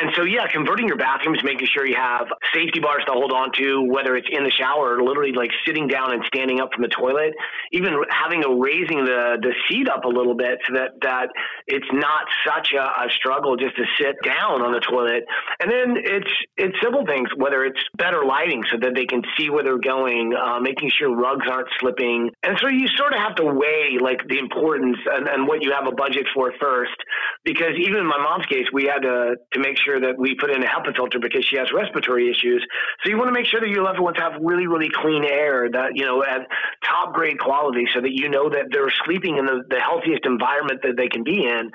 and 0.00 0.10
so 0.16 0.24
yeah 0.24 0.46
converting 0.50 0.88
your 0.88 0.96
bathrooms 0.98 1.40
making 1.44 1.68
sure 1.72 1.86
you 1.86 1.96
have 1.96 2.26
safety 2.54 2.80
bars 2.80 3.02
to 3.06 3.12
hold 3.12 3.32
on 3.32 3.52
to 3.58 3.82
whether 3.82 4.16
it's 4.16 4.28
in 4.30 4.44
the 4.44 4.50
shower 4.50 4.96
or 4.96 5.02
literally 5.02 5.32
like 5.32 5.50
sitting 5.66 5.86
down 5.86 6.12
and 6.12 6.22
standing 6.26 6.60
up 6.60 6.70
from 6.72 6.82
the 6.82 6.88
toilet. 6.88 7.34
Even 7.72 7.94
having 8.10 8.44
a 8.44 8.50
raising 8.54 9.04
the 9.04 9.38
the 9.40 9.54
seat 9.68 9.88
up 9.88 10.04
a 10.04 10.08
little 10.08 10.34
bit 10.34 10.58
so 10.66 10.74
that 10.74 10.92
that 11.02 11.28
it's 11.66 11.88
not 11.92 12.26
such 12.46 12.72
a, 12.72 12.82
a 12.82 13.08
struggle 13.16 13.56
just 13.56 13.76
to 13.76 13.84
sit 13.98 14.16
down 14.22 14.62
on 14.62 14.72
the 14.72 14.80
toilet. 14.80 15.24
And 15.60 15.70
then 15.70 15.96
it's 15.96 16.32
it's 16.56 16.76
simple 16.82 17.04
things 17.06 17.28
whether 17.36 17.64
it's 17.64 17.80
better 17.96 18.24
lighting 18.24 18.62
so 18.70 18.78
that 18.80 18.94
they 18.94 19.06
can 19.06 19.22
see 19.38 19.50
where 19.50 19.64
they're 19.64 19.82
going 19.82 20.32
uh, 20.34 20.60
making 20.60 20.90
sure 20.90 21.14
rugs 21.14 21.46
aren't 21.50 21.68
slipping. 21.80 22.30
And 22.42 22.58
so 22.60 22.68
you 22.68 22.86
sort 22.96 23.12
of 23.12 23.20
have 23.20 23.34
to 23.36 23.44
weigh 23.44 23.98
like 24.00 24.20
the 24.28 24.38
importance 24.38 24.98
and, 25.06 25.28
and 25.28 25.48
what 25.48 25.62
you 25.62 25.72
have 25.72 25.86
a 25.86 25.94
budget 25.94 26.26
for 26.34 26.52
first. 26.60 26.96
Because 27.44 27.74
even 27.80 27.98
in 27.98 28.06
my 28.06 28.18
mom's 28.18 28.46
case 28.46 28.66
we 28.72 28.84
had 28.84 29.02
to 29.02 29.36
to 29.52 29.58
make 29.60 29.76
sure 29.82 29.89
that 29.98 30.18
we 30.18 30.34
put 30.34 30.50
in 30.50 30.62
a 30.62 30.66
HEPA 30.66 30.94
filter 30.94 31.18
because 31.18 31.44
she 31.44 31.56
has 31.56 31.72
respiratory 31.72 32.30
issues. 32.30 32.64
So 33.02 33.10
you 33.10 33.16
want 33.16 33.28
to 33.28 33.32
make 33.32 33.46
sure 33.46 33.60
that 33.60 33.68
your 33.68 33.82
loved 33.82 33.98
ones 33.98 34.18
have 34.18 34.34
really 34.40 34.66
really 34.66 34.90
clean 34.92 35.24
air 35.24 35.68
that 35.70 35.96
you 35.96 36.04
know 36.04 36.22
at 36.22 36.46
top 36.84 37.14
grade 37.14 37.38
quality 37.40 37.86
so 37.94 38.00
that 38.00 38.12
you 38.12 38.28
know 38.28 38.48
that 38.50 38.66
they're 38.70 38.92
sleeping 39.04 39.38
in 39.38 39.46
the, 39.46 39.64
the 39.68 39.80
healthiest 39.80 40.26
environment 40.26 40.80
that 40.82 40.96
they 40.96 41.08
can 41.08 41.24
be 41.24 41.44
in 41.44 41.70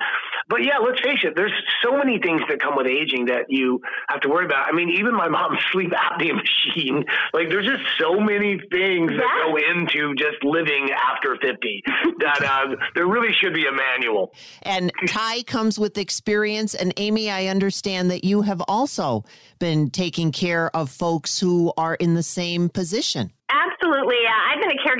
but 0.48 0.62
yeah 0.62 0.78
let's 0.78 1.00
face 1.00 1.18
it 1.24 1.34
there's 1.36 1.52
so 1.82 1.96
many 1.96 2.18
things 2.18 2.40
that 2.48 2.60
come 2.60 2.76
with 2.76 2.86
aging 2.86 3.26
that 3.26 3.46
you 3.48 3.80
have 4.08 4.20
to 4.20 4.28
worry 4.28 4.44
about 4.44 4.66
i 4.68 4.72
mean 4.72 4.90
even 4.90 5.14
my 5.14 5.28
mom's 5.28 5.58
sleep 5.72 5.90
apnea 5.92 6.34
machine 6.34 7.04
like 7.32 7.48
there's 7.48 7.66
just 7.66 7.82
so 7.98 8.20
many 8.20 8.60
things 8.70 9.10
that 9.10 9.44
go 9.44 9.56
into 9.56 10.14
just 10.14 10.42
living 10.42 10.90
after 10.92 11.36
50 11.40 11.82
that 12.20 12.42
uh, 12.42 12.76
there 12.94 13.06
really 13.06 13.32
should 13.40 13.54
be 13.54 13.66
a 13.66 13.72
manual 13.72 14.32
And 14.62 14.92
Ty 15.08 15.42
comes 15.44 15.78
with 15.78 15.98
experience. 15.98 16.74
And 16.74 16.92
Amy, 16.96 17.30
I 17.30 17.46
understand 17.46 18.10
that 18.10 18.24
you 18.24 18.42
have 18.42 18.62
also 18.68 19.24
been 19.58 19.90
taking 19.90 20.32
care 20.32 20.74
of 20.74 20.90
folks 20.90 21.38
who 21.38 21.72
are 21.76 21.94
in 21.94 22.14
the 22.14 22.22
same 22.22 22.68
position. 22.68 23.32
Absolutely. 23.48 24.16
Yeah. 24.22 24.45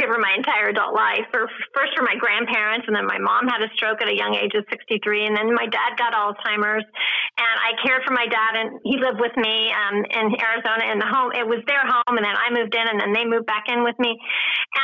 Caregiver 0.07 0.20
my 0.20 0.34
entire 0.36 0.70
adult 0.70 0.94
life. 0.94 1.26
For, 1.30 1.48
first 1.74 1.92
for 1.96 2.02
my 2.02 2.14
grandparents, 2.18 2.86
and 2.86 2.94
then 2.94 3.07
my 3.07 3.18
mom 3.18 3.48
had 3.48 3.62
a 3.62 3.68
stroke 3.74 4.00
at 4.02 4.09
a 4.09 4.16
young 4.16 4.34
age 4.34 4.54
of 4.54 4.64
63, 4.70 5.26
and 5.26 5.36
then 5.36 5.54
my 5.54 5.66
dad 5.66 5.98
got 5.98 6.14
Alzheimer's. 6.14 6.86
And 7.36 7.57
I 7.61 7.76
cared 7.84 8.02
for 8.07 8.14
my 8.14 8.26
dad, 8.26 8.57
and 8.57 8.80
he 8.84 8.96
lived 8.98 9.20
with 9.20 9.34
me 9.36 9.72
um, 9.74 10.07
in 10.09 10.26
Arizona 10.40 10.88
in 10.92 10.98
the 10.98 11.09
home. 11.11 11.32
It 11.34 11.46
was 11.46 11.61
their 11.66 11.84
home, 11.84 12.16
and 12.16 12.24
then 12.24 12.36
I 12.36 12.48
moved 12.54 12.74
in, 12.74 12.86
and 12.86 13.00
then 13.00 13.12
they 13.12 13.24
moved 13.26 13.46
back 13.46 13.68
in 13.68 13.84
with 13.84 13.98
me. 13.98 14.16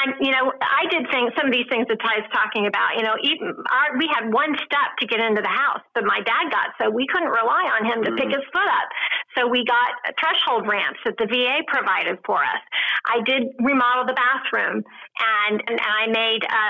And, 0.03 0.21
you 0.21 0.33
know, 0.33 0.53
I 0.61 0.89
did 0.91 1.09
things, 1.09 1.33
some 1.39 1.49
of 1.49 1.55
these 1.55 1.69
things 1.71 1.87
that 1.89 2.01
Ty's 2.03 2.27
talking 2.33 2.67
about. 2.67 2.97
You 2.99 3.05
know, 3.05 3.17
even 3.23 3.57
our, 3.71 3.97
we 3.97 4.09
had 4.13 4.29
one 4.33 4.53
step 4.65 4.99
to 5.01 5.05
get 5.07 5.21
into 5.21 5.41
the 5.41 5.53
house, 5.53 5.85
but 5.95 6.05
my 6.05 6.21
dad 6.25 6.51
got 6.51 6.77
so 6.81 6.91
we 6.91 7.07
couldn't 7.09 7.33
rely 7.33 7.65
on 7.79 7.89
him 7.89 8.05
to 8.05 8.11
pick 8.17 8.29
his 8.29 8.45
foot 8.53 8.69
up. 8.69 8.89
So 9.37 9.49
we 9.49 9.65
got 9.65 9.97
threshold 10.21 10.69
ramps 10.69 11.01
that 11.05 11.17
the 11.17 11.25
VA 11.25 11.65
provided 11.69 12.21
for 12.25 12.41
us. 12.45 12.61
I 13.09 13.25
did 13.25 13.49
remodel 13.61 14.05
the 14.05 14.17
bathroom 14.17 14.85
and, 15.23 15.63
and 15.67 15.79
I 15.79 16.07
made 16.11 16.43
a, 16.43 16.65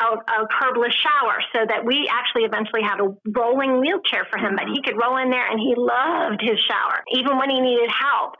a, 0.00 0.08
a 0.16 0.48
curbless 0.48 0.96
shower 0.96 1.36
so 1.52 1.60
that 1.68 1.84
we 1.84 2.08
actually 2.08 2.44
eventually 2.48 2.82
had 2.82 3.00
a 3.00 3.12
rolling 3.36 3.80
wheelchair 3.80 4.26
for 4.30 4.38
him, 4.38 4.56
but 4.56 4.66
he 4.72 4.80
could 4.80 4.96
roll 4.96 5.16
in 5.20 5.30
there 5.30 5.44
and 5.44 5.60
he 5.60 5.74
loved 5.76 6.40
his 6.40 6.56
shower, 6.64 7.04
even 7.12 7.36
when 7.36 7.50
he 7.50 7.60
needed 7.60 7.90
help. 7.92 8.34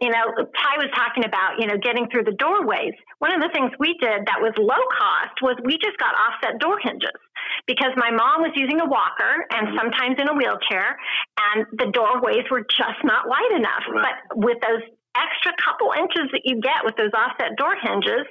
You 0.00 0.10
know, 0.10 0.24
Ty 0.36 0.82
was 0.82 0.90
talking 0.94 1.24
about, 1.24 1.56
you 1.58 1.66
know, 1.66 1.78
getting 1.78 2.08
through 2.12 2.24
the 2.24 2.36
doorways. 2.36 2.92
One 3.18 3.32
of 3.32 3.40
the 3.40 3.50
things 3.54 3.72
we 3.78 3.96
did 4.00 4.26
that 4.26 4.44
was 4.44 4.52
low 4.58 4.84
cost 4.92 5.40
was 5.40 5.56
we 5.64 5.78
just 5.80 5.96
got 5.96 6.12
offset 6.12 6.60
door 6.60 6.76
hinges 6.82 7.16
because 7.66 7.92
my 7.96 8.10
mom 8.10 8.42
was 8.42 8.52
using 8.56 8.80
a 8.80 8.88
walker 8.88 9.46
and 9.50 9.72
sometimes 9.78 10.20
in 10.20 10.28
a 10.28 10.34
wheelchair, 10.34 10.96
and 11.54 11.66
the 11.78 11.88
doorways 11.92 12.44
were 12.50 12.64
just 12.68 13.00
not 13.04 13.28
wide 13.28 13.54
enough. 13.56 13.84
Right. 13.88 14.04
But 14.04 14.44
with 14.44 14.58
those 14.60 14.82
extra 15.16 15.52
couple 15.62 15.92
inches 15.96 16.30
that 16.32 16.42
you 16.44 16.60
get 16.60 16.84
with 16.84 16.96
those 16.96 17.10
offset 17.14 17.56
door 17.56 17.74
hinges, 17.80 18.26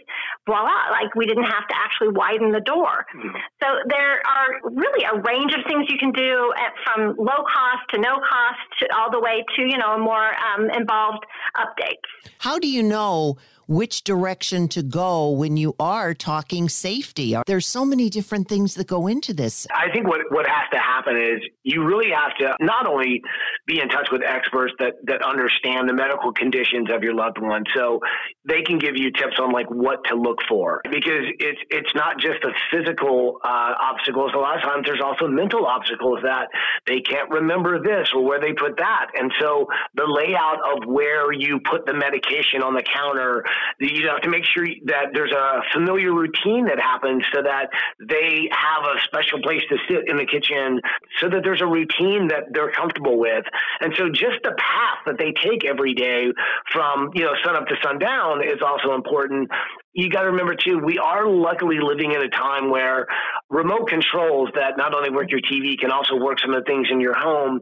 voila, 0.45 0.91
like 0.91 1.15
we 1.15 1.25
didn't 1.25 1.47
have 1.47 1.67
to 1.67 1.75
actually 1.75 2.09
widen 2.09 2.51
the 2.51 2.61
door. 2.61 3.05
Mm-hmm. 3.15 3.35
So 3.61 3.67
there 3.87 4.21
are 4.25 4.71
really 4.71 5.05
a 5.05 5.19
range 5.21 5.53
of 5.53 5.65
things 5.67 5.87
you 5.89 5.97
can 5.97 6.11
do 6.11 6.53
at, 6.57 6.73
from 6.83 7.15
low 7.17 7.43
cost 7.47 7.83
to 7.91 7.99
no 7.99 8.19
cost 8.19 8.61
to 8.79 8.87
all 8.95 9.11
the 9.11 9.19
way 9.19 9.43
to, 9.55 9.61
you 9.61 9.77
know, 9.77 9.95
a 9.95 9.99
more 9.99 10.31
um, 10.35 10.69
involved 10.69 11.25
updates. 11.57 12.07
How 12.39 12.59
do 12.59 12.67
you 12.67 12.83
know 12.83 13.37
which 13.67 14.03
direction 14.03 14.67
to 14.69 14.83
go 14.83 15.31
when 15.31 15.57
you 15.57 15.75
are 15.79 16.13
talking 16.13 16.69
safety. 16.69 17.35
There's 17.45 17.67
so 17.67 17.85
many 17.85 18.09
different 18.09 18.47
things 18.47 18.75
that 18.75 18.87
go 18.87 19.07
into 19.07 19.33
this. 19.33 19.67
I 19.73 19.91
think 19.91 20.07
what, 20.07 20.21
what 20.29 20.47
has 20.47 20.69
to 20.73 20.79
happen 20.79 21.17
is 21.17 21.41
you 21.63 21.85
really 21.85 22.11
have 22.11 22.35
to 22.37 22.55
not 22.63 22.87
only 22.87 23.21
be 23.65 23.79
in 23.79 23.89
touch 23.89 24.07
with 24.11 24.21
experts 24.23 24.73
that, 24.79 24.93
that 25.05 25.23
understand 25.25 25.87
the 25.87 25.93
medical 25.93 26.33
conditions 26.33 26.89
of 26.91 27.03
your 27.03 27.13
loved 27.13 27.39
one 27.39 27.63
so 27.75 27.99
they 28.47 28.61
can 28.61 28.77
give 28.77 28.97
you 28.97 29.11
tips 29.11 29.39
on 29.39 29.51
like 29.51 29.69
what 29.69 29.99
to 30.05 30.15
look 30.15 30.39
for 30.47 30.81
because 30.91 31.23
it's 31.39 31.59
it's 31.69 31.89
not 31.95 32.19
just 32.19 32.41
the 32.41 32.51
physical 32.71 33.39
uh, 33.43 33.73
obstacles 33.79 34.31
a 34.35 34.37
lot 34.37 34.57
of 34.57 34.63
times 34.63 34.83
there's 34.85 35.01
also 35.03 35.27
mental 35.27 35.65
obstacles 35.65 36.19
that 36.23 36.47
they 36.85 36.99
can't 36.99 37.29
remember 37.29 37.81
this 37.81 38.09
or 38.13 38.23
where 38.23 38.39
they 38.39 38.53
put 38.53 38.77
that 38.77 39.07
and 39.15 39.31
so 39.39 39.65
the 39.95 40.05
layout 40.05 40.59
of 40.75 40.87
where 40.87 41.31
you 41.31 41.59
put 41.69 41.85
the 41.85 41.93
medication 41.93 42.61
on 42.61 42.73
the 42.73 42.83
counter 42.83 43.43
you 43.79 44.07
have 44.07 44.21
to 44.21 44.29
make 44.29 44.43
sure 44.45 44.65
that 44.85 45.13
there's 45.13 45.31
a 45.31 45.61
familiar 45.73 46.13
routine 46.13 46.65
that 46.65 46.79
happens 46.79 47.23
so 47.33 47.41
that 47.41 47.69
they 47.99 48.49
have 48.51 48.83
a 48.83 48.99
special 49.05 49.41
place 49.41 49.61
to 49.69 49.77
sit 49.89 50.07
in 50.07 50.17
the 50.17 50.25
kitchen 50.25 50.79
so 51.19 51.29
that 51.29 51.41
there's 51.43 51.61
a 51.61 51.67
routine 51.67 52.27
that 52.27 52.51
they're 52.51 52.71
comfortable 52.71 53.19
with. 53.19 53.45
And 53.81 53.93
so 53.97 54.09
just 54.09 54.43
the 54.43 54.55
path 54.57 54.99
that 55.05 55.17
they 55.17 55.33
take 55.43 55.65
every 55.65 55.93
day 55.93 56.27
from, 56.71 57.11
you 57.13 57.23
know, 57.23 57.33
sun 57.43 57.55
up 57.55 57.67
to 57.67 57.75
sundown 57.83 58.43
is 58.43 58.61
also 58.61 58.95
important 58.95 59.49
you 59.93 60.09
got 60.09 60.23
to 60.23 60.31
remember 60.31 60.55
too, 60.55 60.79
we 60.83 60.97
are 60.97 61.27
luckily 61.27 61.77
living 61.79 62.13
in 62.13 62.21
a 62.21 62.29
time 62.29 62.71
where 62.71 63.05
remote 63.49 63.87
controls 63.87 64.49
that 64.55 64.75
not 64.75 64.93
only 64.93 65.11
work 65.11 65.29
your 65.29 65.39
TV 65.41 65.77
can 65.79 65.91
also 65.91 66.15
work 66.15 66.39
some 66.39 66.53
of 66.53 66.63
the 66.63 66.65
things 66.65 66.87
in 66.91 66.99
your 66.99 67.13
home. 67.15 67.59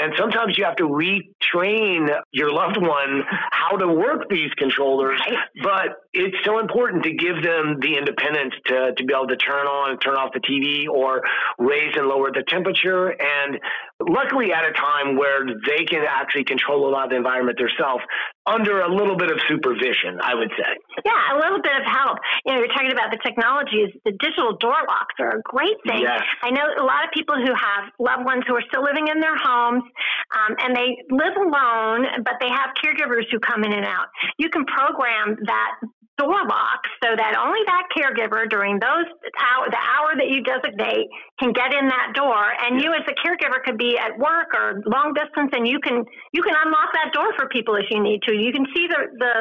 And 0.00 0.14
sometimes 0.18 0.56
you 0.56 0.64
have 0.64 0.76
to 0.76 0.84
retrain 0.84 2.08
your 2.32 2.52
loved 2.52 2.78
one 2.80 3.22
how 3.50 3.76
to 3.76 3.86
work 3.86 4.28
these 4.30 4.50
controllers. 4.56 5.20
But 5.62 6.00
it's 6.12 6.36
so 6.44 6.58
important 6.58 7.04
to 7.04 7.12
give 7.12 7.42
them 7.42 7.78
the 7.80 7.96
independence 7.98 8.54
to, 8.66 8.94
to 8.96 9.04
be 9.04 9.12
able 9.12 9.28
to 9.28 9.36
turn 9.36 9.66
on 9.66 9.90
and 9.92 10.00
turn 10.00 10.16
off 10.16 10.32
the 10.32 10.40
TV 10.40 10.88
or 10.88 11.22
raise 11.58 11.94
and 11.96 12.06
lower 12.06 12.32
the 12.32 12.42
temperature. 12.48 13.08
And 13.08 13.60
luckily 14.00 14.52
at 14.52 14.64
a 14.64 14.72
time 14.72 15.16
where 15.16 15.44
they 15.44 15.84
can 15.84 16.02
actually 16.08 16.44
control 16.44 16.88
a 16.88 16.90
lot 16.90 17.04
of 17.04 17.10
the 17.10 17.16
environment 17.16 17.58
themselves 17.58 18.02
under 18.46 18.80
a 18.80 18.88
little 18.88 19.16
bit 19.16 19.30
of 19.30 19.38
supervision, 19.48 20.18
I 20.22 20.34
would 20.34 20.50
say. 20.56 20.72
Yeah, 21.04 21.36
a 21.36 21.38
little 21.38 21.60
bit 21.60 21.76
of 21.76 21.84
help. 21.84 22.18
You 22.46 22.54
know, 22.54 22.58
you're 22.58 22.72
talking 22.72 22.92
about 22.92 23.12
the 23.12 23.20
technologies. 23.22 23.92
The 24.04 24.12
digital 24.18 24.56
door 24.56 24.80
locks 24.88 25.14
are 25.20 25.38
a 25.38 25.42
great 25.44 25.76
thing. 25.86 26.02
Yes. 26.02 26.22
I 26.42 26.50
know 26.50 26.64
a 26.64 26.86
lot 26.86 27.04
of 27.04 27.12
people 27.12 27.36
who 27.36 27.52
have 27.52 27.92
loved 28.00 28.24
ones 28.24 28.42
who 28.48 28.56
are 28.56 28.64
still 28.66 28.82
living 28.82 29.08
in 29.08 29.20
their 29.20 29.36
homes 29.36 29.84
um, 30.34 30.56
and 30.58 30.76
they 30.76 30.98
live 31.10 31.36
alone, 31.36 32.24
but 32.24 32.34
they 32.40 32.48
have 32.48 32.70
caregivers 32.82 33.24
who 33.30 33.38
come 33.40 33.64
in 33.64 33.72
and 33.72 33.84
out. 33.84 34.08
You 34.38 34.48
can 34.48 34.64
program 34.64 35.36
that 35.46 35.72
door 36.20 36.44
lock 36.44 36.84
so 37.00 37.16
that 37.16 37.32
only 37.40 37.64
that 37.64 37.88
caregiver 37.96 38.44
during 38.44 38.76
those 38.76 39.08
hour, 39.40 39.64
the 39.72 39.80
hour 39.80 40.12
that 40.20 40.28
you 40.28 40.44
designate 40.44 41.08
can 41.40 41.56
get 41.56 41.72
in 41.72 41.88
that 41.88 42.12
door. 42.12 42.36
And 42.36 42.76
you 42.76 42.92
as 42.92 43.08
a 43.08 43.16
caregiver 43.16 43.64
could 43.64 43.80
be 43.80 43.96
at 43.96 44.20
work 44.20 44.52
or 44.52 44.84
long 44.84 45.16
distance 45.16 45.48
and 45.56 45.64
you 45.64 45.80
can 45.80 46.04
you 46.36 46.42
can 46.44 46.52
unlock 46.52 46.92
that 46.92 47.16
door 47.16 47.32
for 47.40 47.48
people 47.48 47.74
if 47.80 47.88
you 47.88 48.04
need 48.04 48.20
to. 48.28 48.36
You 48.36 48.52
can 48.52 48.68
see 48.76 48.84
the 48.84 49.08
the 49.16 49.34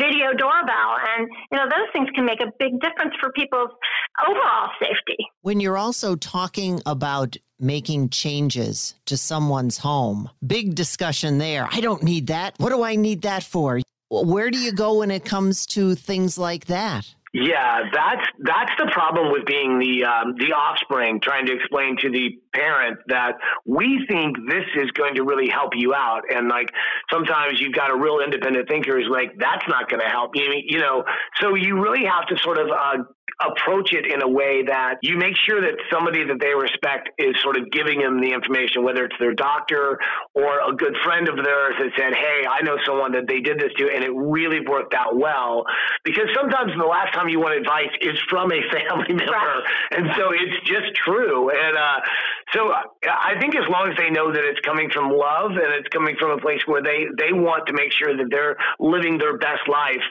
video 0.00 0.32
doorbell 0.32 0.96
and 0.96 1.28
you 1.52 1.56
know 1.60 1.68
those 1.68 1.92
things 1.92 2.08
can 2.16 2.24
make 2.24 2.40
a 2.40 2.48
big 2.58 2.80
difference 2.80 3.12
for 3.20 3.28
people's 3.36 3.70
overall 4.28 4.70
safety. 4.80 5.16
When 5.42 5.60
you're 5.60 5.76
also 5.76 6.16
talking 6.16 6.80
about 6.86 7.36
making 7.60 8.10
changes 8.10 8.94
to 9.06 9.16
someone's 9.16 9.78
home 9.78 10.28
big 10.46 10.74
discussion 10.74 11.38
there. 11.38 11.68
I 11.70 11.80
don't 11.80 12.02
need 12.02 12.26
that. 12.28 12.54
What 12.58 12.70
do 12.70 12.82
i 12.82 12.96
need 12.96 13.22
that 13.22 13.42
for? 13.42 13.80
Where 14.10 14.50
do 14.50 14.58
you 14.58 14.72
go 14.72 14.98
when 14.98 15.10
it 15.10 15.24
comes 15.24 15.66
to 15.66 15.94
things 15.94 16.36
like 16.36 16.66
that? 16.66 17.14
Yeah, 17.34 17.90
that's 17.92 18.22
that's 18.44 18.70
the 18.78 18.88
problem 18.92 19.32
with 19.32 19.44
being 19.44 19.80
the 19.80 20.04
um, 20.04 20.36
the 20.38 20.54
offspring, 20.54 21.18
trying 21.20 21.46
to 21.46 21.52
explain 21.52 21.96
to 21.96 22.08
the 22.08 22.38
parent 22.54 22.98
that 23.08 23.32
we 23.66 24.06
think 24.08 24.36
this 24.48 24.62
is 24.76 24.88
going 24.92 25.16
to 25.16 25.24
really 25.24 25.48
help 25.50 25.72
you 25.74 25.94
out, 25.94 26.22
and 26.30 26.46
like 26.48 26.70
sometimes 27.12 27.58
you've 27.60 27.74
got 27.74 27.90
a 27.90 27.96
real 27.96 28.20
independent 28.24 28.68
thinker 28.68 28.96
who's 28.96 29.10
like, 29.10 29.32
that's 29.36 29.66
not 29.66 29.90
going 29.90 30.00
to 30.00 30.08
help 30.08 30.36
you, 30.36 30.62
you 30.64 30.78
know. 30.78 31.02
So 31.40 31.56
you 31.56 31.82
really 31.82 32.06
have 32.06 32.24
to 32.28 32.38
sort 32.38 32.58
of 32.58 32.68
uh, 32.68 33.02
approach 33.40 33.92
it 33.92 34.06
in 34.06 34.22
a 34.22 34.28
way 34.28 34.62
that 34.66 34.98
you 35.02 35.16
make 35.18 35.34
sure 35.46 35.60
that 35.60 35.74
somebody 35.90 36.24
that 36.24 36.38
they 36.40 36.54
respect 36.54 37.10
is 37.18 37.34
sort 37.42 37.56
of 37.56 37.70
giving 37.70 38.00
them 38.00 38.20
the 38.20 38.30
information, 38.32 38.84
whether 38.84 39.04
it's 39.04 39.16
their 39.18 39.34
doctor 39.34 39.98
or 40.34 40.60
a 40.60 40.74
good 40.74 40.94
friend 41.04 41.28
of 41.28 41.36
theirs 41.36 41.74
that 41.78 41.90
said, 41.98 42.14
Hey, 42.14 42.46
I 42.46 42.62
know 42.62 42.76
someone 42.86 43.12
that 43.12 43.26
they 43.26 43.40
did 43.40 43.58
this 43.58 43.72
to 43.78 43.90
and 43.90 44.04
it 44.04 44.14
really 44.14 44.60
worked 44.66 44.94
out 44.94 45.16
well. 45.16 45.64
Because 46.04 46.28
sometimes 46.34 46.72
the 46.78 46.86
last 46.86 47.12
time 47.14 47.28
you 47.28 47.40
want 47.40 47.54
advice 47.54 47.90
is 48.00 48.18
from 48.30 48.52
a 48.52 48.60
family 48.72 49.14
member. 49.14 49.32
Right. 49.32 49.64
And 49.98 50.10
so 50.16 50.30
it's 50.30 50.60
just 50.66 50.94
true. 50.94 51.50
And 51.50 51.76
uh, 51.76 52.00
so 52.52 52.70
I 52.70 53.34
think 53.40 53.56
as 53.56 53.66
long 53.68 53.90
as 53.90 53.96
they 53.98 54.10
know 54.10 54.32
that 54.32 54.44
it's 54.44 54.60
coming 54.60 54.90
from 54.90 55.10
love 55.10 55.52
and 55.52 55.74
it's 55.74 55.88
coming 55.88 56.14
from 56.18 56.30
a 56.30 56.38
place 56.38 56.62
where 56.66 56.82
they, 56.82 57.06
they 57.18 57.32
want 57.32 57.66
to 57.66 57.72
make 57.72 57.92
sure 57.92 58.16
that 58.16 58.28
they're 58.30 58.56
living 58.78 59.18
their 59.18 59.38
best 59.38 59.66
life, 59.68 60.02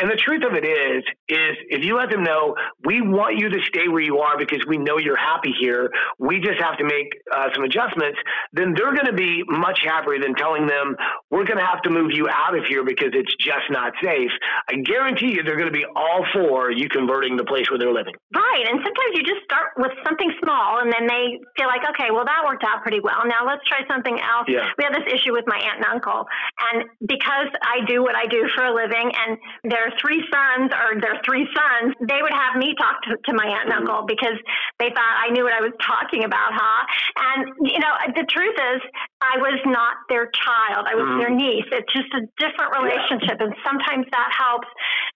and 0.00 0.10
the 0.10 0.16
truth 0.16 0.42
of 0.48 0.56
it 0.56 0.64
is, 0.64 1.04
is 1.28 1.52
if 1.68 1.84
you 1.84 1.96
let 1.96 2.10
them 2.10 2.24
know, 2.24 2.56
we 2.84 3.00
want 3.02 3.36
you 3.36 3.48
to 3.50 3.60
stay 3.68 3.88
where 3.88 4.00
you 4.00 4.18
are 4.18 4.38
because 4.38 4.64
we 4.66 4.78
know 4.78 4.96
you're 4.96 5.20
happy 5.20 5.52
here. 5.60 5.90
We 6.18 6.40
just 6.40 6.60
have 6.60 6.78
to 6.78 6.84
make 6.84 7.12
uh, 7.28 7.52
some 7.54 7.64
adjustments. 7.64 8.18
Then 8.52 8.72
they're 8.72 8.94
going 8.96 9.12
to 9.12 9.16
be 9.16 9.44
much 9.46 9.80
happier 9.84 10.18
than 10.18 10.34
telling 10.34 10.66
them 10.66 10.96
we're 11.30 11.44
going 11.44 11.58
to 11.58 11.66
have 11.66 11.82
to 11.82 11.90
move 11.90 12.10
you 12.12 12.28
out 12.32 12.56
of 12.56 12.64
here 12.64 12.84
because 12.84 13.12
it's 13.12 13.34
just 13.36 13.68
not 13.68 13.92
safe. 14.02 14.32
I 14.72 14.80
guarantee 14.80 15.36
you, 15.36 15.42
they're 15.44 15.60
going 15.60 15.72
to 15.72 15.76
be 15.76 15.84
all 15.84 16.24
for 16.32 16.72
you 16.72 16.88
converting 16.88 17.36
the 17.36 17.44
place 17.44 17.68
where 17.68 17.78
they're 17.78 17.92
living. 17.92 18.14
Right, 18.34 18.64
and 18.64 18.80
sometimes 18.80 19.12
you 19.12 19.22
just 19.22 19.44
start 19.44 19.76
with 19.76 19.92
something 20.04 20.32
small, 20.42 20.80
and 20.80 20.88
then 20.88 21.06
they 21.06 21.36
feel 21.60 21.68
like, 21.68 21.84
okay, 21.92 22.08
well 22.10 22.24
that 22.24 22.40
worked 22.48 22.64
out 22.64 22.80
pretty 22.82 23.00
well. 23.00 23.20
Now 23.28 23.44
let's 23.44 23.62
try 23.68 23.84
something 23.84 24.16
else. 24.16 24.48
Yeah. 24.48 24.72
We 24.78 24.84
had 24.88 24.96
this 24.96 25.12
issue 25.12 25.36
with 25.36 25.44
my 25.46 25.60
aunt 25.60 25.84
and 25.84 25.88
uncle, 25.92 26.24
and 26.72 26.88
because 27.04 27.52
I 27.60 27.84
do 27.84 28.02
what 28.02 28.16
I 28.16 28.24
do 28.26 28.48
for 28.56 28.64
a 28.64 28.72
living, 28.72 29.12
and 29.12 29.36
they're 29.68 29.89
their 29.90 29.98
three 29.98 30.22
sons 30.30 30.70
or 30.70 31.00
their 31.00 31.20
three 31.26 31.46
sons, 31.50 31.94
they 32.00 32.22
would 32.22 32.32
have 32.32 32.56
me 32.56 32.74
talk 32.78 33.02
to, 33.02 33.16
to 33.26 33.32
my 33.34 33.46
aunt 33.46 33.70
and 33.70 33.82
uncle 33.82 34.06
because 34.06 34.38
they 34.78 34.90
thought 34.94 35.14
I 35.18 35.30
knew 35.30 35.44
what 35.44 35.52
I 35.52 35.60
was 35.60 35.74
talking 35.82 36.24
about, 36.24 36.54
huh? 36.54 36.80
And, 37.34 37.40
you 37.66 37.78
know, 37.78 37.92
the 38.14 38.26
truth 38.30 38.54
is, 38.54 38.80
I 39.20 39.36
was 39.38 39.58
not 39.66 40.06
their 40.08 40.30
child. 40.32 40.86
I 40.86 40.94
was 40.94 41.04
mm. 41.04 41.18
their 41.20 41.34
niece. 41.34 41.66
It's 41.72 41.92
just 41.92 42.08
a 42.14 42.24
different 42.38 42.72
relationship. 42.72 43.36
Yeah. 43.36 43.50
And 43.50 43.54
sometimes 43.66 44.06
that 44.12 44.30
helps. 44.32 44.68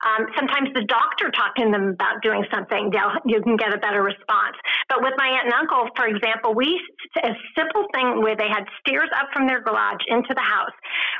Um, 0.04 0.26
sometimes 0.36 0.68
the 0.74 0.84
doctor 0.84 1.30
talking 1.30 1.70
to 1.70 1.72
them 1.72 1.96
about 1.96 2.20
doing 2.20 2.44
something, 2.52 2.92
you 3.24 3.40
can 3.40 3.56
get 3.56 3.72
a 3.72 3.80
better 3.80 4.02
response. 4.02 4.58
But 4.88 5.00
with 5.00 5.14
my 5.16 5.28
aunt 5.28 5.48
and 5.48 5.54
uncle, 5.54 5.88
for 5.96 6.06
example, 6.06 6.52
we, 6.52 6.76
a 7.22 7.32
simple 7.56 7.86
thing 7.94 8.20
where 8.20 8.36
they 8.36 8.48
had 8.48 8.68
stairs 8.84 9.08
up 9.16 9.32
from 9.32 9.46
their 9.46 9.62
garage 9.62 10.04
into 10.08 10.34
the 10.34 10.44
house, 10.44 10.74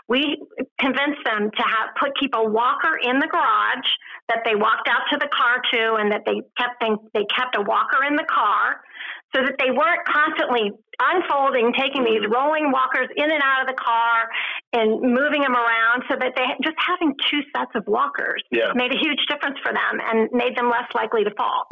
we 0.09 0.37
convinced 0.79 1.25
them 1.25 1.49
to 1.49 1.65
have 1.65 1.97
put 1.97 2.13
keep 2.21 2.35
a 2.35 2.45
walker 2.45 3.01
in 3.01 3.19
the 3.19 3.27
garage 3.27 3.44
that 4.29 4.41
they 4.45 4.55
walked 4.55 4.89
out 4.89 5.03
to 5.13 5.19
the 5.19 5.29
car 5.29 5.61
to 5.73 5.95
and 6.01 6.13
that 6.13 6.23
they 6.27 6.41
kept 6.57 6.81
they, 6.81 6.91
they 7.13 7.27
kept 7.37 7.57
a 7.57 7.63
walker 7.63 8.05
in 8.09 8.17
the 8.17 8.25
car 8.25 8.81
so 9.35 9.43
that 9.43 9.57
they 9.59 9.71
weren't 9.71 10.05
constantly 10.07 10.73
unfolding, 11.01 11.73
taking 11.79 12.05
these 12.05 12.23
rolling 12.31 12.71
walkers 12.73 13.09
in 13.17 13.31
and 13.31 13.43
out 13.43 13.63
of 13.63 13.67
the 13.69 13.79
car 13.81 14.29
and 14.73 15.01
moving 15.01 15.43
them 15.43 15.55
around 15.55 16.03
so 16.11 16.17
that 16.19 16.33
they 16.37 16.45
just 16.63 16.77
having 16.79 17.15
two 17.31 17.41
sets 17.57 17.71
of 17.75 17.85
walkers 17.87 18.43
Yeah. 18.51 18.73
made 18.75 18.93
a 18.93 18.99
huge 18.99 19.21
difference 19.29 19.59
for 19.63 19.73
them 19.73 20.01
and 20.03 20.29
made 20.33 20.57
them 20.57 20.69
less 20.71 20.89
likely 20.95 21.25
to 21.25 21.31
fall. 21.37 21.69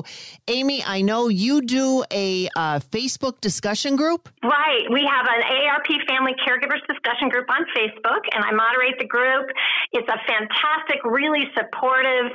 Amy, 0.49 0.83
I 0.85 1.03
know 1.03 1.29
you 1.29 1.63
do 1.63 2.05
a 2.13 2.49
uh, 2.57 2.79
Facebook 2.81 3.41
discussion 3.41 3.97
group. 3.97 4.29
Right. 4.43 4.87
We 4.91 5.03
have 5.11 5.27
an 5.27 5.43
AARP 5.43 5.91
Family 6.09 6.35
Caregivers 6.47 6.83
discussion 6.89 7.29
group 7.29 7.47
on 7.51 7.65
Facebook, 7.77 8.23
and 8.33 8.45
I 8.45 8.53
moderate 8.53 8.99
the 8.99 9.07
group. 9.07 9.51
It's 9.93 10.09
a 10.09 10.19
fantastic, 10.27 11.03
really 11.05 11.45
supportive. 11.57 12.33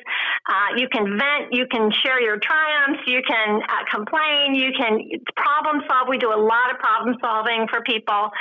Uh, 0.50 0.76
you 0.78 0.88
can 0.92 1.18
vent, 1.18 1.52
you 1.52 1.66
can 1.72 1.92
share 2.04 2.22
your 2.22 2.38
triumphs, 2.40 3.04
you 3.08 3.22
can 3.28 3.62
uh, 3.64 3.84
complain, 3.94 4.56
you 4.56 4.72
can 4.78 5.00
problem 5.36 5.82
solve. 5.90 6.08
We 6.08 6.18
do 6.18 6.32
a 6.34 6.40
lot 6.40 6.72
of 6.72 6.77
problem 6.80 7.16
solving 7.22 7.68
for 7.70 7.82
people, 7.82 8.32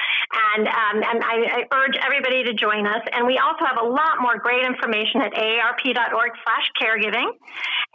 and 0.56 0.68
um, 0.68 1.02
and 1.02 1.24
I, 1.24 1.64
I 1.64 1.66
urge 1.74 1.96
everybody 2.04 2.44
to 2.44 2.54
join 2.54 2.86
us. 2.86 3.02
And 3.12 3.26
we 3.26 3.38
also 3.38 3.64
have 3.64 3.78
a 3.82 3.86
lot 3.86 4.20
more 4.20 4.38
great 4.38 4.64
information 4.64 5.20
at 5.22 5.32
aarp.org/caregiving. 5.34 7.32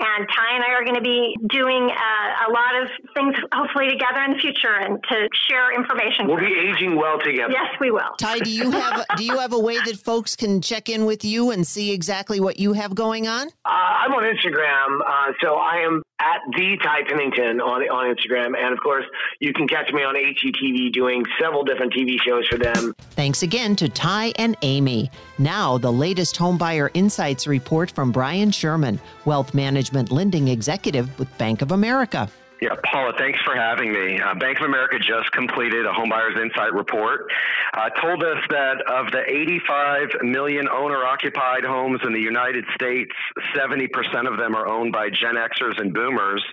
And 0.02 0.28
Ty 0.34 0.56
and 0.56 0.64
I 0.64 0.72
are 0.74 0.84
going 0.84 0.96
to 0.96 1.02
be 1.02 1.36
doing 1.48 1.92
uh, 1.92 2.48
a 2.48 2.52
lot 2.52 2.82
of 2.82 2.90
things, 3.14 3.36
hopefully 3.54 3.90
together 3.90 4.24
in 4.24 4.32
the 4.34 4.40
future, 4.40 4.74
and 4.74 4.98
to 5.04 5.30
share 5.48 5.72
information. 5.74 6.28
We'll 6.28 6.38
be 6.38 6.58
aging 6.58 6.96
well 6.96 7.20
together. 7.20 7.54
Yes, 7.54 7.76
we 7.80 7.92
will. 7.92 8.16
Ty, 8.18 8.40
do 8.40 8.50
you 8.50 8.72
have 8.72 9.06
do 9.18 9.24
you 9.24 9.38
have 9.38 9.54
a 9.54 9.60
way 9.60 9.78
that 9.78 9.98
folks 9.98 10.36
can 10.36 10.62
check 10.62 10.90
in 10.90 11.06
with 11.06 11.24
you 11.24 11.52
and 11.52 11.68
see 11.68 11.92
exactly 11.92 12.40
what 12.40 12.60
you 12.60 12.74
have 12.74 12.96
going 12.96 13.28
on? 13.28 13.48
Uh, 13.66 13.70
I'm 13.70 14.12
on 14.14 14.24
Instagram, 14.24 15.02
uh, 15.06 15.34
so 15.42 15.56
I 15.56 15.86
am 15.86 16.02
at 16.20 16.42
the 16.56 16.78
Ty 16.84 17.04
Pennington 17.10 17.62
on 17.62 17.82
on 17.90 18.16
Instagram, 18.16 18.58
and 18.58 18.74
of 18.74 18.80
course, 18.82 19.06
you 19.40 19.54
can 19.54 19.68
catch 19.68 19.92
me 19.92 20.04
on 20.04 20.16
HGTV 20.32 20.92
doing 20.92 21.24
several 21.40 21.64
different 21.64 21.94
TV 21.94 22.18
shows 22.22 22.48
for 22.48 22.58
them. 22.58 22.94
Thanks 23.12 23.44
again 23.44 23.76
to 23.78 23.90
Ty 23.90 24.34
and 24.38 24.56
Amy. 24.62 25.10
Now, 25.38 25.78
the 25.78 25.92
latest 25.92 26.36
Homebuyer 26.36 26.90
Insights 26.94 27.48
report 27.48 27.92
from 27.92 28.12
Bryan 28.12 28.52
Sherman, 28.52 29.00
Wealth 29.26 29.54
Management 29.54 30.12
Lending 30.12 30.48
Executive 30.48 31.18
with 31.20 31.36
Bank 31.38 31.62
of 31.62 31.72
America. 31.72 32.30
Yeah, 32.62 32.76
Paula, 32.86 33.12
thanks 33.18 33.40
for 33.44 33.56
having 33.56 33.92
me. 33.92 34.22
Uh, 34.22 34.36
Bank 34.36 34.60
of 34.60 34.68
America 34.68 35.00
just 35.00 35.32
completed 35.32 35.84
a 35.88 35.90
Homebuyers 35.90 36.40
Insight 36.40 36.74
report. 36.74 37.26
Uh, 37.74 37.90
told 37.90 38.24
us 38.24 38.38
that 38.52 38.82
of 38.88 39.12
the 39.12 39.24
85 39.28 40.22
million 40.22 40.70
owner 40.70 41.04
occupied 41.04 41.64
homes 41.64 42.02
in 42.06 42.14
the 42.14 42.20
United 42.20 42.64
States, 42.76 43.12
70% 43.56 44.32
of 44.32 44.38
them 44.38 44.56
are 44.56 44.68
owned 44.68 44.94
by 44.94 45.10
Gen 45.10 45.38
Xers 45.38 45.82
and 45.82 45.92
Boomers, 45.92 46.44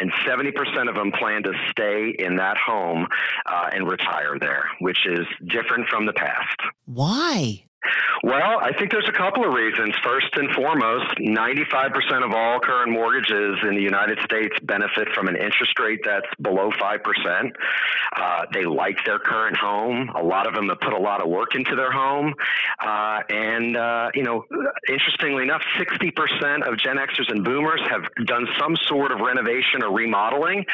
and 0.00 0.10
70% 0.26 0.88
of 0.88 0.94
them 0.94 1.12
plan 1.12 1.42
to 1.42 1.52
stay 1.70 2.14
in 2.18 2.36
that 2.36 2.56
home 2.56 3.06
uh, 3.44 3.68
and 3.74 3.86
retire 3.86 4.38
there, 4.40 4.64
which 4.80 5.06
is 5.06 5.26
different 5.48 5.86
from 5.88 6.06
the 6.06 6.14
past. 6.14 6.56
Why? 6.86 7.64
Well, 8.22 8.60
I 8.60 8.70
think 8.78 8.92
there's 8.92 9.08
a 9.08 9.18
couple 9.18 9.44
of 9.44 9.52
reasons. 9.52 9.94
First 10.04 10.30
and 10.34 10.54
foremost, 10.54 11.18
95% 11.18 12.24
of 12.24 12.32
all 12.32 12.60
current 12.60 12.92
mortgages 12.92 13.58
in 13.66 13.74
the 13.74 13.82
United 13.82 14.18
States 14.24 14.54
benefit 14.62 15.08
from 15.14 15.26
an 15.26 15.34
interest 15.34 15.76
rate 15.80 16.00
that's 16.04 16.28
below 16.40 16.70
5%. 16.70 17.52
Uh, 18.14 18.46
they 18.52 18.64
like 18.64 18.98
their 19.04 19.18
current 19.18 19.56
home. 19.56 20.08
A 20.14 20.22
lot 20.22 20.46
of 20.46 20.54
them 20.54 20.68
have 20.68 20.78
put 20.80 20.92
a 20.92 20.98
lot 20.98 21.20
of 21.20 21.28
work 21.28 21.56
into 21.56 21.74
their 21.74 21.90
home. 21.90 22.34
Uh, 22.80 23.20
and, 23.28 23.76
uh, 23.76 24.10
you 24.14 24.22
know, 24.22 24.44
interestingly 24.88 25.42
enough, 25.42 25.62
60% 25.78 26.68
of 26.68 26.78
Gen 26.78 26.98
Xers 26.98 27.30
and 27.30 27.44
Boomers 27.44 27.80
have 27.90 28.02
done 28.26 28.46
some 28.60 28.76
sort 28.86 29.10
of 29.10 29.18
renovation 29.18 29.82
or 29.82 29.92
remodeling. 29.92 30.64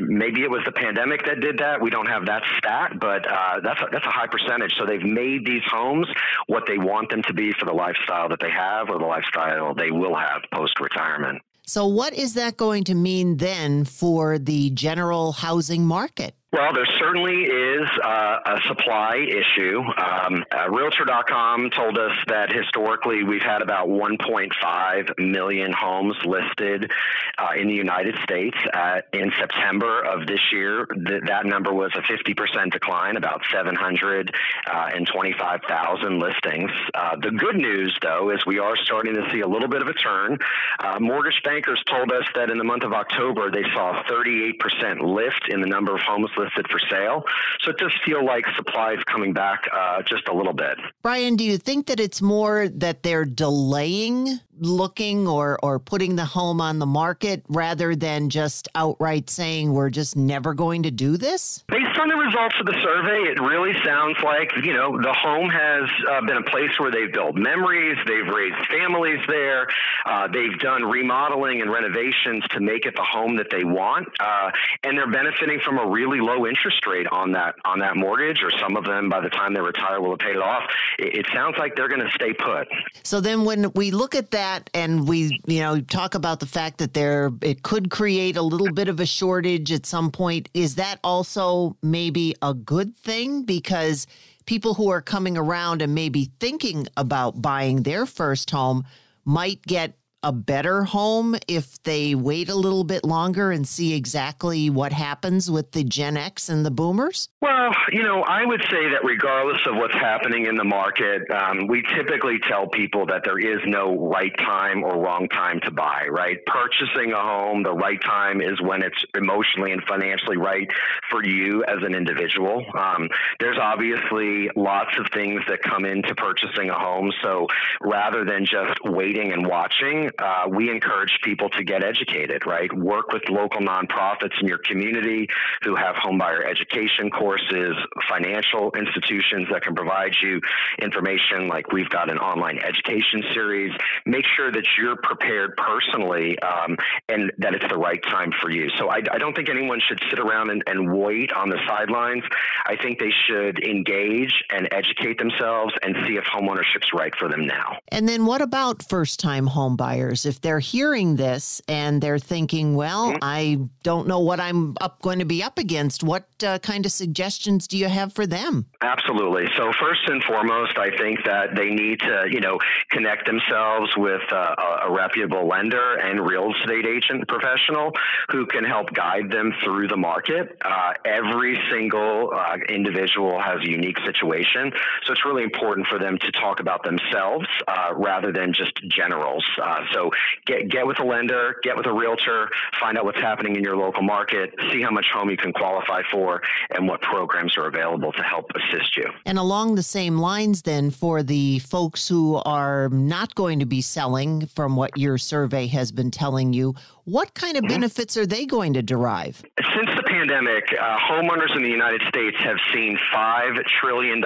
Maybe 0.00 0.42
it 0.42 0.50
was 0.50 0.62
the 0.64 0.72
pandemic 0.72 1.26
that 1.26 1.40
did 1.40 1.58
that. 1.58 1.80
We 1.80 1.90
don't 1.90 2.06
have 2.06 2.26
that 2.26 2.42
stat, 2.58 3.00
but 3.00 3.26
uh, 3.26 3.60
that's, 3.64 3.80
a, 3.80 3.86
that's 3.90 4.06
a 4.06 4.10
high 4.10 4.28
percentage. 4.28 4.74
So 4.78 4.86
they've 4.86 5.02
made 5.02 5.44
these 5.44 5.62
homes 5.66 6.06
what 6.52 6.64
they 6.66 6.76
want 6.76 7.08
them 7.08 7.22
to 7.22 7.32
be 7.32 7.50
for 7.58 7.64
the 7.64 7.72
lifestyle 7.72 8.28
that 8.28 8.38
they 8.40 8.50
have 8.50 8.90
or 8.90 8.98
the 8.98 9.06
lifestyle 9.06 9.74
they 9.74 9.90
will 9.90 10.14
have 10.14 10.42
post 10.52 10.78
retirement. 10.80 11.40
So, 11.64 11.86
what 11.86 12.12
is 12.12 12.34
that 12.34 12.58
going 12.58 12.84
to 12.84 12.94
mean 12.94 13.38
then 13.38 13.84
for 13.84 14.38
the 14.38 14.70
general 14.70 15.32
housing 15.32 15.86
market? 15.86 16.34
Well, 16.52 16.72
there 16.74 16.84
certainly 16.98 17.44
is 17.44 17.88
uh, 18.04 18.40
a 18.44 18.60
supply 18.68 19.24
issue. 19.26 19.80
Um, 19.80 20.44
uh, 20.52 20.68
Realtor.com 20.68 21.70
told 21.70 21.96
us 21.96 22.12
that 22.26 22.52
historically 22.52 23.24
we've 23.24 23.40
had 23.40 23.62
about 23.62 23.88
1.5 23.88 25.18
million 25.18 25.72
homes 25.72 26.14
listed 26.26 26.92
uh, 27.38 27.52
in 27.58 27.68
the 27.68 27.74
United 27.74 28.16
States. 28.22 28.58
Uh, 28.70 29.00
in 29.14 29.32
September 29.38 30.02
of 30.02 30.26
this 30.26 30.52
year, 30.52 30.84
th- 30.84 31.22
that 31.26 31.46
number 31.46 31.72
was 31.72 31.90
a 31.94 32.02
50% 32.02 32.70
decline, 32.70 33.16
about 33.16 33.40
725,000 33.50 36.18
listings. 36.18 36.70
Uh, 36.92 37.16
the 37.16 37.30
good 37.30 37.56
news, 37.56 37.96
though, 38.02 38.28
is 38.28 38.44
we 38.44 38.58
are 38.58 38.76
starting 38.76 39.14
to 39.14 39.26
see 39.32 39.40
a 39.40 39.48
little 39.48 39.68
bit 39.68 39.80
of 39.80 39.88
a 39.88 39.94
turn. 39.94 40.36
Uh, 40.80 40.98
mortgage 41.00 41.40
bankers 41.44 41.82
told 41.88 42.12
us 42.12 42.26
that 42.34 42.50
in 42.50 42.58
the 42.58 42.64
month 42.64 42.82
of 42.82 42.92
October, 42.92 43.50
they 43.50 43.64
saw 43.72 43.98
a 43.98 44.04
38% 44.04 45.00
lift 45.00 45.48
in 45.48 45.62
the 45.62 45.66
number 45.66 45.94
of 45.94 46.02
homes 46.02 46.28
listed 46.36 46.41
for 46.70 46.80
sale. 46.90 47.24
So 47.62 47.70
it 47.70 47.78
does 47.78 47.92
feel 48.04 48.24
like 48.24 48.44
supply 48.56 48.94
is 48.94 49.04
coming 49.04 49.32
back 49.32 49.68
uh, 49.72 50.02
just 50.02 50.28
a 50.28 50.34
little 50.34 50.52
bit. 50.52 50.78
Bryan, 51.02 51.36
do 51.36 51.44
you 51.44 51.58
think 51.58 51.86
that 51.86 52.00
it's 52.00 52.22
more 52.22 52.68
that 52.68 53.02
they're 53.02 53.24
delaying 53.24 54.40
looking 54.58 55.26
or, 55.26 55.58
or 55.62 55.78
putting 55.78 56.16
the 56.16 56.24
home 56.24 56.60
on 56.60 56.78
the 56.78 56.86
market 56.86 57.42
rather 57.48 57.94
than 57.96 58.28
just 58.28 58.68
outright 58.74 59.30
saying 59.30 59.72
we're 59.72 59.90
just 59.90 60.16
never 60.16 60.54
going 60.54 60.82
to 60.82 60.90
do 60.90 61.16
this? 61.16 61.64
Based 61.68 61.98
on 61.98 62.08
the 62.08 62.16
results 62.16 62.54
of 62.60 62.66
the 62.66 62.76
survey, 62.82 63.30
it 63.30 63.40
really 63.40 63.72
sounds 63.84 64.16
like, 64.22 64.52
you 64.62 64.74
know, 64.74 65.00
the 65.00 65.12
home 65.12 65.48
has 65.48 65.88
uh, 66.10 66.20
been 66.26 66.36
a 66.36 66.50
place 66.50 66.70
where 66.78 66.90
they've 66.90 67.12
built 67.12 67.34
memories, 67.36 67.96
they've 68.06 68.26
raised 68.26 68.56
families 68.68 69.20
there, 69.28 69.66
uh, 70.06 70.28
they've 70.28 70.58
done 70.58 70.84
remodeling 70.84 71.62
and 71.62 71.70
renovations 71.70 72.44
to 72.50 72.60
make 72.60 72.84
it 72.84 72.94
the 72.94 73.04
home 73.04 73.36
that 73.36 73.48
they 73.50 73.64
want, 73.64 74.08
uh, 74.20 74.50
and 74.82 74.98
they're 74.98 75.10
benefiting 75.10 75.60
from 75.64 75.78
a 75.78 75.86
really 75.88 76.20
low 76.20 76.46
interest 76.46 76.86
rate 76.86 77.06
on 77.08 77.32
that 77.32 77.54
on 77.64 77.78
that 77.78 77.96
mortgage, 77.96 78.42
or 78.42 78.50
some 78.58 78.76
of 78.76 78.84
them 78.84 79.08
by 79.08 79.20
the 79.20 79.30
time 79.30 79.54
they 79.54 79.60
retire 79.60 80.00
will 80.00 80.10
have 80.10 80.18
paid 80.18 80.36
it 80.36 80.42
off. 80.42 80.64
It, 80.98 81.16
it 81.16 81.26
sounds 81.32 81.56
like 81.58 81.74
they're 81.76 81.88
going 81.88 82.04
to 82.04 82.10
stay 82.12 82.32
put. 82.32 82.68
So 83.02 83.20
then 83.20 83.44
when 83.44 83.72
we 83.74 83.90
look 83.90 84.14
at 84.14 84.30
that 84.32 84.41
and 84.74 85.08
we, 85.08 85.40
you 85.46 85.60
know, 85.60 85.80
talk 85.80 86.14
about 86.14 86.40
the 86.40 86.46
fact 86.46 86.78
that 86.78 86.94
there 86.94 87.30
it 87.42 87.62
could 87.62 87.90
create 87.90 88.36
a 88.36 88.42
little 88.42 88.72
bit 88.72 88.88
of 88.88 89.00
a 89.00 89.06
shortage 89.06 89.72
at 89.72 89.86
some 89.86 90.10
point, 90.10 90.48
is 90.54 90.74
that 90.76 90.98
also 91.02 91.76
maybe 91.82 92.34
a 92.42 92.54
good 92.54 92.96
thing? 92.96 93.42
Because 93.44 94.06
people 94.46 94.74
who 94.74 94.90
are 94.90 95.00
coming 95.02 95.36
around 95.36 95.82
and 95.82 95.94
maybe 95.94 96.30
thinking 96.40 96.86
about 96.96 97.40
buying 97.40 97.82
their 97.82 98.06
first 98.06 98.50
home 98.50 98.84
might 99.24 99.62
get 99.62 99.96
a 100.22 100.32
better 100.32 100.84
home 100.84 101.36
if 101.48 101.82
they 101.82 102.14
wait 102.14 102.48
a 102.48 102.54
little 102.54 102.84
bit 102.84 103.04
longer 103.04 103.50
and 103.50 103.66
see 103.66 103.94
exactly 103.94 104.70
what 104.70 104.92
happens 104.92 105.50
with 105.50 105.72
the 105.72 105.82
Gen 105.84 106.16
X 106.16 106.48
and 106.48 106.64
the 106.64 106.70
boomers? 106.70 107.28
Well, 107.40 107.72
you 107.90 108.02
know, 108.02 108.22
I 108.22 108.44
would 108.44 108.62
say 108.70 108.90
that 108.90 109.00
regardless 109.04 109.60
of 109.66 109.76
what's 109.76 109.94
happening 109.94 110.46
in 110.46 110.54
the 110.54 110.64
market, 110.64 111.28
um, 111.30 111.66
we 111.66 111.82
typically 111.82 112.38
tell 112.48 112.68
people 112.68 113.06
that 113.06 113.22
there 113.24 113.38
is 113.38 113.60
no 113.66 114.08
right 114.08 114.32
time 114.38 114.84
or 114.84 115.02
wrong 115.02 115.28
time 115.28 115.60
to 115.64 115.72
buy, 115.72 116.06
right? 116.08 116.38
Purchasing 116.46 117.12
a 117.12 117.20
home, 117.20 117.62
the 117.64 117.72
right 117.72 118.00
time 118.00 118.40
is 118.40 118.60
when 118.60 118.82
it's 118.82 119.04
emotionally 119.16 119.72
and 119.72 119.82
financially 119.84 120.36
right 120.36 120.70
for 121.10 121.24
you 121.24 121.64
as 121.64 121.78
an 121.82 121.94
individual. 121.94 122.64
Um, 122.78 123.08
there's 123.40 123.58
obviously 123.60 124.48
lots 124.54 124.96
of 124.98 125.06
things 125.12 125.42
that 125.48 125.62
come 125.62 125.84
into 125.84 126.14
purchasing 126.14 126.70
a 126.70 126.78
home. 126.78 127.12
So 127.22 127.48
rather 127.80 128.24
than 128.24 128.46
just 128.46 128.78
waiting 128.84 129.32
and 129.32 129.46
watching, 129.46 130.10
uh, 130.18 130.48
we 130.48 130.70
encourage 130.70 131.18
people 131.22 131.48
to 131.50 131.64
get 131.64 131.84
educated, 131.84 132.46
right? 132.46 132.72
Work 132.72 133.12
with 133.12 133.22
local 133.28 133.60
nonprofits 133.60 134.40
in 134.40 134.48
your 134.48 134.58
community 134.58 135.28
who 135.62 135.74
have 135.76 135.94
homebuyer 135.96 136.48
education 136.48 137.10
courses, 137.10 137.76
financial 138.08 138.72
institutions 138.76 139.48
that 139.50 139.62
can 139.62 139.74
provide 139.74 140.14
you 140.22 140.40
information 140.80 141.48
like 141.48 141.72
we've 141.72 141.88
got 141.88 142.10
an 142.10 142.18
online 142.18 142.58
education 142.58 143.22
series. 143.34 143.72
Make 144.06 144.24
sure 144.36 144.50
that 144.50 144.64
you're 144.78 144.96
prepared 145.02 145.56
personally 145.56 146.38
um, 146.40 146.76
and 147.08 147.32
that 147.38 147.54
it's 147.54 147.68
the 147.68 147.78
right 147.78 148.02
time 148.04 148.32
for 148.40 148.50
you. 148.50 148.68
So 148.78 148.88
I, 148.88 149.02
I 149.10 149.18
don't 149.18 149.34
think 149.34 149.48
anyone 149.48 149.80
should 149.86 150.00
sit 150.10 150.18
around 150.18 150.50
and, 150.50 150.62
and 150.66 150.92
wait 150.92 151.32
on 151.32 151.48
the 151.48 151.58
sidelines. 151.66 152.24
I 152.66 152.76
think 152.76 152.98
they 152.98 153.12
should 153.26 153.62
engage 153.64 154.32
and 154.50 154.68
educate 154.72 155.18
themselves 155.18 155.72
and 155.82 155.96
see 156.06 156.14
if 156.16 156.24
homeownership's 156.24 156.92
right 156.94 157.14
for 157.18 157.28
them 157.28 157.46
now. 157.46 157.78
And 157.88 158.08
then 158.08 158.26
what 158.26 158.42
about 158.42 158.82
first 158.82 159.20
time 159.20 159.46
home 159.46 159.76
buyers? 160.02 160.26
if 160.26 160.40
they're 160.40 160.60
hearing 160.60 161.16
this 161.16 161.60
and 161.68 162.00
they're 162.00 162.18
thinking, 162.18 162.74
well, 162.74 163.10
mm-hmm. 163.10 163.18
I 163.22 163.58
don't 163.82 164.06
know 164.06 164.20
what 164.20 164.40
I'm 164.40 164.76
up 164.80 165.00
going 165.02 165.18
to 165.18 165.24
be 165.24 165.42
up 165.42 165.58
against, 165.58 166.02
what 166.02 166.24
uh, 166.42 166.58
kind 166.58 166.86
of 166.86 166.92
suggestions 166.92 167.66
do 167.66 167.76
you 167.76 167.88
have 167.88 168.12
for 168.12 168.26
them? 168.26 168.66
Absolutely. 168.80 169.46
So 169.56 169.72
first 169.80 170.00
and 170.06 170.22
foremost, 170.24 170.78
I 170.78 170.96
think 170.96 171.24
that 171.24 171.54
they 171.54 171.70
need 171.70 172.00
to, 172.00 172.26
you 172.30 172.40
know, 172.40 172.58
connect 172.90 173.26
themselves 173.26 173.90
with 173.96 174.22
uh, 174.32 174.54
a 174.86 174.92
reputable 174.92 175.46
lender 175.46 175.96
and 175.96 176.26
real 176.26 176.52
estate 176.54 176.86
agent 176.86 177.28
professional 177.28 177.92
who 178.30 178.46
can 178.46 178.64
help 178.64 178.92
guide 178.92 179.30
them 179.30 179.52
through 179.64 179.88
the 179.88 179.96
market. 179.96 180.56
Uh, 180.64 180.92
every 181.04 181.58
single 181.70 182.30
uh, 182.34 182.56
individual 182.68 183.40
has 183.40 183.60
a 183.60 183.68
unique 183.68 183.98
situation, 184.04 184.72
so 185.04 185.12
it's 185.12 185.24
really 185.24 185.42
important 185.42 185.86
for 185.86 185.98
them 185.98 186.18
to 186.18 186.32
talk 186.32 186.60
about 186.60 186.82
themselves 186.84 187.46
uh, 187.68 187.92
rather 187.96 188.32
than 188.32 188.52
just 188.52 188.72
generals. 188.88 189.44
Uh, 189.62 189.80
so 189.92 190.10
get 190.46 190.68
get 190.68 190.86
with 190.86 190.98
a 191.00 191.04
lender, 191.04 191.56
get 191.62 191.76
with 191.76 191.86
a 191.86 191.92
realtor, 191.92 192.50
find 192.80 192.98
out 192.98 193.04
what's 193.04 193.20
happening 193.20 193.56
in 193.56 193.62
your 193.62 193.76
local 193.76 194.02
market, 194.02 194.54
see 194.70 194.82
how 194.82 194.90
much 194.90 195.06
home 195.12 195.30
you 195.30 195.36
can 195.36 195.52
qualify 195.52 196.02
for, 196.10 196.42
and 196.70 196.86
what 196.86 197.00
programs 197.02 197.56
are 197.56 197.66
available 197.66 198.12
to 198.12 198.22
help 198.22 198.50
assist 198.54 198.96
you. 198.96 199.04
And 199.26 199.38
along 199.38 199.74
the 199.74 199.82
same 199.82 200.18
lines, 200.18 200.62
then, 200.62 200.90
for 200.90 201.22
the 201.22 201.58
folks 201.60 202.08
who 202.08 202.36
are 202.44 202.88
not 202.90 203.34
going 203.34 203.60
to 203.60 203.66
be 203.66 203.80
selling, 203.80 204.46
from 204.46 204.76
what 204.76 204.96
your 204.96 205.18
survey 205.18 205.66
has 205.68 205.92
been 205.92 206.10
telling 206.10 206.52
you, 206.52 206.74
what 207.04 207.34
kind 207.34 207.56
of 207.56 207.64
mm-hmm. 207.64 207.74
benefits 207.74 208.16
are 208.16 208.26
they 208.26 208.46
going 208.46 208.74
to 208.74 208.82
derive? 208.82 209.42
Since 209.58 209.90
the 209.96 210.04
pandemic, 210.06 210.64
uh, 210.72 210.98
homeowners 210.98 211.54
in 211.56 211.62
the 211.62 211.68
United 211.68 212.00
States 212.08 212.36
have 212.40 212.56
seen 212.72 212.96
$5 213.12 213.64
trillion 213.80 214.22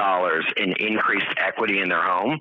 in 0.57 0.75
increased 0.79 1.27
equity 1.39 1.81
in 1.81 1.89
their 1.89 2.03
home. 2.03 2.39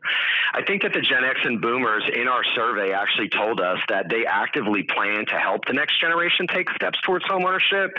I 0.54 0.62
think 0.64 0.82
that 0.82 0.94
the 0.94 1.02
Gen 1.02 1.24
X 1.24 1.40
and 1.44 1.62
boomers 1.62 2.04
in 2.14 2.28
our 2.28 2.44
survey 2.56 2.92
actually 2.92 3.30
told 3.30 3.62
us 3.62 3.78
that 3.88 4.10
they 4.10 4.26
actively 4.26 4.84
plan 4.84 5.26
to 5.28 5.40
help 5.40 5.66
the 5.66 5.74
next 5.74 6.02
generation 6.02 6.48
take 6.48 6.70
steps 6.72 7.00
towards 7.02 7.24
homeownership 7.26 7.90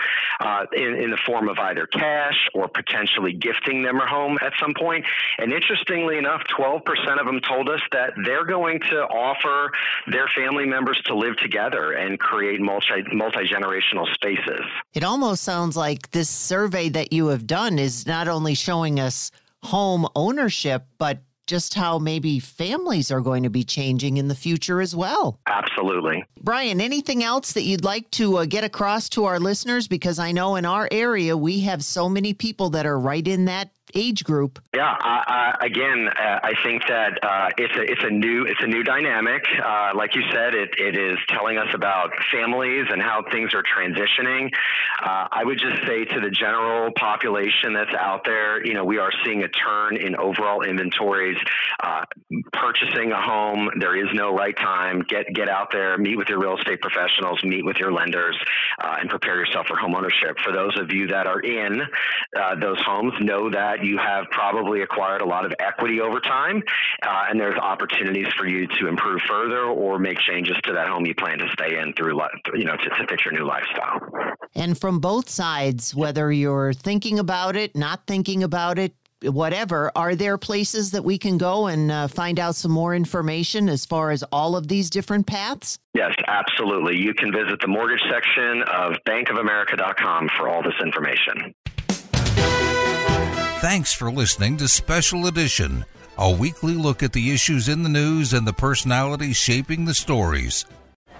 uh, 0.40 0.66
in, 0.72 0.94
in 0.96 1.10
the 1.10 1.18
form 1.24 1.48
of 1.48 1.58
either 1.58 1.86
cash 1.86 2.48
or 2.54 2.68
potentially 2.68 3.32
gifting 3.32 3.82
them 3.82 3.96
a 3.96 4.06
home 4.06 4.38
at 4.42 4.52
some 4.60 4.74
point. 4.74 5.04
And 5.38 5.52
interestingly 5.52 6.18
enough, 6.18 6.42
12% 6.58 6.82
of 7.18 7.26
them 7.26 7.40
told 7.40 7.70
us 7.70 7.80
that 7.92 8.12
they're 8.24 8.44
going 8.44 8.80
to 8.90 9.02
offer 9.04 9.72
their 10.06 10.28
family 10.36 10.66
members 10.66 11.00
to 11.06 11.14
live 11.14 11.36
together 11.36 11.92
and 11.92 12.18
create 12.26 12.60
multi 12.60 13.02
multi 13.12 13.46
generational 13.46 14.12
spaces. 14.14 14.64
It 14.94 15.04
almost 15.04 15.42
sounds 15.42 15.76
like 15.76 16.10
this 16.10 16.28
survey 16.28 16.88
that 16.90 17.12
you 17.12 17.28
have 17.28 17.46
done 17.46 17.78
is 17.78 18.06
not 18.06 18.26
only 18.28 18.54
showing 18.54 18.98
us 18.98 19.30
home 19.62 20.06
ownership, 20.14 20.86
but 20.98 21.20
just 21.46 21.74
how 21.74 21.98
maybe 21.98 22.40
families 22.40 23.12
are 23.12 23.20
going 23.20 23.44
to 23.44 23.50
be 23.50 23.62
changing 23.62 24.16
in 24.16 24.26
the 24.26 24.34
future 24.34 24.80
as 24.80 24.96
well. 24.96 25.38
Absolutely. 25.46 26.24
Bryan, 26.40 26.80
anything 26.80 27.22
else 27.22 27.52
that 27.52 27.62
you'd 27.62 27.84
like 27.84 28.10
to 28.12 28.38
uh, 28.38 28.44
get 28.46 28.64
across 28.64 29.08
to 29.10 29.24
our 29.26 29.38
listeners? 29.38 29.86
Because 29.86 30.18
I 30.18 30.32
know 30.32 30.56
in 30.56 30.64
our 30.64 30.88
area, 30.90 31.36
we 31.36 31.60
have 31.60 31.84
so 31.84 32.08
many 32.08 32.34
people 32.34 32.70
that 32.70 32.84
are 32.84 32.98
right 32.98 33.26
in 33.26 33.44
that 33.44 33.70
age 33.94 34.24
group. 34.24 34.58
Yeah, 34.74 34.94
again, 35.60 36.08
uh, 36.08 36.40
I 36.42 36.52
think 36.64 36.82
that 36.88 37.18
uh, 37.22 37.48
it's 37.58 37.76
a 37.76 37.82
it's 37.82 38.04
a 38.04 38.10
new 38.10 38.44
it's 38.44 38.62
a 38.62 38.66
new 38.66 38.82
dynamic. 38.82 39.44
Uh, 39.62 39.92
like 39.94 40.14
you 40.14 40.22
said, 40.32 40.54
it 40.54 40.70
it 40.78 40.96
is 40.96 41.18
telling 41.28 41.58
us 41.58 41.68
about 41.74 42.10
families 42.32 42.86
and 42.90 43.00
how 43.00 43.24
things 43.30 43.52
are 43.54 43.62
transitioning. 43.62 44.50
Uh, 45.02 45.28
I 45.30 45.44
would 45.44 45.58
just 45.58 45.86
say 45.86 46.04
to 46.04 46.20
the 46.20 46.30
general 46.30 46.90
population 46.96 47.74
that's 47.74 47.94
out 47.98 48.24
there, 48.24 48.64
you 48.64 48.74
know, 48.74 48.84
we 48.84 48.98
are 48.98 49.10
seeing 49.24 49.42
a 49.42 49.48
turn 49.48 49.96
in 49.96 50.16
overall 50.16 50.62
inventories. 50.62 51.38
Uh, 51.82 52.04
purchasing 52.52 53.12
a 53.12 53.20
home, 53.20 53.70
there 53.80 53.96
is 53.96 54.08
no 54.14 54.34
right 54.34 54.56
time. 54.56 55.02
Get 55.08 55.26
get 55.34 55.48
out 55.48 55.68
there, 55.72 55.96
meet 55.98 56.16
with 56.16 56.28
your 56.28 56.40
real 56.40 56.56
estate 56.56 56.80
professionals, 56.80 57.42
meet 57.44 57.64
with 57.64 57.76
your 57.76 57.92
lenders, 57.92 58.38
uh, 58.82 58.96
and 59.00 59.10
prepare 59.10 59.36
yourself 59.36 59.66
for 59.66 59.76
home 59.76 59.94
ownership. 59.94 60.38
For 60.44 60.52
those 60.52 60.78
of 60.78 60.92
you 60.92 61.06
that 61.08 61.26
are 61.26 61.40
in 61.40 61.80
those 62.60 62.80
homes, 62.86 63.12
know 63.20 63.50
that 63.50 63.75
you 63.82 63.98
have 63.98 64.26
probably 64.30 64.82
acquired 64.82 65.20
a 65.20 65.26
lot 65.26 65.44
of 65.44 65.52
equity 65.58 66.00
over 66.00 66.20
time, 66.20 66.62
uh, 67.06 67.24
and 67.28 67.40
there's 67.40 67.58
opportunities 67.58 68.28
for 68.38 68.46
you 68.46 68.66
to 68.78 68.88
improve 68.88 69.20
further 69.28 69.64
or 69.64 69.98
make 69.98 70.18
changes 70.18 70.56
to 70.64 70.72
that 70.72 70.88
home 70.88 71.06
you 71.06 71.14
plan 71.14 71.38
to 71.38 71.48
stay 71.52 71.78
in 71.78 71.92
through, 71.94 72.20
you 72.54 72.64
know, 72.64 72.76
to, 72.76 72.88
to 72.90 73.06
fit 73.08 73.24
your 73.24 73.34
new 73.34 73.46
lifestyle. 73.46 74.00
And 74.54 74.78
from 74.78 75.00
both 75.00 75.28
sides, 75.28 75.94
whether 75.94 76.32
you're 76.32 76.72
thinking 76.72 77.18
about 77.18 77.56
it, 77.56 77.76
not 77.76 78.06
thinking 78.06 78.42
about 78.42 78.78
it, 78.78 78.94
whatever, 79.22 79.90
are 79.96 80.14
there 80.14 80.38
places 80.38 80.90
that 80.90 81.04
we 81.04 81.18
can 81.18 81.38
go 81.38 81.66
and 81.66 81.90
uh, 81.90 82.08
find 82.08 82.38
out 82.38 82.54
some 82.54 82.70
more 82.70 82.94
information 82.94 83.68
as 83.68 83.86
far 83.86 84.10
as 84.10 84.22
all 84.30 84.56
of 84.56 84.68
these 84.68 84.90
different 84.90 85.26
paths? 85.26 85.78
Yes, 85.94 86.14
absolutely. 86.26 86.96
You 86.96 87.14
can 87.14 87.32
visit 87.32 87.60
the 87.60 87.68
mortgage 87.68 88.02
section 88.10 88.62
of 88.62 88.94
bankofamerica.com 89.06 90.28
for 90.36 90.48
all 90.48 90.62
this 90.62 90.74
information. 90.82 91.54
Thanks 93.68 93.92
for 93.92 94.12
listening 94.12 94.58
to 94.58 94.68
Special 94.68 95.26
Edition, 95.26 95.84
a 96.16 96.30
weekly 96.30 96.74
look 96.74 97.02
at 97.02 97.12
the 97.12 97.32
issues 97.32 97.68
in 97.68 97.82
the 97.82 97.88
news 97.88 98.32
and 98.32 98.46
the 98.46 98.52
personalities 98.52 99.36
shaping 99.36 99.86
the 99.86 99.92
stories. 99.92 100.66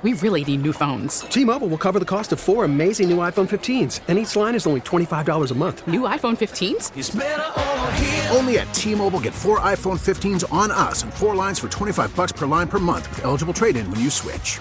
We 0.02 0.12
really 0.12 0.44
need 0.44 0.62
new 0.62 0.72
phones. 0.72 1.22
T 1.22 1.44
Mobile 1.44 1.66
will 1.66 1.76
cover 1.76 1.98
the 1.98 2.04
cost 2.04 2.30
of 2.30 2.38
four 2.38 2.64
amazing 2.64 3.10
new 3.10 3.16
iPhone 3.16 3.48
15s, 3.48 3.98
and 4.06 4.16
each 4.16 4.36
line 4.36 4.54
is 4.54 4.64
only 4.64 4.80
$25 4.82 5.50
a 5.50 5.54
month. 5.54 5.88
New 5.88 6.02
iPhone 6.02 6.36
15s? 6.36 8.30
Only 8.30 8.58
at 8.60 8.72
T 8.72 8.94
Mobile 8.94 9.18
get 9.18 9.34
four 9.34 9.58
iPhone 9.58 9.98
15s 9.98 10.44
on 10.52 10.70
us 10.70 11.02
and 11.02 11.12
four 11.12 11.34
lines 11.34 11.58
for 11.58 11.68
25 11.68 12.14
bucks 12.14 12.30
per 12.30 12.46
line 12.46 12.68
per 12.68 12.78
month 12.78 13.08
with 13.10 13.24
eligible 13.24 13.54
trade 13.54 13.74
in 13.76 13.90
when 13.90 13.98
you 13.98 14.08
switch. 14.08 14.60